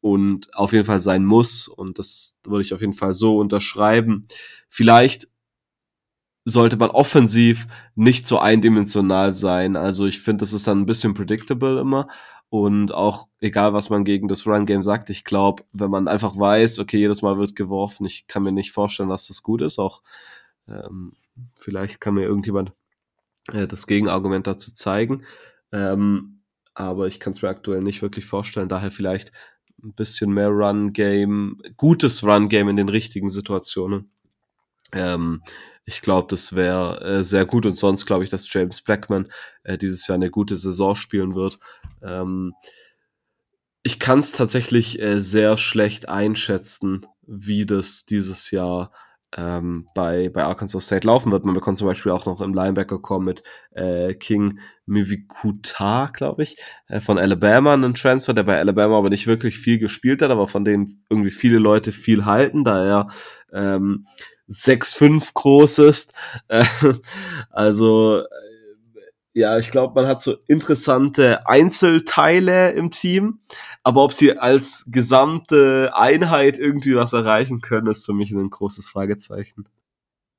und 0.00 0.54
auf 0.56 0.72
jeden 0.72 0.84
Fall 0.84 1.00
sein 1.00 1.24
muss. 1.24 1.68
Und 1.68 1.98
das 1.98 2.38
würde 2.44 2.62
ich 2.62 2.72
auf 2.74 2.80
jeden 2.80 2.92
Fall 2.92 3.14
so 3.14 3.38
unterschreiben. 3.38 4.26
Vielleicht 4.68 5.28
sollte 6.44 6.76
man 6.76 6.90
offensiv 6.90 7.66
nicht 7.96 8.26
so 8.26 8.38
eindimensional 8.38 9.32
sein. 9.32 9.76
Also 9.76 10.06
ich 10.06 10.20
finde, 10.20 10.44
das 10.44 10.52
ist 10.52 10.66
dann 10.68 10.80
ein 10.80 10.86
bisschen 10.86 11.14
predictable 11.14 11.80
immer. 11.80 12.08
Und 12.48 12.94
auch 12.94 13.26
egal, 13.40 13.72
was 13.72 13.90
man 13.90 14.04
gegen 14.04 14.28
das 14.28 14.46
Run-Game 14.46 14.84
sagt, 14.84 15.10
ich 15.10 15.24
glaube, 15.24 15.64
wenn 15.72 15.90
man 15.90 16.06
einfach 16.06 16.38
weiß, 16.38 16.78
okay, 16.78 16.98
jedes 16.98 17.20
Mal 17.20 17.38
wird 17.38 17.56
geworfen, 17.56 18.06
ich 18.06 18.28
kann 18.28 18.44
mir 18.44 18.52
nicht 18.52 18.70
vorstellen, 18.70 19.08
dass 19.08 19.26
das 19.26 19.42
gut 19.42 19.62
ist. 19.62 19.80
Auch 19.80 20.02
ähm, 20.68 21.14
vielleicht 21.58 22.00
kann 22.00 22.14
mir 22.14 22.24
irgendjemand 22.24 22.72
äh, 23.52 23.66
das 23.66 23.86
Gegenargument 23.86 24.46
dazu 24.46 24.72
zeigen. 24.72 25.24
Ähm, 25.72 26.42
aber 26.74 27.06
ich 27.06 27.20
kann 27.20 27.32
es 27.32 27.42
mir 27.42 27.48
aktuell 27.48 27.82
nicht 27.82 28.02
wirklich 28.02 28.26
vorstellen. 28.26 28.68
Daher 28.68 28.90
vielleicht 28.90 29.32
ein 29.82 29.94
bisschen 29.94 30.32
mehr 30.32 30.48
Run-Game, 30.48 31.60
gutes 31.76 32.22
Run-Game 32.24 32.68
in 32.68 32.76
den 32.76 32.88
richtigen 32.88 33.28
Situationen. 33.28 34.10
Ähm, 34.92 35.42
ich 35.84 36.00
glaube, 36.02 36.28
das 36.28 36.54
wäre 36.54 37.00
äh, 37.00 37.24
sehr 37.24 37.46
gut 37.46 37.64
und 37.64 37.78
sonst 37.78 38.06
glaube 38.06 38.24
ich, 38.24 38.30
dass 38.30 38.52
James 38.52 38.82
Blackman 38.82 39.28
äh, 39.62 39.78
dieses 39.78 40.06
Jahr 40.06 40.16
eine 40.16 40.30
gute 40.30 40.56
Saison 40.56 40.94
spielen 40.94 41.34
wird. 41.34 41.58
Ähm, 42.02 42.54
ich 43.82 44.00
kann 44.00 44.18
es 44.18 44.32
tatsächlich 44.32 45.00
äh, 45.00 45.20
sehr 45.20 45.56
schlecht 45.56 46.08
einschätzen, 46.08 47.06
wie 47.22 47.66
das 47.66 48.04
dieses 48.04 48.50
Jahr 48.50 48.92
ähm, 49.36 49.86
bei, 49.94 50.28
bei 50.30 50.44
Arkansas 50.44 50.86
State 50.86 51.06
laufen 51.06 51.30
wird. 51.30 51.44
Man 51.44 51.54
bekommt 51.54 51.78
zum 51.78 51.86
Beispiel 51.86 52.12
auch 52.12 52.26
noch 52.26 52.40
im 52.40 52.54
Linebacker-Core 52.54 53.22
mit 53.22 53.42
äh, 53.72 54.14
King 54.14 54.60
Mivikuta, 54.86 56.10
glaube 56.12 56.42
ich, 56.42 56.56
äh, 56.88 57.00
von 57.00 57.18
Alabama 57.18 57.74
einen 57.74 57.94
Transfer, 57.94 58.34
der 58.34 58.44
bei 58.44 58.58
Alabama 58.58 58.98
aber 58.98 59.10
nicht 59.10 59.26
wirklich 59.26 59.58
viel 59.58 59.78
gespielt 59.78 60.22
hat, 60.22 60.30
aber 60.30 60.48
von 60.48 60.64
denen 60.64 61.04
irgendwie 61.10 61.30
viele 61.30 61.58
Leute 61.58 61.92
viel 61.92 62.24
halten, 62.24 62.64
da 62.64 62.84
er 62.84 63.08
ähm, 63.52 64.06
6'5 64.48 65.32
groß 65.34 65.78
ist. 65.80 66.14
Äh, 66.48 66.64
also 67.50 68.22
ja, 69.36 69.58
ich 69.58 69.70
glaube, 69.70 69.94
man 69.94 70.06
hat 70.08 70.22
so 70.22 70.38
interessante 70.48 71.46
Einzelteile 71.46 72.70
im 72.70 72.90
Team, 72.90 73.40
aber 73.82 74.02
ob 74.02 74.14
sie 74.14 74.38
als 74.38 74.86
gesamte 74.90 75.90
Einheit 75.94 76.58
irgendwie 76.58 76.96
was 76.96 77.12
erreichen 77.12 77.60
können, 77.60 77.86
ist 77.88 78.06
für 78.06 78.14
mich 78.14 78.30
ein 78.30 78.48
großes 78.48 78.86
Fragezeichen. 78.86 79.68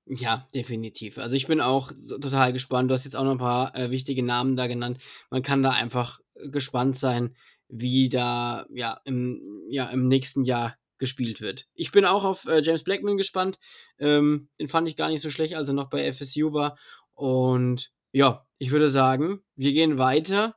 Ja, 0.07 0.47
definitiv. 0.55 1.19
Also 1.19 1.35
ich 1.35 1.45
bin 1.45 1.61
auch 1.61 1.91
total 1.91 2.53
gespannt. 2.53 2.89
Du 2.89 2.95
hast 2.95 3.03
jetzt 3.03 3.15
auch 3.15 3.23
noch 3.23 3.33
ein 3.33 3.37
paar 3.37 3.75
äh, 3.75 3.91
wichtige 3.91 4.23
Namen 4.23 4.55
da 4.55 4.65
genannt. 4.65 4.97
Man 5.29 5.43
kann 5.43 5.61
da 5.61 5.69
einfach 5.69 6.19
gespannt 6.51 6.97
sein, 6.97 7.35
wie 7.67 8.09
da 8.09 8.65
ja 8.73 8.99
im, 9.05 9.61
ja, 9.69 9.85
im 9.89 10.07
nächsten 10.07 10.43
Jahr 10.43 10.75
gespielt 10.97 11.39
wird. 11.39 11.67
Ich 11.75 11.91
bin 11.91 12.05
auch 12.05 12.23
auf 12.23 12.45
äh, 12.47 12.63
James 12.63 12.83
Blackman 12.83 13.17
gespannt. 13.17 13.59
Ähm, 13.99 14.49
den 14.59 14.69
fand 14.69 14.89
ich 14.89 14.95
gar 14.95 15.09
nicht 15.09 15.21
so 15.21 15.29
schlecht, 15.29 15.53
als 15.53 15.69
er 15.69 15.75
noch 15.75 15.91
bei 15.91 16.11
FSU 16.11 16.51
war. 16.51 16.79
Und 17.13 17.91
ja, 18.11 18.46
ich 18.57 18.71
würde 18.71 18.89
sagen, 18.89 19.41
wir 19.55 19.71
gehen 19.73 19.97
weiter. 19.97 20.55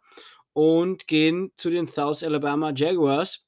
und 0.53 1.07
gehen 1.07 1.53
zu 1.57 1.71
den 1.71 1.87
South 1.87 2.25
Alabama 2.25 2.73
Jaguars 2.75 3.47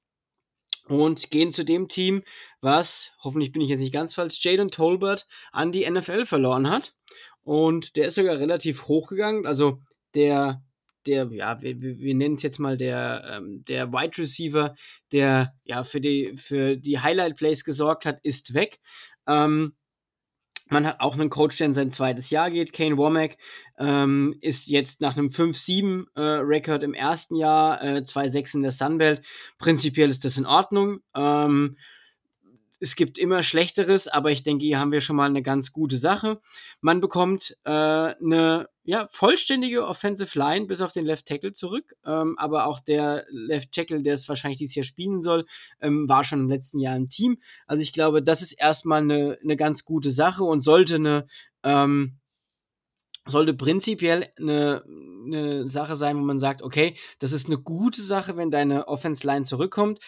und 0.86 1.30
gehen 1.30 1.53
zu 1.53 1.64
dem 1.64 1.88
Team, 1.88 2.22
was, 2.61 3.12
hoffentlich 3.22 3.53
bin 3.53 3.62
ich 3.62 3.68
jetzt 3.68 3.80
nicht 3.80 3.92
ganz 3.92 4.14
falsch, 4.14 4.44
Jaden 4.44 4.70
Tolbert 4.70 5.26
an 5.53 5.72
die 5.72 5.88
NFL 5.88 6.26
verloren 6.26 6.70
hat. 6.70 6.94
Und 7.42 7.96
der 7.96 8.09
ist 8.09 8.14
sogar 8.14 8.38
relativ 8.38 8.86
hoch 8.88 9.09
gegangen. 9.09 9.46
Also 9.46 9.80
der, 10.14 10.62
der, 11.07 11.28
ja, 11.32 11.61
wir, 11.61 11.80
wir 11.80 12.14
nennen 12.14 12.36
es 12.36 12.42
jetzt 12.42 12.59
mal 12.59 12.76
der, 12.76 13.24
ähm, 13.32 13.64
der 13.66 13.92
Wide 13.92 14.18
Receiver, 14.18 14.74
der 15.11 15.55
ja 15.64 15.84
für 15.84 16.00
die, 16.00 16.36
für 16.36 16.76
die 16.76 17.00
Highlight 17.00 17.36
Plays 17.36 17.64
gesorgt 17.64 18.07
hat, 18.07 18.20
ist 18.22 18.55
weg. 18.55 18.78
Ähm, 19.26 19.74
man 20.72 20.86
hat 20.86 21.00
auch 21.00 21.14
einen 21.14 21.30
Coach, 21.30 21.58
der 21.58 21.66
in 21.66 21.74
sein 21.74 21.90
zweites 21.90 22.30
Jahr 22.30 22.50
geht. 22.50 22.72
Kane 22.72 22.96
Womack 22.96 23.36
ähm, 23.78 24.34
ist 24.40 24.66
jetzt 24.66 25.00
nach 25.00 25.16
einem 25.16 25.28
5-7-Rekord 25.28 26.82
äh, 26.82 26.84
im 26.84 26.94
ersten 26.94 27.36
Jahr, 27.36 27.82
äh, 27.82 28.02
2-6 28.04 28.56
in 28.56 28.62
der 28.62 28.72
Sunbelt. 28.72 29.22
Prinzipiell 29.58 30.10
ist 30.10 30.24
das 30.24 30.36
in 30.36 30.46
Ordnung. 30.46 31.00
Ähm, 31.14 31.76
es 32.83 32.97
gibt 32.97 33.16
immer 33.16 33.45
Schlechteres, 33.45 34.09
aber 34.09 34.33
ich 34.33 34.43
denke, 34.43 34.64
hier 34.64 34.80
haben 34.80 34.91
wir 34.91 35.01
schon 35.01 35.14
mal 35.14 35.30
eine 35.30 35.43
ganz 35.43 35.70
gute 35.70 35.97
Sache. 35.97 36.41
Man 36.80 37.01
bekommt 37.01 37.57
äh, 37.62 37.70
eine 37.70 38.68
ja, 38.83 39.07
vollständige 39.12 39.87
Offensive 39.87 40.37
Line 40.37 40.66
bis 40.66 40.80
auf 40.80 40.91
den 40.91 41.07
Left 41.07 41.26
Tackle 41.26 41.53
zurück, 41.53 41.95
ähm, 42.05 42.37
aber 42.39 42.66
auch 42.66 42.80
der 42.80 43.24
Left 43.30 43.70
Tackle, 43.70 44.03
der 44.03 44.14
es 44.14 44.28
wahrscheinlich 44.28 44.59
dieses 44.59 44.74
Jahr 44.74 44.85
spielen 44.85 45.20
soll, 45.20 45.47
ähm, 45.80 46.09
war 46.09 46.24
schon 46.24 46.41
im 46.41 46.49
letzten 46.49 46.80
Jahr 46.80 46.97
im 46.97 47.09
Team. 47.09 47.39
Also 47.68 47.83
ich 47.85 47.93
glaube, 47.93 48.20
das 48.20 48.43
ist 48.43 48.53
erstmal 48.53 49.03
eine, 49.03 49.39
eine 49.41 49.57
ganz 49.57 49.85
gute 49.85 50.11
Sache 50.11 50.43
und 50.43 50.62
sollte 50.62 50.97
eine 50.97 51.26
ähm, 51.62 52.18
sollte 53.26 53.55
prinzipiell 53.55 54.26
eine, 54.37 54.83
eine 55.24 55.68
Sache 55.68 55.95
sein, 55.95 56.16
wo 56.16 56.22
man 56.22 56.41
sagt, 56.41 56.62
okay, 56.62 56.97
das 57.20 57.30
ist 57.30 57.47
eine 57.47 57.59
gute 57.59 58.03
Sache, 58.03 58.37
wenn 58.37 58.51
deine 58.51 58.89
Offense 58.89 59.24
Line 59.24 59.45
zurückkommt. 59.45 60.01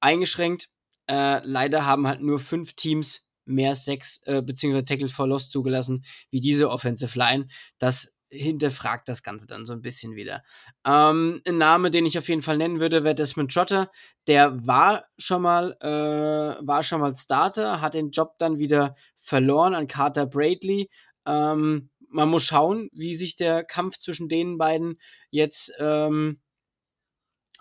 Eingeschränkt, 0.00 0.70
äh, 1.08 1.40
leider 1.44 1.86
haben 1.86 2.06
halt 2.06 2.20
nur 2.20 2.38
fünf 2.40 2.74
Teams 2.74 3.28
mehr 3.44 3.74
Sex 3.74 4.20
äh, 4.24 4.42
bzw. 4.42 4.82
Tackle 4.82 5.08
for 5.08 5.26
Loss 5.26 5.48
zugelassen 5.48 6.04
wie 6.30 6.40
diese 6.40 6.70
Offensive 6.70 7.18
Line. 7.18 7.46
Das 7.78 8.12
hinterfragt 8.28 9.08
das 9.08 9.22
Ganze 9.22 9.46
dann 9.46 9.66
so 9.66 9.72
ein 9.72 9.82
bisschen 9.82 10.16
wieder. 10.16 10.42
Ähm, 10.84 11.42
ein 11.46 11.56
Name, 11.56 11.90
den 11.90 12.06
ich 12.06 12.18
auf 12.18 12.28
jeden 12.28 12.42
Fall 12.42 12.56
nennen 12.56 12.80
würde, 12.80 13.04
wäre 13.04 13.14
Desmond 13.14 13.52
Trotter. 13.52 13.90
Der 14.26 14.66
war 14.66 15.06
schon 15.16 15.42
mal, 15.42 15.76
äh, 15.80 16.66
war 16.66 16.82
schon 16.82 17.00
mal 17.00 17.14
Starter, 17.14 17.80
hat 17.80 17.94
den 17.94 18.10
Job 18.10 18.34
dann 18.38 18.58
wieder 18.58 18.96
verloren 19.14 19.74
an 19.74 19.86
Carter 19.86 20.26
Bradley. 20.26 20.90
Ähm, 21.24 21.90
man 22.08 22.28
muss 22.28 22.44
schauen, 22.44 22.88
wie 22.92 23.14
sich 23.14 23.36
der 23.36 23.64
Kampf 23.64 23.98
zwischen 23.98 24.28
den 24.28 24.58
beiden 24.58 24.98
jetzt 25.30 25.72
ähm, 25.78 26.40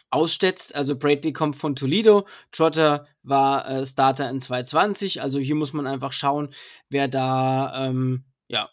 ausstetzt. 0.10 0.76
Also 0.76 0.98
Bradley 0.98 1.34
kommt 1.34 1.56
von 1.56 1.76
Toledo, 1.76 2.28
Trotter 2.52 3.06
war 3.24 3.70
äh, 3.70 3.86
Starter 3.86 4.30
in 4.30 4.40
2020. 4.40 5.22
Also 5.22 5.40
hier 5.40 5.56
muss 5.56 5.74
man 5.74 5.88
einfach 5.88 6.14
schauen, 6.14 6.54
wer 6.90 7.08
da, 7.08 7.88
ähm, 7.88 8.26
ja, 8.48 8.70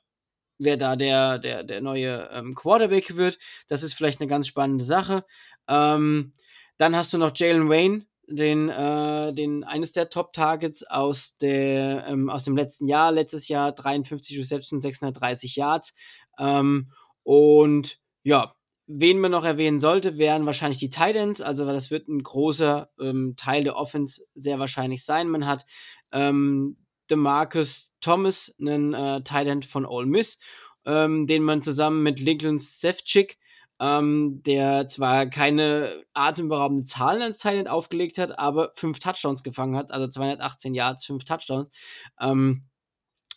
wer 0.58 0.76
da 0.76 0.96
der, 0.96 1.38
der, 1.38 1.64
der 1.64 1.80
neue 1.80 2.28
ähm, 2.32 2.54
Quarterback 2.54 3.16
wird. 3.16 3.38
Das 3.68 3.82
ist 3.82 3.94
vielleicht 3.94 4.20
eine 4.20 4.28
ganz 4.28 4.46
spannende 4.46 4.84
Sache. 4.84 5.24
Ähm, 5.68 6.32
dann 6.76 6.96
hast 6.96 7.12
du 7.12 7.18
noch 7.18 7.32
Jalen 7.34 7.68
Wayne, 7.68 8.06
den, 8.28 8.68
äh, 8.68 9.32
den 9.34 9.64
eines 9.64 9.92
der 9.92 10.08
Top-Targets 10.08 10.84
aus, 10.84 11.34
ähm, 11.42 12.30
aus 12.30 12.44
dem 12.44 12.56
letzten 12.56 12.86
Jahr. 12.86 13.12
Letztes 13.12 13.48
Jahr 13.48 13.72
53 13.72 14.38
Receptions, 14.38 14.82
630 14.82 15.56
Yards. 15.56 15.94
Ähm, 16.38 16.92
und 17.24 17.98
ja, 18.22 18.54
Wen 18.86 19.20
man 19.20 19.30
noch 19.30 19.44
erwähnen 19.44 19.80
sollte, 19.80 20.18
wären 20.18 20.44
wahrscheinlich 20.44 20.78
die 20.78 20.90
Titans, 20.90 21.40
also 21.40 21.64
das 21.64 21.90
wird 21.90 22.08
ein 22.08 22.22
großer 22.22 22.90
ähm, 23.00 23.34
Teil 23.36 23.64
der 23.64 23.76
Offense 23.76 24.24
sehr 24.34 24.58
wahrscheinlich 24.58 25.04
sein. 25.04 25.28
Man 25.28 25.46
hat 25.46 25.64
ähm, 26.10 26.76
DeMarcus 27.10 27.92
Thomas, 28.00 28.54
einen 28.60 28.92
äh, 28.92 29.22
Titan 29.22 29.62
von 29.62 29.86
Ole 29.86 30.06
Miss, 30.06 30.38
ähm, 30.84 31.26
den 31.26 31.42
man 31.44 31.62
zusammen 31.62 32.02
mit 32.02 32.18
Lincoln 32.18 32.58
Sefcik, 32.58 33.38
ähm, 33.80 34.42
der 34.44 34.86
zwar 34.88 35.26
keine 35.26 36.04
atemberaubenden 36.12 36.84
Zahlen 36.84 37.22
als 37.22 37.38
Titan 37.38 37.68
aufgelegt 37.68 38.18
hat, 38.18 38.38
aber 38.38 38.72
fünf 38.74 38.98
Touchdowns 38.98 39.42
gefangen 39.42 39.76
hat, 39.76 39.92
also 39.92 40.08
218 40.08 40.74
Yards, 40.74 41.04
fünf 41.04 41.24
Touchdowns. 41.24 41.70
Ähm, 42.20 42.64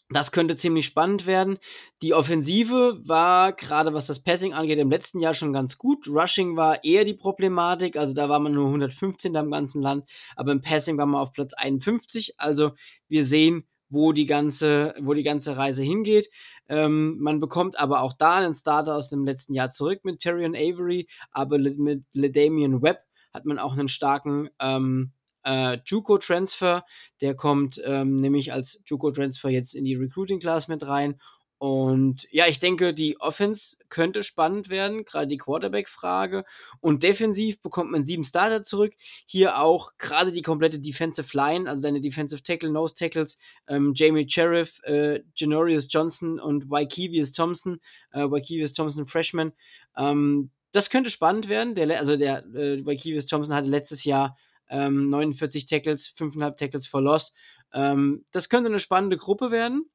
das 0.09 0.31
könnte 0.31 0.55
ziemlich 0.55 0.85
spannend 0.85 1.25
werden. 1.25 1.57
Die 2.01 2.13
Offensive 2.13 2.99
war, 3.05 3.53
gerade 3.53 3.93
was 3.93 4.07
das 4.07 4.21
Passing 4.21 4.53
angeht, 4.53 4.77
im 4.77 4.91
letzten 4.91 5.19
Jahr 5.19 5.33
schon 5.33 5.51
ganz 5.51 5.77
gut. 5.77 6.07
Rushing 6.07 6.55
war 6.55 6.83
eher 6.83 7.05
die 7.05 7.15
Problematik, 7.15 7.97
also 7.97 8.13
da 8.13 8.29
war 8.29 8.39
man 8.39 8.53
nur 8.53 8.67
115 8.67 9.33
im 9.33 9.51
ganzen 9.51 9.81
Land, 9.81 10.07
aber 10.35 10.51
im 10.51 10.61
Passing 10.61 10.97
war 10.97 11.07
man 11.07 11.21
auf 11.21 11.33
Platz 11.33 11.53
51. 11.53 12.35
Also 12.37 12.73
wir 13.07 13.23
sehen, 13.23 13.67
wo 13.89 14.11
die 14.11 14.25
ganze, 14.25 14.93
wo 14.99 15.13
die 15.13 15.23
ganze 15.23 15.57
Reise 15.57 15.81
hingeht. 15.83 16.29
Ähm, 16.67 17.17
man 17.19 17.39
bekommt 17.39 17.79
aber 17.79 18.01
auch 18.01 18.13
da 18.13 18.35
einen 18.35 18.53
Starter 18.53 18.95
aus 18.95 19.09
dem 19.09 19.25
letzten 19.25 19.53
Jahr 19.53 19.69
zurück 19.69 20.01
mit 20.03 20.19
Tyrion 20.19 20.55
Avery, 20.55 21.07
aber 21.31 21.57
mit 21.57 22.03
LeDamian 22.13 22.81
Webb 22.81 22.99
hat 23.33 23.45
man 23.45 23.59
auch 23.59 23.73
einen 23.73 23.87
starken 23.87 24.49
ähm, 24.59 25.11
äh, 25.45 25.77
Juco-Transfer. 25.85 26.83
Der 27.21 27.35
kommt 27.35 27.81
ähm, 27.85 28.17
nämlich 28.17 28.51
als 28.51 28.81
Juco-Transfer 28.85 29.49
jetzt 29.49 29.73
in 29.73 29.85
die 29.85 29.95
Recruiting-Class 29.95 30.67
mit 30.67 30.85
rein. 30.85 31.15
Und 31.57 32.27
ja, 32.31 32.47
ich 32.47 32.59
denke, 32.59 32.93
die 32.93 33.19
Offense 33.21 33.77
könnte 33.87 34.23
spannend 34.23 34.69
werden, 34.69 35.05
gerade 35.05 35.27
die 35.27 35.37
Quarterback-Frage. 35.37 36.43
Und 36.81 37.03
defensiv 37.03 37.61
bekommt 37.61 37.91
man 37.91 38.03
sieben 38.03 38.25
Starter 38.25 38.61
zurück. 38.61 38.93
Hier 39.25 39.61
auch 39.61 39.91
gerade 39.97 40.33
die 40.33 40.41
komplette 40.41 40.79
Defensive 40.79 41.35
Line, 41.35 41.69
also 41.69 41.81
seine 41.81 42.01
Defensive 42.01 42.43
Tackle, 42.43 42.71
Nose 42.71 42.95
Tackles, 42.95 43.37
ähm, 43.67 43.93
Jamie 43.95 44.27
Sheriff, 44.29 44.81
äh, 44.83 45.21
Janorius 45.35 45.87
Johnson 45.89 46.39
und 46.39 46.69
Wykevius 46.69 47.31
Thompson, 47.31 47.79
äh, 48.11 48.23
Wykevius 48.23 48.73
Thompson 48.73 49.05
Freshman. 49.05 49.53
Ähm, 49.95 50.51
das 50.73 50.89
könnte 50.89 51.09
spannend 51.09 51.47
werden. 51.47 51.73
Der, 51.73 51.97
also 51.97 52.17
der 52.17 52.45
äh, 52.53 52.85
Wykevius 52.85 53.27
Thompson 53.27 53.55
hatte 53.55 53.69
letztes 53.69 54.03
Jahr 54.03 54.37
ähm, 54.69 55.09
49 55.09 55.65
Tackles, 55.65 56.13
5,5 56.17 56.55
Tackles 56.57 56.87
for 56.87 57.01
Loss. 57.01 57.33
Ähm, 57.73 58.25
das 58.31 58.49
könnte 58.49 58.69
eine 58.69 58.79
spannende 58.79 59.17
Gruppe 59.17 59.51
werden. 59.51 59.89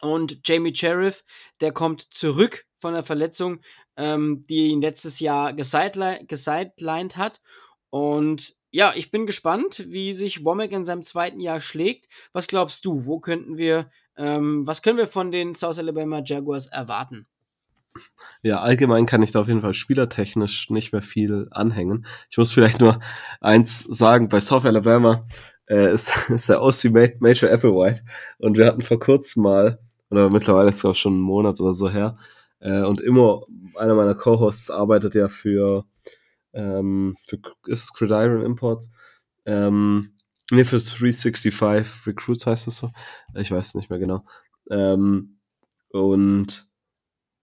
Und 0.00 0.40
Jamie 0.44 0.74
Sheriff, 0.74 1.24
der 1.60 1.72
kommt 1.72 2.02
zurück 2.12 2.66
von 2.78 2.94
der 2.94 3.02
Verletzung, 3.02 3.60
ähm, 3.96 4.44
die 4.48 4.66
ihn 4.66 4.82
letztes 4.82 5.20
Jahr 5.20 5.54
gesidelined 5.54 7.16
hat. 7.16 7.40
Und 7.90 8.54
ja, 8.70 8.92
ich 8.94 9.10
bin 9.10 9.24
gespannt, 9.24 9.86
wie 9.88 10.12
sich 10.12 10.44
Womack 10.44 10.70
in 10.72 10.84
seinem 10.84 11.02
zweiten 11.02 11.40
Jahr 11.40 11.62
schlägt. 11.62 12.08
Was 12.32 12.46
glaubst 12.46 12.84
du? 12.84 13.06
Wo 13.06 13.20
könnten 13.20 13.56
wir, 13.56 13.88
ähm, 14.16 14.66
was 14.66 14.82
können 14.82 14.98
wir 14.98 15.08
von 15.08 15.30
den 15.30 15.54
South 15.54 15.78
Alabama 15.78 16.20
Jaguars 16.22 16.66
erwarten? 16.66 17.26
Ja, 18.42 18.60
allgemein 18.60 19.06
kann 19.06 19.22
ich 19.22 19.32
da 19.32 19.40
auf 19.40 19.48
jeden 19.48 19.62
Fall 19.62 19.74
spielertechnisch 19.74 20.70
nicht 20.70 20.92
mehr 20.92 21.02
viel 21.02 21.48
anhängen. 21.50 22.06
Ich 22.30 22.38
muss 22.38 22.52
vielleicht 22.52 22.80
nur 22.80 23.00
eins 23.40 23.80
sagen, 23.88 24.28
bei 24.28 24.40
South 24.40 24.64
Alabama 24.64 25.26
äh, 25.68 25.92
ist, 25.92 26.12
ist 26.30 26.48
der 26.48 26.62
OC 26.62 26.84
Major 27.20 27.50
Applewhite. 27.50 28.02
Und 28.38 28.56
wir 28.56 28.66
hatten 28.66 28.82
vor 28.82 28.98
kurzem 28.98 29.42
mal, 29.42 29.78
oder 30.10 30.30
mittlerweile 30.30 30.70
ist 30.70 30.76
es 30.76 30.84
auch 30.84 30.94
schon 30.94 31.14
einen 31.14 31.22
Monat 31.22 31.60
oder 31.60 31.72
so 31.72 31.90
her, 31.90 32.16
äh, 32.60 32.82
und 32.82 33.00
immer 33.00 33.42
einer 33.76 33.94
meiner 33.94 34.14
Co-Hosts 34.14 34.70
arbeitet 34.70 35.14
ja 35.14 35.28
für, 35.28 35.84
ähm, 36.52 37.16
für 37.26 37.38
ist 37.66 37.92
Gridiron 37.94 38.44
Imports, 38.44 38.90
ähm, 39.44 40.14
nee, 40.50 40.64
für 40.64 40.78
365 40.78 42.06
Recruits 42.06 42.46
heißt 42.46 42.68
es 42.68 42.78
so, 42.78 42.90
ich 43.34 43.50
weiß 43.50 43.74
nicht 43.74 43.90
mehr 43.90 43.98
genau, 43.98 44.24
ähm, 44.70 45.38
und 45.90 46.68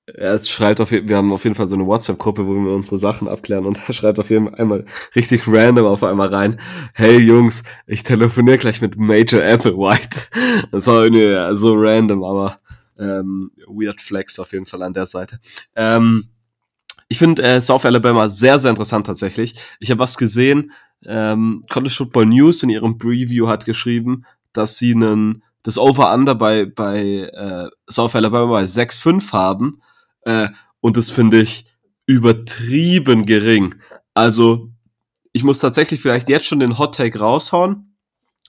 er 0.06 0.44
schreibt 0.44 0.82
auf 0.82 0.92
wir 0.92 1.16
haben 1.16 1.32
auf 1.32 1.44
jeden 1.44 1.56
Fall 1.56 1.70
so 1.70 1.76
eine 1.76 1.86
WhatsApp-Gruppe, 1.86 2.46
wo 2.46 2.54
wir 2.54 2.74
unsere 2.74 2.98
Sachen 2.98 3.28
abklären 3.28 3.66
und 3.66 3.80
er 3.88 3.94
schreibt 3.94 4.20
auf 4.20 4.30
jeden 4.30 4.50
Fall 4.50 4.60
einmal 4.60 4.86
richtig 5.16 5.44
random 5.48 5.86
auf 5.86 6.04
einmal 6.04 6.28
rein, 6.30 6.60
hey 6.94 7.18
Jungs, 7.18 7.64
ich 7.88 8.04
telefoniere 8.04 8.58
gleich 8.58 8.82
mit 8.82 8.98
Major 8.98 9.42
Applewhite. 9.42 10.30
Das 10.72 10.88
war 10.88 11.04
irgendwie 11.04 11.58
so 11.58 11.74
random, 11.76 12.24
aber 12.24 12.60
ähm, 13.00 13.52
weird 13.68 14.02
flex 14.02 14.40
auf 14.40 14.52
jeden 14.52 14.66
Fall 14.66 14.84
an 14.84 14.94
der 14.94 15.06
Seite. 15.06 15.40
Ähm, 15.76 16.28
ich 17.08 17.18
finde 17.18 17.42
äh, 17.44 17.62
South 17.62 17.86
Alabama 17.86 18.30
sehr, 18.30 18.60
sehr 18.60 18.72
interessant 18.72 19.06
tatsächlich. 19.08 19.56
Ich 19.80 19.90
habe 19.90 20.00
was 20.00 20.18
gesehen, 20.18 20.72
ähm, 21.06 21.64
College 21.70 21.94
Football 21.94 22.28
News 22.28 22.64
in 22.64 22.70
ihrem 22.70 22.98
Preview 22.98 23.48
hat 23.48 23.66
geschrieben, 23.66 24.26
dass 24.52 24.78
sie 24.78 24.94
einen 24.94 25.44
das 25.64 25.78
Over-Under 25.78 26.36
bei, 26.36 26.66
bei 26.66 27.30
äh, 27.34 27.70
South 27.90 28.16
Alabama 28.16 28.52
bei 28.52 28.64
6,5 28.64 29.32
haben 29.32 29.82
äh, 30.26 30.50
und 30.80 30.98
das 30.98 31.12
finde 31.12 31.42
ich 31.42 31.66
übertrieben 32.06 33.26
gering. 33.26 33.76
Also, 34.14 34.70
ich 35.32 35.44
muss 35.44 35.60
tatsächlich 35.60 36.02
vielleicht 36.02 36.30
jetzt 36.30 36.46
schon 36.46 36.60
den 36.60 36.78
Hot 36.78 36.96
Take 36.96 37.20
raushauen. 37.20 37.96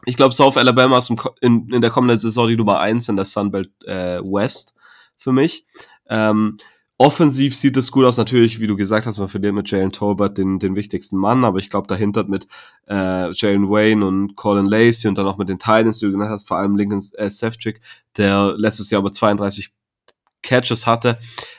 Ich 0.07 0.16
glaube, 0.16 0.35
South 0.35 0.57
Alabama 0.57 0.99
ist 0.99 1.12
in, 1.41 1.68
in 1.70 1.81
der 1.81 1.91
kommenden 1.91 2.18
Saison 2.18 2.47
die 2.49 2.57
Nummer 2.57 2.81
eins 2.81 3.09
in 3.09 3.16
der 3.16 3.25
Sunbelt 3.25 3.70
äh, 3.85 4.20
West 4.20 4.75
für 5.16 5.33
mich. 5.33 5.64
Ähm, 6.09 6.59
Offensiv 6.97 7.57
sieht 7.57 7.77
es 7.77 7.91
gut 7.91 8.05
aus. 8.05 8.18
Natürlich, 8.18 8.61
wie 8.61 8.68
du 8.68 8.77
gesagt 8.77 9.07
hast, 9.07 9.18
man 9.18 9.29
verliert 9.29 9.53
mit 9.53 9.68
Jalen 9.68 9.91
Tolbert 9.91 10.39
den, 10.39 10.61
den 10.61 10.77
wichtigsten 10.77 11.16
Mann, 11.16 11.45
aber 11.45 11.59
ich 11.59 11.68
glaube, 11.68 11.89
dahinter 11.89 12.22
mit 12.25 12.47
äh, 12.87 13.33
Jalen 13.33 13.68
Wayne 13.68 14.07
und 14.07 14.37
Colin 14.37 14.66
Lacey 14.66 15.09
und 15.09 15.18
dann 15.18 15.27
auch 15.27 15.37
mit 15.37 15.49
den 15.49 15.59
Titans, 15.59 15.99
die 15.99 16.07
du 16.07 16.12
genannt 16.12 16.31
hast, 16.31 16.47
vor 16.47 16.57
allem 16.57 16.77
Lincoln 16.77 17.03
äh, 17.14 17.29
Sefcik, 17.29 17.81
der 18.16 18.55
letztes 18.57 18.91
Jahr 18.91 19.01
aber 19.01 19.11
32 19.11 19.74
Catches 20.45 20.86
hatte, 20.86 21.18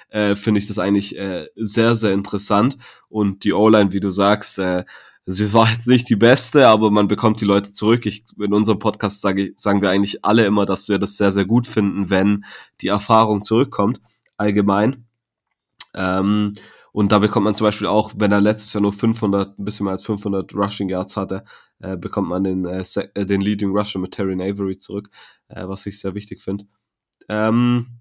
äh, 0.09 0.35
finde 0.35 0.59
ich 0.59 0.67
das 0.67 0.79
eigentlich 0.79 1.17
äh, 1.17 1.47
sehr, 1.55 1.95
sehr 1.95 2.13
interessant. 2.13 2.77
Und 3.09 3.43
die 3.43 3.53
O-Line, 3.53 3.91
wie 3.91 3.99
du 3.99 4.11
sagst, 4.11 4.59
äh, 4.59 4.85
sie 5.25 5.51
war 5.53 5.69
jetzt 5.69 5.87
nicht 5.87 6.09
die 6.09 6.15
beste, 6.15 6.67
aber 6.67 6.91
man 6.91 7.07
bekommt 7.07 7.41
die 7.41 7.45
Leute 7.45 7.73
zurück. 7.73 8.05
Ich, 8.05 8.23
in 8.39 8.53
unserem 8.53 8.79
Podcast 8.79 9.21
sage, 9.21 9.53
sagen 9.57 9.81
wir 9.81 9.89
eigentlich 9.89 10.23
alle 10.23 10.45
immer, 10.45 10.65
dass 10.65 10.87
wir 10.87 10.99
das 10.99 11.17
sehr, 11.17 11.33
sehr 11.33 11.45
gut 11.45 11.67
finden, 11.67 12.09
wenn 12.09 12.45
die 12.81 12.87
Erfahrung 12.87 13.43
zurückkommt, 13.43 13.99
allgemein. 14.37 15.05
Ähm, 15.93 16.53
und 16.93 17.11
da 17.11 17.19
bekommt 17.19 17.43
man 17.43 17.55
zum 17.55 17.65
Beispiel 17.65 17.87
auch, 17.87 18.13
wenn 18.15 18.31
er 18.31 18.39
letztes 18.39 18.71
Jahr 18.71 18.81
nur 18.81 18.93
500, 18.93 19.59
ein 19.59 19.65
bisschen 19.65 19.83
mehr 19.83 19.91
als 19.91 20.05
500 20.05 20.55
Rushing 20.55 20.87
Yards 20.87 21.17
hatte, 21.17 21.43
äh, 21.79 21.97
bekommt 21.97 22.29
man 22.29 22.45
den, 22.45 22.65
äh, 22.65 22.85
äh, 23.15 23.25
den 23.25 23.41
Leading 23.41 23.75
Rusher 23.75 23.99
mit 23.99 24.11
Terry 24.11 24.33
Avery 24.35 24.77
zurück, 24.77 25.09
äh, 25.49 25.67
was 25.67 25.85
ich 25.85 25.99
sehr 25.99 26.15
wichtig 26.15 26.41
finde. 26.41 26.65
Ähm, 27.27 27.99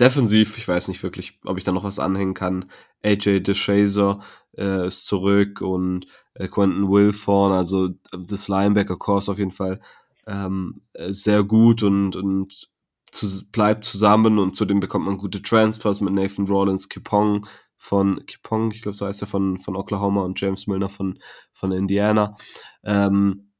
defensiv, 0.00 0.58
ich 0.58 0.66
weiß 0.66 0.88
nicht 0.88 1.02
wirklich, 1.02 1.38
ob 1.44 1.58
ich 1.58 1.64
da 1.64 1.72
noch 1.72 1.84
was 1.84 1.98
anhängen 1.98 2.34
kann. 2.34 2.70
AJ 3.02 3.40
DeShazer 3.40 4.20
äh, 4.56 4.86
ist 4.86 5.06
zurück 5.06 5.60
und 5.60 6.06
äh, 6.34 6.48
Quentin 6.48 6.88
Wilforn, 6.88 7.52
also 7.52 7.90
das 8.12 8.48
Linebacker-Course 8.48 9.30
auf 9.30 9.38
jeden 9.38 9.50
Fall 9.50 9.80
ähm, 10.26 10.82
äh, 10.94 11.12
sehr 11.12 11.44
gut 11.44 11.82
und, 11.82 12.16
und 12.16 12.68
zu, 13.12 13.26
bleibt 13.50 13.84
zusammen 13.84 14.38
und 14.38 14.56
zudem 14.56 14.80
bekommt 14.80 15.06
man 15.06 15.18
gute 15.18 15.42
Transfers 15.42 16.00
mit 16.00 16.14
Nathan 16.14 16.46
Rollins, 16.46 16.88
Kipong 16.88 17.46
von 17.76 18.24
Kipong, 18.26 18.72
ich 18.72 18.82
glaube 18.82 18.96
so 18.96 19.06
heißt 19.06 19.22
er 19.22 19.28
von, 19.28 19.60
von 19.60 19.76
Oklahoma 19.76 20.22
und 20.22 20.40
James 20.40 20.66
Milner 20.66 20.88
von, 20.88 21.18
von 21.52 21.70
Indiana. 21.72 22.36
Ähm, 22.82 23.50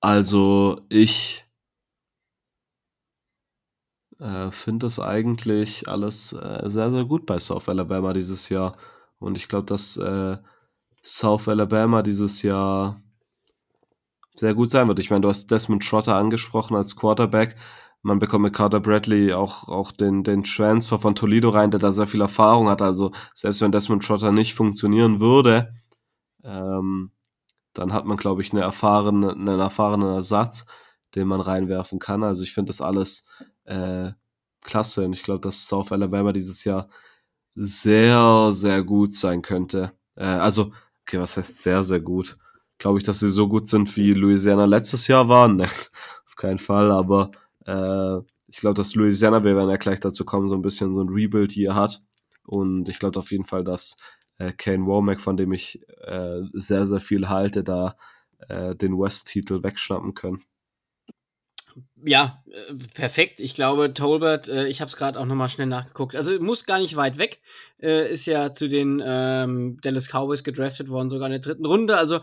also 0.00 0.80
ich 0.88 1.44
äh, 4.20 4.50
finde 4.50 4.86
das 4.86 5.00
eigentlich 5.00 5.88
alles 5.88 6.32
äh, 6.32 6.68
sehr, 6.68 6.90
sehr 6.90 7.04
gut 7.04 7.26
bei 7.26 7.38
South 7.38 7.68
Alabama 7.68 8.12
dieses 8.12 8.48
Jahr. 8.48 8.76
Und 9.18 9.36
ich 9.36 9.48
glaube, 9.48 9.66
dass 9.66 9.96
äh, 9.96 10.38
South 11.02 11.48
Alabama 11.48 12.02
dieses 12.02 12.42
Jahr 12.42 13.00
sehr 14.34 14.54
gut 14.54 14.70
sein 14.70 14.88
wird. 14.88 14.98
Ich 14.98 15.10
meine, 15.10 15.22
du 15.22 15.28
hast 15.28 15.50
Desmond 15.50 15.86
Trotter 15.86 16.16
angesprochen 16.16 16.76
als 16.76 16.96
Quarterback 16.96 17.56
man 18.02 18.18
bekommt 18.18 18.44
mit 18.44 18.54
Carter 18.54 18.80
Bradley 18.80 19.32
auch, 19.34 19.68
auch 19.68 19.92
den, 19.92 20.24
den 20.24 20.42
Transfer 20.42 20.98
von 20.98 21.14
Toledo 21.14 21.50
rein, 21.50 21.70
der 21.70 21.80
da 21.80 21.92
sehr 21.92 22.06
viel 22.06 22.22
Erfahrung 22.22 22.68
hat. 22.68 22.80
Also 22.80 23.12
selbst 23.34 23.60
wenn 23.60 23.72
Desmond 23.72 24.04
Trotter 24.04 24.32
nicht 24.32 24.54
funktionieren 24.54 25.20
würde, 25.20 25.74
ähm, 26.42 27.12
dann 27.74 27.92
hat 27.92 28.06
man, 28.06 28.16
glaube 28.16 28.42
ich, 28.42 28.52
eine 28.52 28.62
erfahrene, 28.62 29.32
einen 29.32 29.60
erfahrenen 29.60 30.14
Ersatz, 30.14 30.66
den 31.14 31.28
man 31.28 31.40
reinwerfen 31.40 31.98
kann. 31.98 32.24
Also 32.24 32.42
ich 32.42 32.54
finde 32.54 32.70
das 32.70 32.80
alles 32.80 33.28
äh, 33.70 34.12
klasse 34.62 35.04
und 35.06 35.14
ich 35.14 35.22
glaube, 35.22 35.40
dass 35.40 35.66
South 35.66 35.92
Alabama 35.92 36.32
dieses 36.32 36.64
Jahr 36.64 36.88
sehr, 37.54 38.50
sehr 38.52 38.82
gut 38.84 39.14
sein 39.14 39.42
könnte. 39.42 39.92
Äh, 40.16 40.24
also, 40.24 40.72
okay, 41.02 41.18
was 41.20 41.36
heißt 41.36 41.60
sehr, 41.62 41.82
sehr 41.82 42.00
gut? 42.00 42.38
Glaube 42.78 42.98
ich, 42.98 43.04
dass 43.04 43.20
sie 43.20 43.30
so 43.30 43.48
gut 43.48 43.68
sind, 43.68 43.94
wie 43.96 44.12
Louisiana 44.12 44.64
letztes 44.66 45.08
Jahr 45.08 45.28
waren? 45.28 45.56
Ne, 45.56 45.68
auf 46.26 46.36
keinen 46.36 46.58
Fall, 46.58 46.90
aber 46.90 47.32
äh, 47.66 48.18
ich 48.48 48.58
glaube, 48.60 48.74
dass 48.74 48.94
Louisiana, 48.94 49.44
wir 49.44 49.56
werden 49.56 49.70
ja 49.70 49.76
gleich 49.76 50.00
dazu 50.00 50.24
kommen, 50.24 50.48
so 50.48 50.54
ein 50.54 50.62
bisschen 50.62 50.94
so 50.94 51.02
ein 51.02 51.08
Rebuild 51.08 51.52
hier 51.52 51.74
hat. 51.74 52.02
Und 52.44 52.88
ich 52.88 52.98
glaube 52.98 53.18
auf 53.18 53.30
jeden 53.30 53.44
Fall, 53.44 53.64
dass 53.64 53.96
äh, 54.38 54.52
Kane 54.52 54.86
Womack, 54.86 55.20
von 55.20 55.36
dem 55.36 55.52
ich 55.52 55.80
äh, 56.02 56.40
sehr, 56.52 56.86
sehr 56.86 57.00
viel 57.00 57.28
halte, 57.28 57.62
da 57.64 57.96
äh, 58.48 58.74
den 58.74 58.98
West-Titel 58.98 59.62
wegschnappen 59.62 60.14
können. 60.14 60.42
Ja, 62.04 62.42
äh, 62.50 62.74
perfekt. 62.94 63.40
Ich 63.40 63.54
glaube, 63.54 63.92
Tolbert, 63.92 64.48
äh, 64.48 64.66
ich 64.68 64.80
habe 64.80 64.88
es 64.88 64.96
gerade 64.96 65.18
auch 65.18 65.26
nochmal 65.26 65.48
schnell 65.48 65.66
nachgeguckt. 65.66 66.16
Also 66.16 66.38
muss 66.40 66.64
gar 66.64 66.78
nicht 66.78 66.96
weit 66.96 67.18
weg. 67.18 67.40
Äh, 67.80 68.12
ist 68.12 68.26
ja 68.26 68.52
zu 68.52 68.68
den 68.68 69.02
ähm, 69.04 69.78
Dallas 69.82 70.08
Cowboys 70.08 70.44
gedraftet 70.44 70.88
worden, 70.88 71.10
sogar 71.10 71.26
in 71.26 71.32
der 71.32 71.40
dritten 71.40 71.66
Runde. 71.66 71.96
Also 71.96 72.20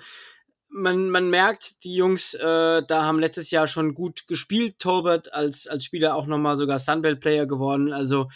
man, 0.70 1.10
man 1.10 1.30
merkt, 1.30 1.84
die 1.86 1.96
Jungs 1.96 2.38
da 2.38 2.86
haben 2.90 3.20
letztes 3.20 3.52
Jahr 3.52 3.68
schon 3.68 3.94
gut 3.94 4.28
gespielt. 4.28 4.80
Tolbert 4.80 5.34
als, 5.34 5.66
als 5.66 5.86
Spieler 5.86 6.14
auch 6.14 6.28
nochmal 6.28 6.58
sogar 6.58 6.78
Sunbelt-Player 6.78 7.46
geworden. 7.48 7.94
Also, 7.94 8.28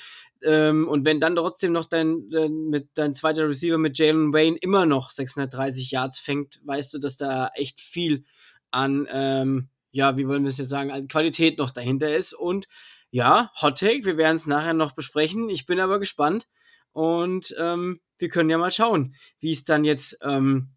ähm, 0.41 0.87
und 0.87 1.03
wenn 1.03 1.19
dann 1.19 1.35
trotzdem 1.35 1.73
noch 1.73 1.87
dein, 1.87 2.29
dein, 2.29 2.69
mit, 2.69 2.87
dein 2.93 3.13
zweiter 3.13 3.49
Receiver 3.49 3.77
mit 3.77 3.97
Jalen 3.97 4.33
Wayne 4.33 4.57
immer 4.61 4.85
noch 4.85 5.11
630 5.11 5.91
Yards 5.91 6.19
fängt, 6.19 6.61
weißt 6.63 6.93
du, 6.93 6.99
dass 6.99 7.17
da 7.17 7.49
echt 7.53 7.81
viel 7.81 8.23
an, 8.71 9.07
ähm, 9.11 9.67
ja, 9.91 10.17
wie 10.17 10.27
wollen 10.27 10.43
wir 10.43 10.49
es 10.49 10.57
jetzt 10.57 10.69
sagen, 10.69 11.07
Qualität 11.07 11.57
noch 11.57 11.71
dahinter 11.71 12.15
ist. 12.15 12.33
Und 12.33 12.67
ja, 13.09 13.51
Hot 13.61 13.79
Take, 13.79 14.05
wir 14.05 14.17
werden 14.17 14.37
es 14.37 14.47
nachher 14.47 14.73
noch 14.73 14.93
besprechen. 14.93 15.49
Ich 15.49 15.65
bin 15.65 15.79
aber 15.79 15.99
gespannt. 15.99 16.47
Und 16.93 17.55
ähm, 17.59 17.99
wir 18.17 18.29
können 18.29 18.49
ja 18.49 18.57
mal 18.57 18.71
schauen, 18.71 19.15
wie 19.39 19.51
es 19.51 19.63
dann 19.63 19.83
jetzt 19.83 20.17
ähm, 20.21 20.69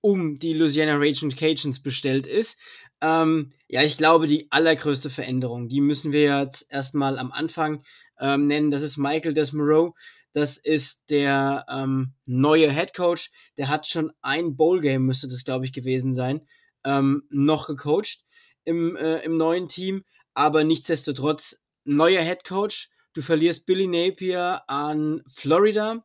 um 0.00 0.38
die 0.38 0.54
Louisiana 0.54 0.96
Raging 0.96 1.30
Cajuns 1.30 1.82
bestellt 1.82 2.26
ist. 2.26 2.58
Ähm, 3.00 3.52
ja, 3.68 3.82
ich 3.82 3.96
glaube, 3.96 4.26
die 4.26 4.46
allergrößte 4.50 5.10
Veränderung, 5.10 5.68
die 5.68 5.80
müssen 5.80 6.12
wir 6.12 6.40
jetzt 6.40 6.70
erstmal 6.70 7.18
am 7.18 7.32
Anfang 7.32 7.82
ähm, 8.20 8.46
nennen. 8.46 8.70
Das 8.70 8.82
ist 8.82 8.96
Michael 8.96 9.34
Desmoreau. 9.34 9.94
Das 10.32 10.58
ist 10.58 11.10
der 11.10 11.64
ähm, 11.68 12.12
neue 12.26 12.70
Head 12.70 12.94
Coach. 12.94 13.30
Der 13.56 13.68
hat 13.68 13.86
schon 13.86 14.12
ein 14.20 14.56
Bowl-Game, 14.56 15.04
müsste 15.04 15.28
das, 15.28 15.44
glaube 15.44 15.64
ich, 15.64 15.72
gewesen 15.72 16.12
sein, 16.12 16.46
ähm, 16.84 17.22
noch 17.30 17.66
gecoacht 17.66 18.25
im, 18.66 18.96
äh, 18.96 19.20
im 19.20 19.36
neuen 19.36 19.68
Team. 19.68 20.04
Aber 20.34 20.64
nichtsdestotrotz, 20.64 21.62
neuer 21.84 22.22
Head 22.22 22.44
Coach. 22.44 22.90
Du 23.14 23.22
verlierst 23.22 23.64
Billy 23.64 23.86
Napier 23.86 24.62
an 24.66 25.22
Florida. 25.26 26.04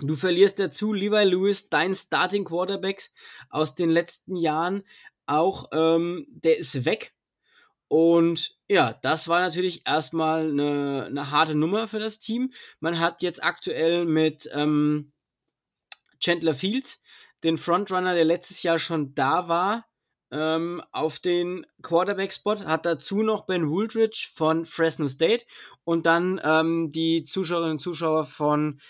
Du 0.00 0.16
verlierst 0.16 0.58
dazu 0.58 0.92
Levi 0.92 1.24
Lewis, 1.24 1.70
dein 1.70 1.94
Starting 1.94 2.44
Quarterback 2.44 3.10
aus 3.48 3.74
den 3.74 3.90
letzten 3.90 4.36
Jahren. 4.36 4.82
Auch 5.26 5.70
ähm, 5.72 6.26
der 6.28 6.58
ist 6.58 6.84
weg. 6.84 7.14
Und 7.88 8.58
ja, 8.68 8.94
das 9.02 9.28
war 9.28 9.40
natürlich 9.40 9.86
erstmal 9.86 10.50
eine, 10.50 11.04
eine 11.06 11.30
harte 11.30 11.54
Nummer 11.54 11.88
für 11.88 11.98
das 11.98 12.20
Team. 12.20 12.52
Man 12.80 12.98
hat 12.98 13.22
jetzt 13.22 13.44
aktuell 13.44 14.06
mit 14.06 14.48
ähm, 14.52 15.12
Chandler 16.20 16.54
Fields, 16.54 17.02
den 17.44 17.58
Frontrunner, 17.58 18.14
der 18.14 18.24
letztes 18.24 18.62
Jahr 18.62 18.78
schon 18.78 19.14
da 19.14 19.48
war, 19.48 19.86
ähm, 20.32 20.82
auf 20.90 21.18
den 21.20 21.66
Quarterback-Spot, 21.82 22.64
hat 22.64 22.86
dazu 22.86 23.22
noch 23.22 23.44
Ben 23.44 23.68
Wooldridge 23.68 24.28
von 24.34 24.64
Fresno 24.64 25.06
State 25.06 25.44
und 25.84 26.06
dann 26.06 26.40
ähm, 26.42 26.88
die 26.90 27.22
Zuschauerinnen 27.22 27.72
und 27.72 27.80
Zuschauer 27.80 28.24
von 28.24 28.80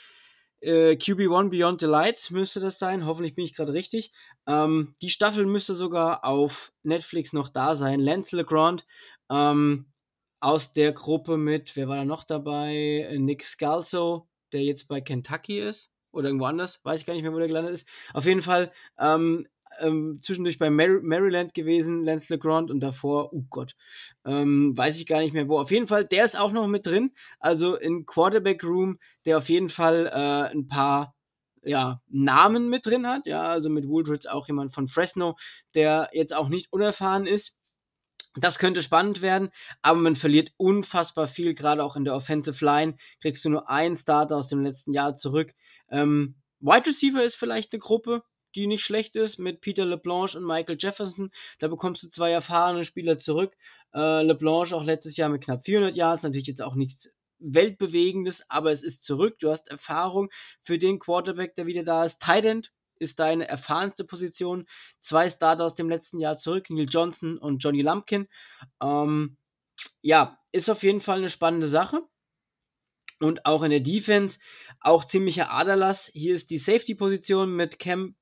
äh, 0.60 0.92
QB1 0.92 1.50
Beyond 1.50 1.80
the 1.80 1.86
Lights 1.86 2.30
müsste 2.30 2.60
das 2.60 2.78
sein. 2.78 3.04
Hoffentlich 3.04 3.34
bin 3.34 3.44
ich 3.44 3.54
gerade 3.54 3.72
richtig. 3.72 4.12
Ähm, 4.46 4.94
die 5.02 5.10
Staffel 5.10 5.44
müsste 5.44 5.74
sogar 5.74 6.24
auf 6.24 6.72
Netflix 6.84 7.32
noch 7.32 7.48
da 7.48 7.74
sein. 7.74 7.98
Lance 7.98 8.36
LeGrand 8.36 8.86
ähm, 9.28 9.86
aus 10.40 10.72
der 10.72 10.92
Gruppe 10.92 11.36
mit, 11.36 11.74
wer 11.76 11.88
war 11.88 11.96
da 11.96 12.04
noch 12.04 12.22
dabei? 12.22 13.16
Nick 13.18 13.44
Scalzo, 13.44 14.28
der 14.52 14.62
jetzt 14.62 14.86
bei 14.86 15.00
Kentucky 15.00 15.58
ist. 15.58 15.92
Oder 16.12 16.28
irgendwo 16.28 16.44
anders, 16.44 16.80
weiß 16.84 17.00
ich 17.00 17.06
gar 17.06 17.14
nicht 17.14 17.22
mehr, 17.22 17.32
wo 17.32 17.38
der 17.38 17.48
gelandet 17.48 17.72
ist. 17.72 17.88
Auf 18.12 18.26
jeden 18.26 18.42
Fall 18.42 18.70
ähm, 18.98 19.48
ähm, 19.80 20.18
zwischendurch 20.20 20.58
bei 20.58 20.70
Mar 20.70 21.00
Maryland 21.02 21.54
gewesen, 21.54 22.04
Lance 22.04 22.32
LeGrand, 22.32 22.70
und 22.70 22.80
davor, 22.80 23.32
oh 23.32 23.44
Gott, 23.50 23.74
ähm, 24.24 24.76
weiß 24.76 24.98
ich 24.98 25.06
gar 25.06 25.20
nicht 25.20 25.34
mehr 25.34 25.48
wo. 25.48 25.58
Auf 25.58 25.70
jeden 25.70 25.86
Fall, 25.86 26.04
der 26.04 26.24
ist 26.24 26.38
auch 26.38 26.52
noch 26.52 26.66
mit 26.66 26.86
drin. 26.86 27.12
Also 27.38 27.76
in 27.76 28.06
Quarterback 28.06 28.64
Room, 28.64 28.98
der 29.24 29.38
auf 29.38 29.48
jeden 29.48 29.68
Fall 29.68 30.06
äh, 30.06 30.52
ein 30.52 30.68
paar 30.68 31.14
ja, 31.62 32.00
Namen 32.08 32.68
mit 32.68 32.86
drin 32.86 33.06
hat. 33.06 33.26
Ja, 33.26 33.42
also 33.44 33.70
mit 33.70 33.88
Woolridge 33.88 34.32
auch 34.32 34.46
jemand 34.48 34.72
von 34.72 34.88
Fresno, 34.88 35.36
der 35.74 36.10
jetzt 36.12 36.34
auch 36.34 36.48
nicht 36.48 36.72
unerfahren 36.72 37.26
ist. 37.26 37.56
Das 38.36 38.58
könnte 38.58 38.80
spannend 38.80 39.20
werden, 39.20 39.50
aber 39.82 40.00
man 40.00 40.16
verliert 40.16 40.52
unfassbar 40.56 41.26
viel, 41.26 41.52
gerade 41.52 41.84
auch 41.84 41.96
in 41.96 42.04
der 42.04 42.14
Offensive 42.14 42.64
Line. 42.64 42.94
Kriegst 43.20 43.44
du 43.44 43.50
nur 43.50 43.68
einen 43.68 43.94
Starter 43.94 44.38
aus 44.38 44.48
dem 44.48 44.62
letzten 44.62 44.94
Jahr 44.94 45.14
zurück. 45.14 45.52
Ähm, 45.90 46.36
Wide 46.60 46.86
Receiver 46.86 47.22
ist 47.22 47.36
vielleicht 47.36 47.72
eine 47.72 47.80
Gruppe, 47.80 48.22
die 48.52 48.66
nicht 48.66 48.84
schlecht 48.84 49.16
ist, 49.16 49.38
mit 49.38 49.60
Peter 49.60 49.84
LeBlanche 49.84 50.38
und 50.38 50.46
Michael 50.46 50.76
Jefferson. 50.78 51.30
Da 51.58 51.68
bekommst 51.68 52.02
du 52.02 52.08
zwei 52.08 52.30
erfahrene 52.30 52.84
Spieler 52.84 53.18
zurück. 53.18 53.56
Äh, 53.94 54.22
LeBlanche 54.22 54.76
auch 54.76 54.84
letztes 54.84 55.16
Jahr 55.16 55.28
mit 55.28 55.42
knapp 55.42 55.64
400 55.64 55.96
Yards, 55.96 56.22
natürlich 56.22 56.46
jetzt 56.46 56.62
auch 56.62 56.74
nichts 56.74 57.10
Weltbewegendes, 57.42 58.48
aber 58.48 58.70
es 58.70 58.82
ist 58.82 59.04
zurück. 59.04 59.38
Du 59.40 59.50
hast 59.50 59.68
Erfahrung 59.68 60.30
für 60.62 60.78
den 60.78 60.98
Quarterback, 60.98 61.54
der 61.54 61.66
wieder 61.66 61.82
da 61.82 62.04
ist. 62.04 62.22
Tight 62.22 62.72
ist 62.98 63.18
deine 63.18 63.48
erfahrenste 63.48 64.04
Position. 64.04 64.66
Zwei 65.00 65.28
Starter 65.28 65.64
aus 65.64 65.74
dem 65.74 65.88
letzten 65.88 66.18
Jahr 66.18 66.36
zurück, 66.36 66.70
Neil 66.70 66.86
Johnson 66.88 67.36
und 67.36 67.58
Johnny 67.58 67.82
Lumpkin. 67.82 68.28
Ähm, 68.80 69.36
ja, 70.00 70.38
ist 70.52 70.70
auf 70.70 70.82
jeden 70.82 71.00
Fall 71.00 71.18
eine 71.18 71.28
spannende 71.28 71.66
Sache. 71.66 72.02
Und 73.22 73.46
auch 73.46 73.62
in 73.62 73.70
der 73.70 73.80
Defense 73.80 74.40
auch 74.80 75.04
ziemlicher 75.04 75.52
Aderlass. 75.52 76.10
Hier 76.12 76.34
ist 76.34 76.50
die 76.50 76.58
Safety-Position 76.58 77.54
mit 77.54 77.78
Cam 77.78 78.16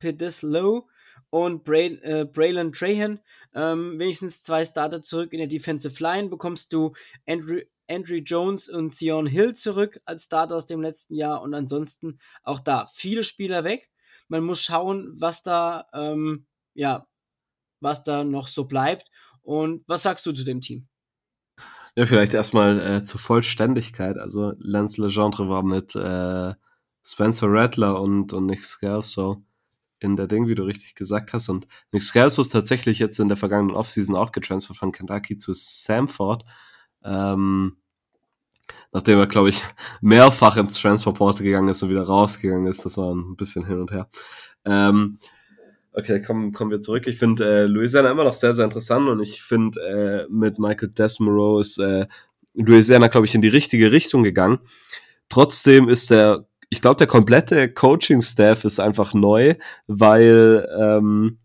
Pedeslow 0.00 0.88
und 1.30 1.62
Bray, 1.62 1.94
äh, 2.02 2.24
Braylon 2.24 2.72
Trahan. 2.72 3.20
Ähm, 3.54 4.00
wenigstens 4.00 4.42
zwei 4.42 4.64
Starter 4.64 5.00
zurück 5.00 5.32
in 5.32 5.38
der 5.38 5.46
Defensive 5.46 6.02
Line. 6.02 6.28
Bekommst 6.28 6.72
du 6.72 6.92
Andrew, 7.28 7.60
Andrew 7.88 8.16
Jones 8.16 8.68
und 8.68 8.92
Sion 8.92 9.26
Hill 9.26 9.54
zurück 9.54 10.00
als 10.04 10.24
Starter 10.24 10.56
aus 10.56 10.66
dem 10.66 10.82
letzten 10.82 11.14
Jahr. 11.14 11.40
Und 11.42 11.54
ansonsten 11.54 12.18
auch 12.42 12.58
da 12.58 12.88
viele 12.92 13.22
Spieler 13.22 13.62
weg. 13.62 13.92
Man 14.26 14.42
muss 14.42 14.60
schauen, 14.60 15.12
was 15.14 15.44
da, 15.44 15.86
ähm, 15.94 16.46
ja, 16.74 17.06
was 17.80 18.02
da 18.02 18.24
noch 18.24 18.48
so 18.48 18.64
bleibt. 18.64 19.08
Und 19.42 19.84
was 19.86 20.02
sagst 20.02 20.26
du 20.26 20.32
zu 20.32 20.44
dem 20.44 20.60
Team? 20.60 20.88
Ja, 21.96 22.04
vielleicht 22.04 22.34
erstmal 22.34 22.78
äh, 22.78 23.04
zur 23.04 23.18
Vollständigkeit. 23.18 24.18
Also 24.18 24.52
Lance 24.58 25.00
Legendre 25.00 25.48
war 25.48 25.62
mit 25.62 25.94
äh, 25.94 26.54
Spencer 27.02 27.46
Rattler 27.50 28.00
und, 28.00 28.34
und 28.34 28.46
Nick 28.46 28.64
Scalzo 28.64 29.42
in 29.98 30.14
der 30.14 30.26
Ding, 30.26 30.46
wie 30.46 30.54
du 30.54 30.64
richtig 30.64 30.94
gesagt 30.94 31.32
hast. 31.32 31.48
Und 31.48 31.66
Nick 31.92 32.02
Scalzo 32.02 32.42
ist 32.42 32.50
tatsächlich 32.50 32.98
jetzt 32.98 33.18
in 33.18 33.28
der 33.28 33.38
vergangenen 33.38 33.74
Offseason 33.74 34.14
auch 34.14 34.30
getransfert 34.32 34.76
von 34.76 34.92
Kentucky 34.92 35.38
zu 35.38 35.52
Samford. 35.54 36.44
Ähm, 37.02 37.78
nachdem 38.92 39.18
er, 39.18 39.26
glaube 39.26 39.48
ich, 39.48 39.62
mehrfach 40.02 40.58
ins 40.58 40.78
Transferport 40.78 41.38
gegangen 41.38 41.68
ist 41.68 41.82
und 41.82 41.88
wieder 41.88 42.02
rausgegangen 42.04 42.66
ist. 42.66 42.84
Das 42.84 42.98
war 42.98 43.14
ein 43.14 43.36
bisschen 43.36 43.66
hin 43.66 43.80
und 43.80 43.90
her. 43.90 44.10
Ähm, 44.66 45.18
Okay, 45.98 46.20
kommen, 46.20 46.52
kommen 46.52 46.70
wir 46.70 46.80
zurück. 46.80 47.06
Ich 47.06 47.18
finde 47.18 47.62
äh, 47.62 47.64
Louisiana 47.64 48.10
immer 48.10 48.24
noch 48.24 48.34
sehr, 48.34 48.54
sehr 48.54 48.66
interessant 48.66 49.08
und 49.08 49.18
ich 49.22 49.42
finde 49.42 49.80
äh, 49.80 50.26
mit 50.30 50.58
Michael 50.58 50.90
Desmorow 50.90 51.58
ist 51.58 51.78
äh, 51.78 52.06
Louisiana, 52.52 53.08
glaube 53.08 53.24
ich, 53.24 53.34
in 53.34 53.40
die 53.40 53.48
richtige 53.48 53.92
Richtung 53.92 54.22
gegangen. 54.22 54.58
Trotzdem 55.30 55.88
ist 55.88 56.10
der, 56.10 56.46
ich 56.68 56.82
glaube, 56.82 56.98
der 56.98 57.06
komplette 57.06 57.72
Coaching-Staff 57.72 58.66
ist 58.66 58.78
einfach 58.78 59.14
neu, 59.14 59.54
weil 59.86 60.68
ähm, 60.78 61.38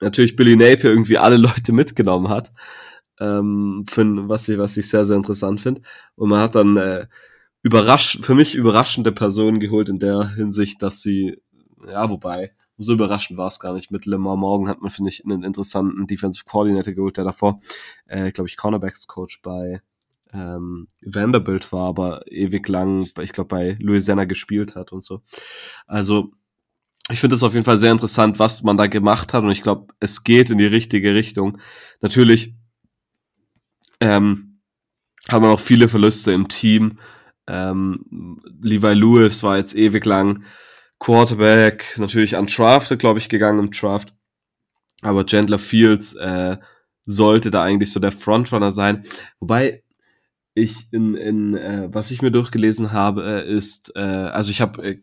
natürlich 0.00 0.36
Billy 0.36 0.54
Napier 0.54 0.90
irgendwie 0.90 1.18
alle 1.18 1.36
Leute 1.48 1.72
mitgenommen 1.72 2.28
hat. 2.28 2.52
Ähm, 3.18 3.84
find, 3.88 4.28
was, 4.28 4.48
ich, 4.48 4.58
was 4.58 4.76
ich 4.76 4.88
sehr, 4.88 5.04
sehr 5.04 5.16
interessant 5.16 5.60
finde. 5.60 5.82
Und 6.14 6.28
man 6.28 6.40
hat 6.40 6.54
dann 6.54 6.76
äh, 6.76 7.06
überrasch 7.62 8.20
für 8.22 8.36
mich 8.36 8.54
überraschende 8.54 9.10
Personen 9.10 9.58
geholt 9.58 9.88
in 9.88 9.98
der 9.98 10.36
Hinsicht, 10.36 10.82
dass 10.82 11.00
sie, 11.00 11.42
ja, 11.90 12.08
wobei, 12.08 12.52
so 12.78 12.92
überraschend 12.92 13.38
war 13.38 13.48
es 13.48 13.60
gar 13.60 13.72
nicht. 13.72 13.90
Mit 13.90 14.06
Lemar 14.06 14.36
Morgan 14.36 14.68
hat 14.68 14.80
man, 14.80 14.90
finde 14.90 15.10
ich, 15.10 15.24
einen 15.24 15.42
interessanten 15.42 16.06
Defensive 16.06 16.44
Coordinator 16.44 16.92
geholt, 16.92 17.16
der 17.16 17.24
davor, 17.24 17.60
äh, 18.06 18.30
glaube 18.32 18.48
ich, 18.48 18.56
Cornerbacks 18.56 19.06
Coach 19.06 19.40
bei 19.42 19.80
ähm, 20.32 20.88
Vanderbilt 21.02 21.72
war, 21.72 21.88
aber 21.88 22.30
ewig 22.30 22.68
lang, 22.68 23.08
ich 23.20 23.32
glaube, 23.32 23.48
bei 23.48 23.76
Louisiana 23.80 24.24
gespielt 24.24 24.74
hat 24.74 24.92
und 24.92 25.02
so. 25.02 25.22
Also, 25.86 26.32
ich 27.10 27.20
finde 27.20 27.36
es 27.36 27.42
auf 27.42 27.54
jeden 27.54 27.64
Fall 27.64 27.78
sehr 27.78 27.92
interessant, 27.92 28.38
was 28.38 28.62
man 28.62 28.76
da 28.76 28.88
gemacht 28.88 29.32
hat 29.32 29.44
und 29.44 29.50
ich 29.50 29.62
glaube, 29.62 29.94
es 30.00 30.24
geht 30.24 30.50
in 30.50 30.58
die 30.58 30.66
richtige 30.66 31.14
Richtung. 31.14 31.58
Natürlich 32.00 32.54
ähm, 34.00 34.60
haben 35.28 35.44
wir 35.44 35.50
noch 35.50 35.60
viele 35.60 35.88
Verluste 35.88 36.32
im 36.32 36.48
Team. 36.48 36.98
Ähm, 37.46 38.40
Levi 38.60 38.92
Lewis 38.92 39.42
war 39.44 39.56
jetzt 39.56 39.76
ewig 39.76 40.04
lang 40.04 40.42
Quarterback, 40.98 41.94
natürlich 41.98 42.36
undrafted, 42.36 42.98
glaube 42.98 43.18
ich, 43.18 43.28
gegangen 43.28 43.58
im 43.58 43.70
Draft. 43.70 44.14
Aber 45.02 45.26
Chandler 45.26 45.58
Fields 45.58 46.14
äh, 46.14 46.56
sollte 47.04 47.50
da 47.50 47.62
eigentlich 47.62 47.92
so 47.92 48.00
der 48.00 48.12
Frontrunner 48.12 48.72
sein. 48.72 49.04
Wobei 49.38 49.82
ich 50.54 50.88
in, 50.90 51.14
in 51.14 51.54
äh, 51.54 51.88
was 51.92 52.10
ich 52.10 52.22
mir 52.22 52.30
durchgelesen 52.30 52.92
habe, 52.92 53.44
äh, 53.44 53.54
ist, 53.54 53.92
äh, 53.94 54.00
also 54.00 54.50
ich 54.50 54.60
habe, 54.60 54.82
äh, 54.82 55.02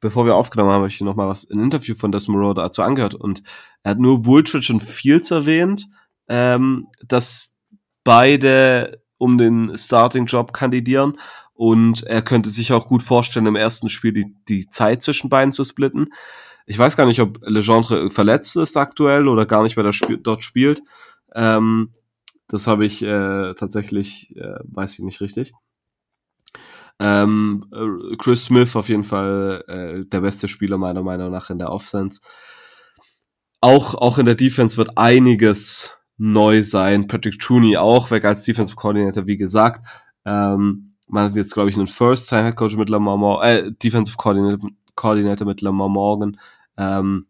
bevor 0.00 0.24
wir 0.24 0.34
aufgenommen 0.34 0.70
haben, 0.70 0.78
habe 0.78 0.88
ich 0.88 1.00
noch 1.02 1.14
mal 1.14 1.28
was, 1.28 1.48
ein 1.50 1.60
Interview 1.60 1.94
von 1.94 2.10
Desmond 2.10 2.56
dazu 2.56 2.82
angehört 2.82 3.14
und 3.14 3.42
er 3.82 3.92
hat 3.92 3.98
nur 3.98 4.24
Wooltridge 4.24 4.72
und 4.72 4.80
Fields 4.80 5.30
erwähnt, 5.30 5.86
ähm, 6.28 6.88
dass 7.06 7.60
beide 8.04 9.02
um 9.18 9.38
den 9.38 9.76
Starting-Job 9.76 10.52
kandidieren 10.52 11.18
und 11.54 12.02
er 12.04 12.22
könnte 12.22 12.50
sich 12.50 12.72
auch 12.72 12.88
gut 12.88 13.02
vorstellen, 13.02 13.46
im 13.46 13.56
ersten 13.56 13.88
Spiel 13.88 14.12
die, 14.12 14.34
die 14.48 14.68
Zeit 14.68 15.02
zwischen 15.02 15.30
beiden 15.30 15.52
zu 15.52 15.64
splitten. 15.64 16.12
Ich 16.66 16.78
weiß 16.78 16.96
gar 16.96 17.06
nicht, 17.06 17.20
ob 17.20 17.38
Legendre 17.46 18.10
verletzt 18.10 18.56
ist 18.56 18.76
aktuell 18.76 19.28
oder 19.28 19.46
gar 19.46 19.62
nicht 19.62 19.76
mehr 19.76 19.86
Sp 19.94 20.18
dort 20.22 20.44
spielt. 20.44 20.82
Ähm, 21.34 21.94
das 22.48 22.66
habe 22.66 22.84
ich 22.84 23.02
äh, 23.02 23.54
tatsächlich, 23.54 24.34
äh, 24.36 24.58
weiß 24.64 24.98
ich 24.98 25.04
nicht 25.04 25.20
richtig. 25.20 25.52
Ähm, 27.00 27.66
äh, 27.72 28.16
Chris 28.16 28.44
Smith 28.44 28.76
auf 28.76 28.88
jeden 28.88 29.04
Fall 29.04 29.64
äh, 29.68 30.04
der 30.08 30.20
beste 30.20 30.48
Spieler 30.48 30.78
meiner 30.78 31.02
Meinung 31.02 31.30
nach 31.30 31.50
in 31.50 31.58
der 31.58 31.70
Offense. 31.70 32.20
Auch, 33.60 33.94
auch 33.94 34.18
in 34.18 34.26
der 34.26 34.34
Defense 34.34 34.76
wird 34.76 34.96
einiges 34.96 35.96
neu 36.16 36.62
sein. 36.62 37.08
Patrick 37.08 37.38
Tooney 37.40 37.76
auch 37.76 38.10
weg 38.10 38.24
als 38.24 38.44
Defensive 38.44 38.76
Coordinator, 38.76 39.26
wie 39.26 39.36
gesagt. 39.36 39.86
Ähm, 40.24 40.93
man 41.06 41.30
hat 41.30 41.36
jetzt, 41.36 41.54
glaube 41.54 41.70
ich, 41.70 41.76
einen 41.76 41.86
First-Time-Head-Coach 41.86 42.76
mit 42.76 42.88
Lamar 42.88 43.16
Morgan, 43.16 43.48
äh, 43.48 43.72
Defensive 43.72 44.16
Coordinator, 44.16 45.46
mit 45.46 45.60
Lamar 45.60 45.88
Morgan. 45.88 46.38
Ähm, 46.76 47.26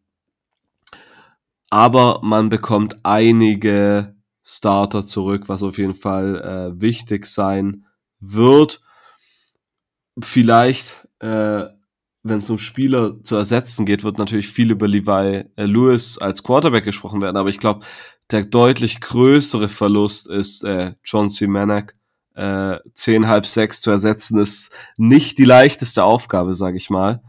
aber 1.71 2.21
man 2.23 2.51
bekommt 2.51 3.05
einige 3.05 4.15
Starter 4.45 5.05
zurück, 5.05 5.49
was 5.49 5.63
auf 5.63 5.79
jeden 5.79 5.95
Fall 5.95 6.41
äh, 6.77 6.81
wichtig 6.81 7.27
sein 7.27 7.87
wird. 8.21 8.81
Vielleicht, 10.21 11.09
äh, 11.19 11.65
wenn 12.23 12.39
es 12.39 12.51
um 12.51 12.59
Spieler 12.59 13.23
zu 13.23 13.37
ersetzen 13.37 13.87
geht, 13.87 14.05
wird 14.05 14.19
natürlich 14.19 14.49
viel 14.49 14.71
über 14.71 14.87
Levi 14.87 15.45
äh, 15.57 15.65
Lewis 15.65 16.19
als 16.19 16.43
Quarterback 16.43 16.85
gesprochen 16.85 17.21
werden, 17.23 17.37
aber 17.37 17.49
ich 17.49 17.59
glaube, 17.59 17.85
der 18.31 18.45
deutlich 18.45 19.01
größere 19.01 19.69
Verlust 19.69 20.29
ist 20.29 20.65
äh, 20.65 20.95
John 21.05 21.29
C. 21.29 21.47
Manek, 21.47 21.97
äh, 22.35 22.79
zehn, 22.95 23.29
halb 23.29 23.47
sechs 23.47 23.81
zu 23.81 23.91
ersetzen, 23.91 24.39
ist 24.39 24.73
nicht 24.97 25.39
die 25.39 25.45
leichteste 25.45 26.05
Aufgabe, 26.05 26.53
sage 26.53 26.77
ich 26.77 26.91
mal. 26.91 27.23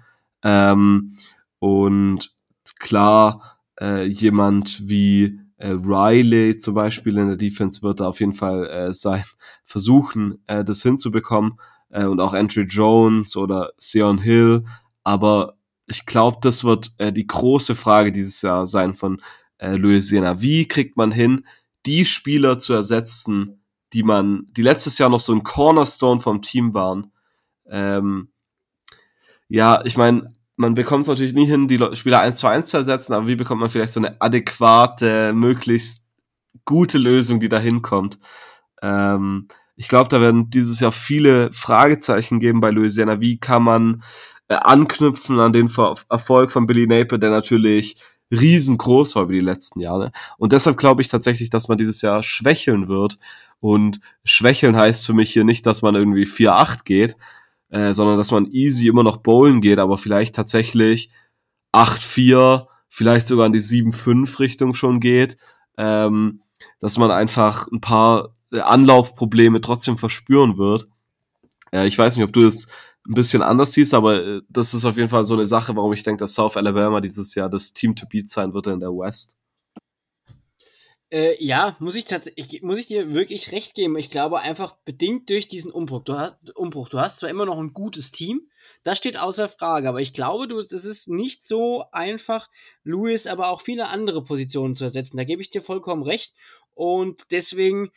Ähm, 0.43 1.17
und 1.59 2.31
klar, 2.79 3.59
äh, 3.79 4.05
jemand 4.05 4.87
wie 4.87 5.39
äh, 5.57 5.69
Riley 5.69 6.55
zum 6.55 6.75
Beispiel 6.75 7.17
in 7.17 7.27
der 7.27 7.37
Defense 7.37 7.81
wird 7.81 7.99
da 7.99 8.07
auf 8.07 8.19
jeden 8.19 8.33
Fall 8.33 8.67
äh, 8.67 8.93
sein, 8.93 9.23
versuchen, 9.63 10.43
äh, 10.47 10.63
das 10.63 10.81
hinzubekommen. 10.81 11.59
Äh, 11.89 12.05
und 12.05 12.19
auch 12.19 12.33
Andrew 12.33 12.63
Jones 12.63 13.37
oder 13.37 13.71
Sion 13.77 14.17
Hill. 14.17 14.63
Aber 15.03 15.57
ich 15.87 16.05
glaube, 16.05 16.37
das 16.41 16.63
wird 16.63 16.91
äh, 16.97 17.13
die 17.13 17.27
große 17.27 17.75
Frage 17.75 18.11
dieses 18.11 18.41
Jahr 18.41 18.65
sein 18.65 18.95
von 18.95 19.21
äh, 19.57 19.75
Louisiana. 19.75 20.41
Wie 20.41 20.67
kriegt 20.67 20.97
man 20.97 21.11
hin, 21.11 21.45
die 21.85 22.05
Spieler 22.05 22.59
zu 22.59 22.73
ersetzen, 22.73 23.61
die 23.95 24.03
man, 24.03 24.47
die 24.51 24.61
letztes 24.61 24.97
Jahr 24.97 25.09
noch 25.09 25.21
so 25.21 25.33
ein 25.33 25.43
Cornerstone 25.43 26.19
vom 26.19 26.41
Team 26.41 26.73
waren. 26.73 27.13
Ähm, 27.65 28.27
ja, 29.47 29.81
ich 29.85 29.95
meine, 29.95 30.35
man 30.57 30.73
bekommt 30.73 31.03
es 31.03 31.07
natürlich 31.07 31.33
nie 31.33 31.45
hin, 31.45 31.69
die 31.69 31.79
Spieler 31.93 32.19
eins 32.19 32.39
zu 32.39 32.47
eins 32.47 32.69
zu 32.69 32.77
ersetzen, 32.77 33.13
aber 33.13 33.27
wie 33.27 33.37
bekommt 33.37 33.61
man 33.61 33.69
vielleicht 33.69 33.93
so 33.93 34.01
eine 34.01 34.19
adäquate, 34.21 35.31
möglichst 35.33 36.09
gute 36.65 36.97
Lösung, 36.97 37.39
die 37.39 37.47
da 37.47 37.57
hinkommt? 37.57 38.19
Ähm, 38.81 39.47
ich 39.77 39.87
glaube, 39.87 40.09
da 40.09 40.19
werden 40.19 40.49
dieses 40.49 40.81
Jahr 40.81 40.91
viele 40.91 41.51
Fragezeichen 41.53 42.41
geben 42.41 42.59
bei 42.59 42.71
Louisiana. 42.71 43.21
Wie 43.21 43.39
kann 43.39 43.63
man 43.63 44.03
äh, 44.49 44.55
anknüpfen 44.55 45.39
an 45.39 45.53
den 45.53 45.69
Ver 45.69 45.95
Erfolg 46.09 46.51
von 46.51 46.65
Billy 46.65 46.85
Napier, 46.85 47.17
der 47.17 47.29
natürlich 47.29 47.95
riesengroß 48.39 49.15
war 49.15 49.23
über 49.23 49.33
die 49.33 49.39
letzten 49.39 49.79
Jahre. 49.79 50.11
Und 50.37 50.53
deshalb 50.53 50.77
glaube 50.77 51.01
ich 51.01 51.07
tatsächlich, 51.07 51.49
dass 51.49 51.67
man 51.67 51.77
dieses 51.77 52.01
Jahr 52.01 52.23
schwächeln 52.23 52.87
wird 52.87 53.17
und 53.59 53.99
schwächeln 54.23 54.75
heißt 54.75 55.05
für 55.05 55.13
mich 55.13 55.31
hier 55.31 55.43
nicht, 55.43 55.65
dass 55.65 55.81
man 55.81 55.95
irgendwie 55.95 56.25
4-8 56.25 56.83
geht, 56.83 57.15
äh, 57.69 57.93
sondern 57.93 58.17
dass 58.17 58.31
man 58.31 58.47
easy 58.51 58.87
immer 58.87 59.03
noch 59.03 59.17
bowlen 59.17 59.61
geht, 59.61 59.79
aber 59.79 59.97
vielleicht 59.97 60.35
tatsächlich 60.35 61.09
8-4, 61.73 62.67
vielleicht 62.89 63.27
sogar 63.27 63.47
in 63.47 63.53
die 63.53 63.61
7-5 63.61 64.39
Richtung 64.39 64.73
schon 64.73 64.99
geht, 64.99 65.37
ähm, 65.77 66.41
dass 66.79 66.97
man 66.97 67.11
einfach 67.11 67.67
ein 67.71 67.81
paar 67.81 68.35
äh, 68.51 68.59
Anlaufprobleme 68.59 69.61
trotzdem 69.61 69.97
verspüren 69.97 70.57
wird. 70.57 70.87
Äh, 71.71 71.87
ich 71.87 71.97
weiß 71.97 72.15
nicht, 72.15 72.25
ob 72.25 72.33
du 72.33 72.43
das 72.43 72.67
ein 73.07 73.13
bisschen 73.13 73.41
anders 73.41 73.73
siehst, 73.73 73.93
aber 73.93 74.23
äh, 74.23 74.41
das 74.49 74.73
ist 74.73 74.85
auf 74.85 74.97
jeden 74.97 75.09
Fall 75.09 75.25
so 75.25 75.35
eine 75.35 75.47
Sache, 75.47 75.75
warum 75.75 75.93
ich 75.93 76.03
denke, 76.03 76.19
dass 76.19 76.33
South 76.33 76.57
Alabama 76.57 77.01
dieses 77.01 77.35
Jahr 77.35 77.49
das 77.49 77.73
Team 77.73 77.95
to 77.95 78.05
beat 78.07 78.29
sein 78.29 78.53
wird 78.53 78.67
in 78.67 78.79
der 78.79 78.89
West. 78.89 79.37
Äh, 81.11 81.35
ja, 81.43 81.75
muss 81.79 81.95
ich 81.95 82.05
tatsächlich, 82.05 82.63
muss 82.63 82.79
ich 82.79 82.87
dir 82.87 83.13
wirklich 83.13 83.51
recht 83.51 83.75
geben. 83.75 83.95
Ich 83.97 84.09
glaube 84.09 84.39
einfach 84.39 84.75
bedingt 84.85 85.29
durch 85.29 85.47
diesen 85.47 85.71
Umbruch. 85.71 86.03
Du 86.03 86.17
hast, 86.17 86.35
Umbruch. 86.55 86.89
Du 86.89 86.99
hast 86.99 87.19
zwar 87.19 87.29
immer 87.29 87.45
noch 87.45 87.59
ein 87.59 87.73
gutes 87.73 88.11
Team, 88.11 88.49
das 88.83 88.97
steht 88.97 89.19
außer 89.19 89.49
Frage, 89.49 89.89
aber 89.89 90.01
ich 90.01 90.13
glaube, 90.13 90.47
du, 90.47 90.61
das 90.61 90.85
ist 90.85 91.07
nicht 91.07 91.43
so 91.43 91.85
einfach, 91.91 92.49
Louis, 92.83 93.27
aber 93.27 93.49
auch 93.49 93.61
viele 93.61 93.87
andere 93.89 94.23
Positionen 94.23 94.75
zu 94.75 94.83
ersetzen. 94.83 95.17
Da 95.17 95.23
gebe 95.23 95.41
ich 95.41 95.49
dir 95.49 95.61
vollkommen 95.61 96.03
recht. 96.03 96.35
Und 96.73 97.31
deswegen 97.31 97.89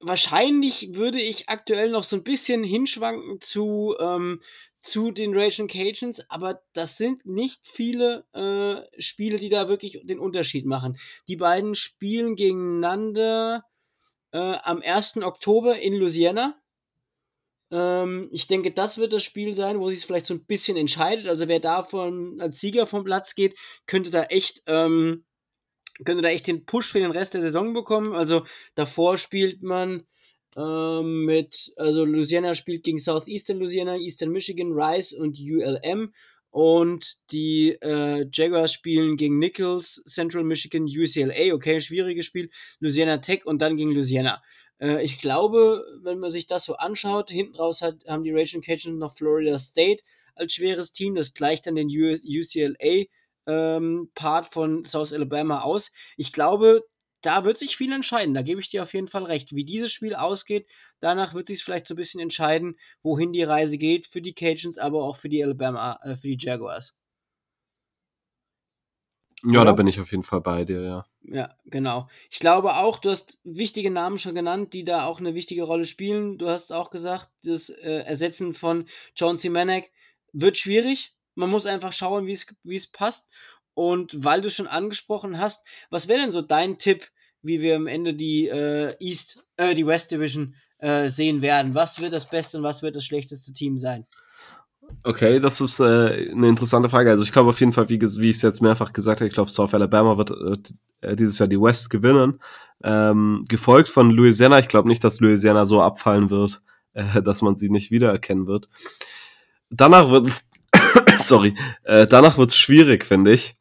wahrscheinlich 0.00 0.94
würde 0.94 1.20
ich 1.20 1.48
aktuell 1.48 1.90
noch 1.90 2.04
so 2.04 2.16
ein 2.16 2.22
bisschen 2.22 2.64
hinschwanken 2.64 3.40
zu, 3.40 3.96
ähm, 4.00 4.40
zu 4.82 5.10
den 5.10 5.36
Raging 5.36 5.68
Cajuns, 5.68 6.28
aber 6.30 6.62
das 6.72 6.96
sind 6.96 7.26
nicht 7.26 7.66
viele 7.66 8.24
äh, 8.32 9.00
Spiele, 9.00 9.38
die 9.38 9.48
da 9.48 9.68
wirklich 9.68 10.00
den 10.04 10.20
Unterschied 10.20 10.66
machen. 10.66 10.96
Die 11.26 11.36
beiden 11.36 11.74
spielen 11.74 12.36
gegeneinander 12.36 13.64
äh, 14.32 14.38
am 14.62 14.82
1. 14.82 15.18
Oktober 15.18 15.78
in 15.78 15.94
Louisiana. 15.94 16.60
Ähm, 17.70 18.28
ich 18.32 18.46
denke, 18.46 18.72
das 18.72 18.98
wird 18.98 19.12
das 19.12 19.24
Spiel 19.24 19.54
sein, 19.54 19.80
wo 19.80 19.90
sich 19.90 19.98
es 19.98 20.04
vielleicht 20.04 20.26
so 20.26 20.34
ein 20.34 20.44
bisschen 20.44 20.76
entscheidet. 20.76 21.28
Also 21.28 21.48
wer 21.48 21.60
davon 21.60 22.40
als 22.40 22.60
Sieger 22.60 22.86
vom 22.86 23.04
Platz 23.04 23.34
geht, 23.34 23.58
könnte 23.86 24.10
da 24.10 24.24
echt 24.24 24.62
ähm, 24.66 25.24
könnte 26.04 26.22
da 26.22 26.28
echt 26.28 26.46
den 26.46 26.64
Push 26.64 26.92
für 26.92 27.00
den 27.00 27.10
Rest 27.10 27.34
der 27.34 27.42
Saison 27.42 27.72
bekommen. 27.74 28.14
Also 28.14 28.44
davor 28.74 29.18
spielt 29.18 29.62
man 29.62 30.04
ähm, 30.56 31.24
mit, 31.24 31.72
also 31.76 32.04
Louisiana 32.04 32.54
spielt 32.54 32.84
gegen 32.84 32.98
Southeastern 32.98 33.58
Louisiana, 33.58 33.96
Eastern 33.96 34.30
Michigan, 34.30 34.72
Rice 34.72 35.12
und 35.12 35.38
ULM. 35.38 36.12
Und 36.50 37.18
die 37.30 37.76
äh, 37.82 38.26
Jaguars 38.32 38.72
spielen 38.72 39.16
gegen 39.16 39.38
Nichols, 39.38 40.02
Central 40.06 40.44
Michigan, 40.44 40.84
UCLA, 40.84 41.54
okay, 41.54 41.80
schwieriges 41.80 42.24
Spiel, 42.24 42.50
Louisiana 42.80 43.18
Tech 43.18 43.44
und 43.44 43.60
dann 43.60 43.76
gegen 43.76 43.92
Louisiana. 43.92 44.42
Äh, 44.80 45.04
ich 45.04 45.20
glaube, 45.20 45.84
wenn 46.02 46.18
man 46.18 46.30
sich 46.30 46.46
das 46.46 46.64
so 46.64 46.74
anschaut, 46.76 47.30
hinten 47.30 47.56
raus 47.56 47.82
hat, 47.82 47.96
haben 48.08 48.24
die 48.24 48.32
Raging 48.32 48.62
Cajuns 48.62 48.98
noch 48.98 49.16
Florida 49.16 49.58
State 49.58 50.02
als 50.34 50.54
schweres 50.54 50.92
Team, 50.92 51.14
das 51.14 51.34
gleicht 51.34 51.66
dann 51.66 51.74
den 51.74 51.88
UCLA 51.88 53.04
ähm, 53.48 54.10
Part 54.14 54.46
von 54.52 54.84
South 54.84 55.12
Alabama 55.12 55.62
aus. 55.62 55.90
Ich 56.16 56.32
glaube, 56.32 56.84
da 57.22 57.44
wird 57.44 57.58
sich 57.58 57.76
viel 57.76 57.92
entscheiden. 57.92 58.34
Da 58.34 58.42
gebe 58.42 58.60
ich 58.60 58.68
dir 58.68 58.82
auf 58.84 58.94
jeden 58.94 59.08
Fall 59.08 59.24
recht. 59.24 59.54
Wie 59.54 59.64
dieses 59.64 59.92
Spiel 59.92 60.14
ausgeht, 60.14 60.68
danach 61.00 61.34
wird 61.34 61.48
sich 61.48 61.64
vielleicht 61.64 61.86
so 61.86 61.94
ein 61.94 61.96
bisschen 61.96 62.20
entscheiden, 62.20 62.78
wohin 63.02 63.32
die 63.32 63.42
Reise 63.42 63.78
geht 63.78 64.06
für 64.06 64.22
die 64.22 64.34
Cajuns, 64.34 64.78
aber 64.78 65.02
auch 65.02 65.16
für 65.16 65.28
die 65.28 65.42
Alabama, 65.42 65.98
äh, 66.02 66.14
für 66.14 66.28
die 66.28 66.38
Jaguars. 66.38 66.94
Ja, 69.44 69.64
da 69.64 69.72
bin 69.72 69.86
ich 69.86 70.00
auf 70.00 70.10
jeden 70.10 70.24
Fall 70.24 70.40
bei 70.40 70.64
dir, 70.64 70.80
ja. 70.82 71.06
Ja, 71.22 71.54
genau. 71.66 72.08
Ich 72.30 72.40
glaube 72.40 72.74
auch, 72.74 72.98
du 72.98 73.10
hast 73.10 73.38
wichtige 73.44 73.90
Namen 73.90 74.18
schon 74.18 74.34
genannt, 74.34 74.72
die 74.72 74.84
da 74.84 75.04
auch 75.04 75.20
eine 75.20 75.34
wichtige 75.34 75.62
Rolle 75.62 75.84
spielen. 75.84 76.38
Du 76.38 76.48
hast 76.48 76.72
auch 76.72 76.90
gesagt, 76.90 77.30
das 77.44 77.68
äh, 77.68 78.02
Ersetzen 78.04 78.52
von 78.52 78.86
John 79.14 79.38
C. 79.38 79.48
Manek 79.48 79.92
wird 80.32 80.56
schwierig. 80.56 81.14
Man 81.38 81.50
muss 81.50 81.66
einfach 81.66 81.92
schauen, 81.92 82.26
wie 82.26 82.74
es 82.74 82.86
passt. 82.90 83.28
Und 83.74 84.24
weil 84.24 84.40
du 84.40 84.50
schon 84.50 84.66
angesprochen 84.66 85.38
hast, 85.38 85.64
was 85.88 86.08
wäre 86.08 86.20
denn 86.20 86.32
so 86.32 86.42
dein 86.42 86.78
Tipp, 86.78 87.06
wie 87.42 87.60
wir 87.60 87.76
am 87.76 87.86
Ende 87.86 88.12
die 88.12 88.48
äh, 88.48 88.96
East, 88.98 89.46
äh, 89.56 89.76
die 89.76 89.86
West 89.86 90.10
Division 90.10 90.56
äh, 90.78 91.08
sehen 91.10 91.40
werden? 91.40 91.76
Was 91.76 92.00
wird 92.00 92.12
das 92.12 92.28
beste 92.28 92.58
und 92.58 92.64
was 92.64 92.82
wird 92.82 92.96
das 92.96 93.04
schlechteste 93.04 93.52
Team 93.52 93.78
sein? 93.78 94.04
Okay, 95.04 95.38
das 95.38 95.60
ist 95.60 95.78
äh, 95.78 95.84
eine 96.32 96.48
interessante 96.48 96.88
Frage. 96.88 97.10
Also 97.10 97.22
ich 97.22 97.30
glaube 97.30 97.50
auf 97.50 97.60
jeden 97.60 97.72
Fall, 97.72 97.88
wie, 97.88 98.00
wie 98.00 98.30
ich 98.30 98.36
es 98.36 98.42
jetzt 98.42 98.62
mehrfach 98.62 98.92
gesagt 98.92 99.20
habe, 99.20 99.28
ich 99.28 99.34
glaube 99.34 99.50
South 99.50 99.74
Alabama 99.74 100.18
wird 100.18 100.72
äh, 101.02 101.14
dieses 101.14 101.38
Jahr 101.38 101.48
die 101.48 101.60
West 101.60 101.88
gewinnen. 101.90 102.40
Ähm, 102.82 103.44
gefolgt 103.48 103.90
von 103.90 104.10
Louisiana. 104.10 104.58
Ich 104.58 104.68
glaube 104.68 104.88
nicht, 104.88 105.04
dass 105.04 105.20
Louisiana 105.20 105.66
so 105.66 105.82
abfallen 105.82 106.30
wird, 106.30 106.62
äh, 106.94 107.22
dass 107.22 107.42
man 107.42 107.56
sie 107.56 107.70
nicht 107.70 107.92
wiedererkennen 107.92 108.48
wird. 108.48 108.68
Danach 109.70 110.10
wird 110.10 110.26
es 110.26 110.47
sorry, 111.28 111.54
äh, 111.84 112.06
danach 112.06 112.38
wird's 112.38 112.56
schwierig, 112.56 113.04
finde 113.04 113.32
ich. 113.32 113.56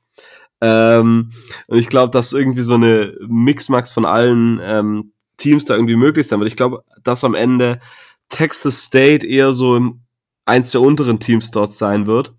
Ähm, 0.62 1.32
und 1.68 1.78
ich 1.78 1.88
glaube, 1.88 2.12
dass 2.12 2.34
irgendwie 2.34 2.62
so 2.62 2.74
eine 2.74 3.16
Mixmax 3.28 3.92
von 3.92 4.06
allen 4.06 4.60
ähm, 4.64 5.14
Teams 5.38 5.66
da 5.66 5.76
irgendwie 5.76 5.96
möglich 5.96 6.28
sein 6.28 6.40
wird. 6.40 6.50
Ich 6.50 6.56
glaube, 6.56 6.84
dass 7.04 7.24
am 7.24 7.36
Ende 7.36 7.80
Texas 8.30 8.84
State 8.84 9.26
eher 9.26 9.52
so 9.52 9.76
im, 9.76 10.02
eins 10.46 10.72
der 10.72 10.82
unteren 10.82 11.20
Teams 11.20 11.52
dort 11.52 11.76
sein 11.76 12.08
wird. 12.08 12.34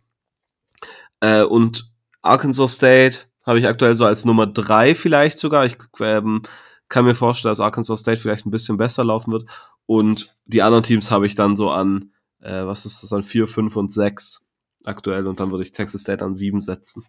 Äh, 1.20 1.42
und 1.42 1.92
Arkansas 2.22 2.74
State 2.74 3.18
habe 3.46 3.58
ich 3.58 3.66
aktuell 3.66 3.94
so 3.94 4.04
als 4.04 4.24
Nummer 4.24 4.46
drei 4.46 4.94
vielleicht 4.94 5.38
sogar. 5.38 5.64
Ich 5.64 5.76
ähm, 6.00 6.42
kann 6.88 7.04
mir 7.04 7.14
vorstellen, 7.14 7.52
dass 7.52 7.60
Arkansas 7.60 8.00
State 8.00 8.20
vielleicht 8.20 8.46
ein 8.46 8.50
bisschen 8.50 8.76
besser 8.76 9.04
laufen 9.04 9.32
wird. 9.32 9.44
Und 9.86 10.36
die 10.44 10.62
anderen 10.62 10.84
Teams 10.84 11.10
habe 11.10 11.26
ich 11.26 11.34
dann 11.34 11.56
so 11.56 11.70
an, 11.70 12.12
äh, 12.40 12.66
was 12.66 12.84
ist 12.84 13.02
das, 13.02 13.12
an 13.12 13.22
vier, 13.22 13.46
fünf 13.46 13.76
und 13.76 13.92
sechs 13.92 14.47
aktuell 14.84 15.26
und 15.26 15.40
dann 15.40 15.50
würde 15.50 15.62
ich 15.62 15.72
Texas 15.72 16.02
State 16.02 16.24
an 16.24 16.34
sieben 16.34 16.60
setzen. 16.60 17.04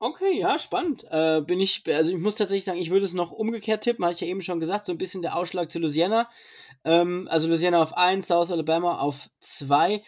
Okay, 0.00 0.38
ja, 0.38 0.60
spannend. 0.60 1.04
Äh, 1.10 1.42
bin 1.44 1.60
ich, 1.60 1.82
also 1.88 2.12
ich 2.12 2.18
muss 2.18 2.36
tatsächlich 2.36 2.64
sagen, 2.64 2.78
ich 2.78 2.90
würde 2.90 3.04
es 3.04 3.14
noch 3.14 3.32
umgekehrt 3.32 3.82
tippen, 3.82 4.04
hatte 4.04 4.14
ich 4.14 4.20
ja 4.20 4.28
eben 4.28 4.42
schon 4.42 4.60
gesagt, 4.60 4.86
so 4.86 4.92
ein 4.92 4.98
bisschen 4.98 5.22
der 5.22 5.36
Ausschlag 5.36 5.72
zu 5.72 5.80
Louisiana. 5.80 6.30
Ähm, 6.84 7.26
also 7.30 7.48
Louisiana 7.48 7.82
auf 7.82 7.96
1, 7.96 8.28
South 8.28 8.52
Alabama 8.52 8.98
auf 8.98 9.28
2. 9.40 10.04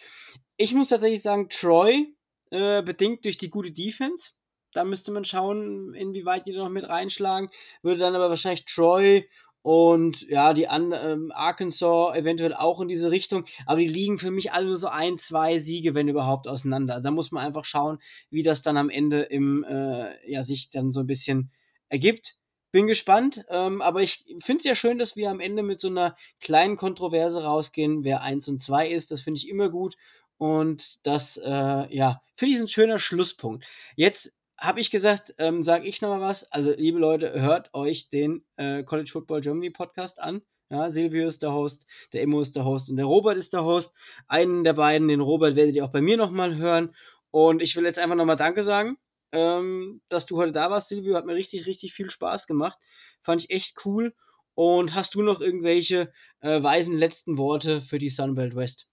Ich 0.55 0.73
muss 0.73 0.89
tatsächlich 0.89 1.21
sagen, 1.21 1.49
Troy, 1.49 2.15
äh, 2.51 2.81
bedingt 2.83 3.25
durch 3.25 3.37
die 3.37 3.49
gute 3.49 3.71
Defense. 3.71 4.31
Da 4.73 4.85
müsste 4.85 5.11
man 5.11 5.25
schauen, 5.25 5.93
inwieweit 5.93 6.47
die 6.47 6.53
da 6.53 6.59
noch 6.59 6.69
mit 6.69 6.87
reinschlagen. 6.87 7.49
Würde 7.81 7.99
dann 7.99 8.15
aber 8.15 8.29
wahrscheinlich 8.29 8.65
Troy 8.65 9.27
und 9.63 10.27
ja, 10.27 10.53
die 10.53 10.67
an, 10.67 10.93
ähm, 10.93 11.31
Arkansas 11.33 12.15
eventuell 12.15 12.53
auch 12.53 12.81
in 12.81 12.87
diese 12.87 13.11
Richtung, 13.11 13.45
aber 13.65 13.79
die 13.79 13.87
liegen 13.87 14.17
für 14.17 14.31
mich 14.31 14.53
alle 14.53 14.67
nur 14.67 14.77
so 14.77 14.87
ein, 14.87 15.17
zwei 15.17 15.59
Siege, 15.59 15.93
wenn 15.93 16.07
überhaupt, 16.07 16.47
auseinander. 16.47 16.95
Also 16.95 17.09
da 17.09 17.11
muss 17.11 17.31
man 17.31 17.45
einfach 17.45 17.65
schauen, 17.65 17.99
wie 18.29 18.43
das 18.43 18.61
dann 18.61 18.77
am 18.77 18.89
Ende 18.89 19.21
im, 19.21 19.63
äh, 19.63 20.29
ja, 20.29 20.43
sich 20.43 20.69
dann 20.69 20.91
so 20.91 21.01
ein 21.01 21.07
bisschen 21.07 21.51
ergibt. 21.89 22.37
Bin 22.71 22.87
gespannt, 22.87 23.43
ähm, 23.49 23.81
aber 23.81 24.01
ich 24.01 24.23
finde 24.39 24.59
es 24.59 24.63
ja 24.63 24.75
schön, 24.75 24.97
dass 24.97 25.17
wir 25.17 25.29
am 25.29 25.41
Ende 25.41 25.61
mit 25.61 25.79
so 25.81 25.89
einer 25.89 26.15
kleinen 26.39 26.77
Kontroverse 26.77 27.43
rausgehen, 27.43 28.03
wer 28.05 28.21
eins 28.21 28.47
und 28.47 28.59
zwei 28.59 28.87
ist. 28.87 29.11
Das 29.11 29.21
finde 29.21 29.39
ich 29.39 29.49
immer 29.49 29.69
gut. 29.69 29.97
Und 30.37 31.05
das, 31.05 31.37
äh, 31.37 31.93
ja, 31.93 32.21
finde 32.35 32.55
ich 32.55 32.61
ein 32.61 32.67
schöner 32.67 32.97
Schlusspunkt. 32.97 33.67
Jetzt 33.95 34.33
habe 34.61 34.79
ich 34.79 34.91
gesagt, 34.91 35.33
ähm, 35.39 35.63
sage 35.63 35.87
ich 35.87 36.01
nochmal 36.01 36.21
was. 36.21 36.49
Also, 36.51 36.71
liebe 36.77 36.99
Leute, 36.99 37.41
hört 37.41 37.73
euch 37.73 38.09
den 38.09 38.45
äh, 38.57 38.83
College 38.83 39.09
Football 39.11 39.41
Germany 39.41 39.71
Podcast 39.71 40.21
an. 40.21 40.43
Ja, 40.69 40.89
Silvio 40.89 41.27
ist 41.27 41.41
der 41.41 41.51
Host, 41.51 41.85
der 42.13 42.21
Emo 42.21 42.39
ist 42.39 42.55
der 42.55 42.63
Host 42.63 42.89
und 42.89 42.95
der 42.95 43.05
Robert 43.05 43.37
ist 43.37 43.53
der 43.53 43.65
Host. 43.65 43.93
Einen 44.27 44.63
der 44.63 44.73
beiden, 44.73 45.07
den 45.07 45.19
Robert, 45.19 45.55
werdet 45.55 45.75
ihr 45.75 45.83
auch 45.83 45.91
bei 45.91 46.01
mir 46.01 46.15
nochmal 46.15 46.55
hören. 46.55 46.95
Und 47.31 47.61
ich 47.61 47.75
will 47.75 47.85
jetzt 47.85 47.99
einfach 47.99 48.15
nochmal 48.15 48.37
Danke 48.37 48.63
sagen, 48.63 48.97
ähm, 49.31 50.01
dass 50.09 50.27
du 50.27 50.37
heute 50.37 50.51
da 50.51 50.69
warst, 50.69 50.89
Silvio. 50.89 51.15
Hat 51.15 51.25
mir 51.25 51.35
richtig, 51.35 51.65
richtig 51.65 51.93
viel 51.93 52.09
Spaß 52.09 52.45
gemacht. 52.45 52.77
Fand 53.21 53.43
ich 53.43 53.49
echt 53.49 53.75
cool. 53.85 54.13
Und 54.53 54.93
hast 54.93 55.15
du 55.15 55.23
noch 55.23 55.41
irgendwelche 55.41 56.11
äh, 56.41 56.61
weisen 56.61 56.97
letzten 56.97 57.37
Worte 57.37 57.81
für 57.81 57.99
die 57.99 58.09
Sunbelt 58.09 58.55
West? 58.55 58.90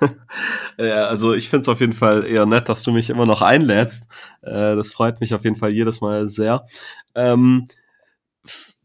ja, 0.78 1.06
also 1.06 1.34
ich 1.34 1.48
finde 1.48 1.62
es 1.62 1.68
auf 1.68 1.80
jeden 1.80 1.92
Fall 1.92 2.26
eher 2.26 2.46
nett, 2.46 2.68
dass 2.68 2.82
du 2.82 2.92
mich 2.92 3.10
immer 3.10 3.26
noch 3.26 3.42
einlädst. 3.42 4.06
Äh, 4.42 4.76
das 4.76 4.92
freut 4.92 5.20
mich 5.20 5.34
auf 5.34 5.44
jeden 5.44 5.56
Fall 5.56 5.72
jedes 5.72 6.00
Mal 6.00 6.28
sehr. 6.28 6.66
Ähm, 7.14 7.66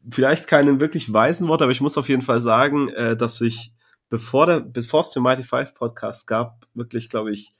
vielleicht 0.10 0.48
keinen 0.48 0.80
wirklich 0.80 1.12
weisen 1.12 1.48
Wort, 1.48 1.62
aber 1.62 1.72
ich 1.72 1.82
muss 1.82 1.98
auf 1.98 2.10
jeden 2.10 2.22
Fall 2.22 2.40
sagen, 2.40 2.90
äh, 2.90 3.16
dass 3.16 3.42
ich, 3.42 3.74
bevor 4.10 4.46
der, 4.46 4.60
bevor 4.62 5.02
es 5.02 5.12
den 5.12 5.24
Mighty 5.24 5.44
Five 5.44 5.74
Podcast 5.74 6.28
gab, 6.28 6.66
wirklich, 6.74 7.10
glaube 7.10 7.32
ich, 7.32 7.54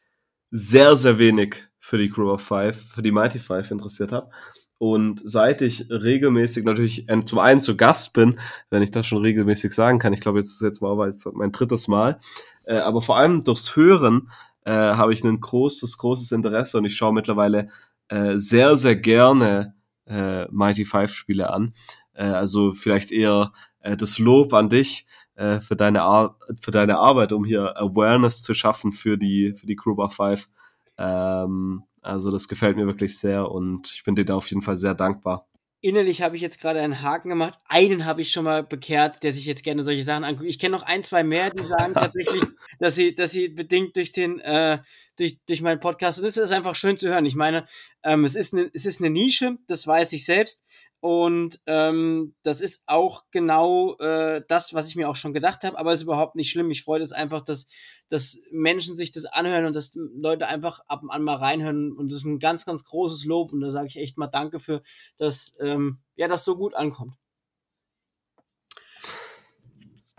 sehr, 0.50 0.98
sehr 0.98 1.18
wenig 1.18 1.68
für 1.78 1.98
die 1.98 2.10
Crew 2.10 2.32
of 2.32 2.42
Five, 2.42 2.92
für 2.94 3.02
die 3.02 3.12
Mighty 3.12 3.40
Five 3.40 3.72
interessiert 3.72 4.12
habe. 4.12 4.30
Und 4.78 5.22
seit 5.24 5.62
ich 5.62 5.92
regelmäßig 5.92 6.64
natürlich 6.66 7.06
zum 7.26 7.38
einen 7.38 7.62
zu 7.62 7.78
Gast 7.78 8.14
bin, 8.14 8.40
wenn 8.72 8.82
ich 8.82 8.90
das 8.90 9.06
schon 9.06 9.22
regelmäßig 9.22 9.74
sagen 9.74 10.00
kann, 10.00 10.12
ich 10.12 10.22
glaube, 10.22 10.40
jetzt 10.40 10.54
ist 10.54 10.62
jetzt 10.62 10.82
mal 10.82 11.14
mein 11.34 11.52
drittes 11.52 11.88
Mal, 11.88 12.20
äh, 12.66 12.78
aber 12.78 13.02
vor 13.02 13.18
allem 13.18 13.44
durchs 13.44 13.76
Hören 13.76 14.30
äh, 14.66 14.72
habe 14.72 15.14
ich 15.14 15.24
ein 15.24 15.40
großes, 15.40 15.98
großes 15.98 16.32
Interesse 16.32 16.78
und 16.78 16.86
ich 16.86 16.96
schaue 16.96 17.14
mittlerweile 17.14 17.70
äh, 18.10 18.38
sehr, 18.38 18.76
sehr 18.76 18.96
gerne 18.96 19.76
äh, 20.06 20.46
Mighty 20.52 20.86
Five 20.86 21.14
Spiele 21.14 21.50
an. 21.50 21.74
Äh, 22.14 22.26
also 22.26 22.72
vielleicht 22.72 23.12
eher 23.12 23.54
äh, 23.80 23.98
das 23.98 24.20
Lob 24.20 24.54
an 24.54 24.70
dich 24.70 25.08
äh, 25.36 25.60
für 25.60 25.76
deine 25.76 26.04
Ar 26.04 26.38
für 26.62 26.72
deine 26.72 26.98
Arbeit, 26.98 27.32
um 27.34 27.46
hier 27.46 27.78
Awareness 27.78 28.44
zu 28.44 28.54
schaffen 28.54 28.92
für 28.92 29.18
die 29.18 29.54
für 29.54 29.66
die 29.66 29.76
Kruber 29.76 30.10
Five. 30.10 30.50
Ähm, 30.98 31.84
also 32.02 32.32
das 32.32 32.48
gefällt 32.48 32.78
mir 32.78 32.88
wirklich 32.88 33.18
sehr 33.18 33.50
und 33.52 33.92
ich 33.94 34.04
bin 34.04 34.16
dir 34.16 34.26
da 34.26 34.36
auf 34.36 34.50
jeden 34.50 34.62
Fall 34.62 34.78
sehr 34.78 34.96
dankbar. 34.96 35.48
Innerlich 35.84 36.22
habe 36.22 36.36
ich 36.36 36.44
jetzt 36.44 36.62
gerade 36.62 36.80
einen 36.80 37.02
Haken 37.02 37.30
gemacht. 37.30 37.58
Einen 37.66 38.06
habe 38.06 38.22
ich 38.22 38.32
schon 38.32 38.44
mal 38.44 38.64
bekehrt, 38.64 39.24
der 39.24 39.34
sich 39.34 39.46
jetzt 39.46 39.64
gerne 39.64 39.82
solche 39.82 40.04
Sachen 40.04 40.24
anguckt. 40.24 40.48
Ich 40.48 40.60
kenne 40.60 40.78
noch 40.78 40.84
ein, 40.84 41.04
zwei 41.04 41.24
mehr, 41.24 41.50
die 41.50 41.64
sagen 41.64 41.96
tatsächlich, 41.96 42.44
dass 42.80 42.94
sie, 42.94 43.16
dass 43.16 43.32
sie 43.32 43.48
bedingt 43.48 43.96
durch 43.96 44.12
den, 44.12 44.40
äh, 44.42 44.78
durch, 45.18 45.40
durch 45.48 45.62
meinen 45.62 45.80
Podcast. 45.80 46.20
Und 46.20 46.26
das 46.26 46.38
ist 46.38 46.52
einfach 46.52 46.76
schön 46.76 46.98
zu 46.98 47.10
hören. 47.10 47.26
Ich 47.26 47.36
meine, 47.36 47.66
ähm, 48.04 48.26
es 48.26 48.36
ist 48.36 48.54
eine, 48.54 48.70
es 48.74 48.86
ist 48.86 49.00
eine 49.00 49.10
Nische, 49.10 49.58
das 49.68 49.88
weiß 49.88 50.14
ich 50.14 50.24
selbst. 50.24 50.66
Und 51.02 51.60
ähm, 51.66 52.36
das 52.44 52.62
ist 52.62 52.84
auch 52.86 53.26
genau 53.32 53.98
äh, 53.98 54.44
das, 54.48 54.76
was 54.76 54.88
ich 54.88 54.96
mir 54.96 55.10
auch 55.10 55.16
schon 55.16 55.34
gedacht 55.34 55.64
habe, 55.64 55.78
aber 55.80 55.92
es 55.92 56.02
ist 56.02 56.04
überhaupt 56.04 56.36
nicht 56.36 56.52
schlimm. 56.52 56.70
Ich 56.70 56.84
freue 56.84 57.02
es 57.02 57.12
einfach, 57.12 57.42
dass, 57.42 57.66
dass 58.08 58.40
Menschen 58.52 58.94
sich 58.94 59.12
das 59.12 59.26
anhören 59.26 59.66
und 59.66 59.76
dass 59.76 59.94
Leute 59.96 60.48
einfach 60.48 60.80
ab 60.88 61.02
und 61.02 61.10
an 61.10 61.24
mal 61.24 61.38
reinhören. 61.38 61.92
Und 61.92 62.12
das 62.12 62.20
ist 62.20 62.26
ein 62.26 62.38
ganz, 62.38 62.66
ganz 62.66 62.86
großes 62.86 63.26
Lob. 63.26 63.52
Und 63.52 63.62
da 63.62 63.72
sage 63.72 63.88
ich 63.88 63.98
echt 63.98 64.20
mal 64.20 64.28
Danke 64.28 64.60
für, 64.60 64.84
dass 65.18 65.56
ähm, 65.60 66.00
ja, 66.16 66.28
das 66.28 66.46
so 66.46 66.56
gut 66.56 66.76
ankommt. 66.76 67.16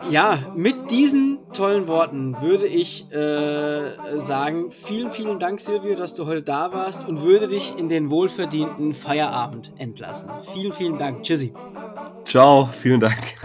Ja, 0.09 0.37
mit 0.55 0.91
diesen 0.91 1.39
tollen 1.53 1.87
Worten 1.87 2.41
würde 2.41 2.67
ich 2.67 3.11
äh, 3.11 4.19
sagen, 4.19 4.69
vielen, 4.71 5.11
vielen 5.11 5.39
Dank, 5.39 5.59
Silvio, 5.59 5.95
dass 5.95 6.13
du 6.13 6.25
heute 6.25 6.43
da 6.43 6.73
warst 6.73 7.07
und 7.07 7.21
würde 7.23 7.47
dich 7.47 7.77
in 7.77 7.89
den 7.89 8.09
wohlverdienten 8.09 8.93
Feierabend 8.93 9.71
entlassen. 9.77 10.29
Vielen, 10.53 10.73
vielen 10.73 10.97
Dank. 10.97 11.23
Tschüssi. 11.23 11.53
Ciao, 12.25 12.69
vielen 12.71 12.99
Dank. 12.99 13.35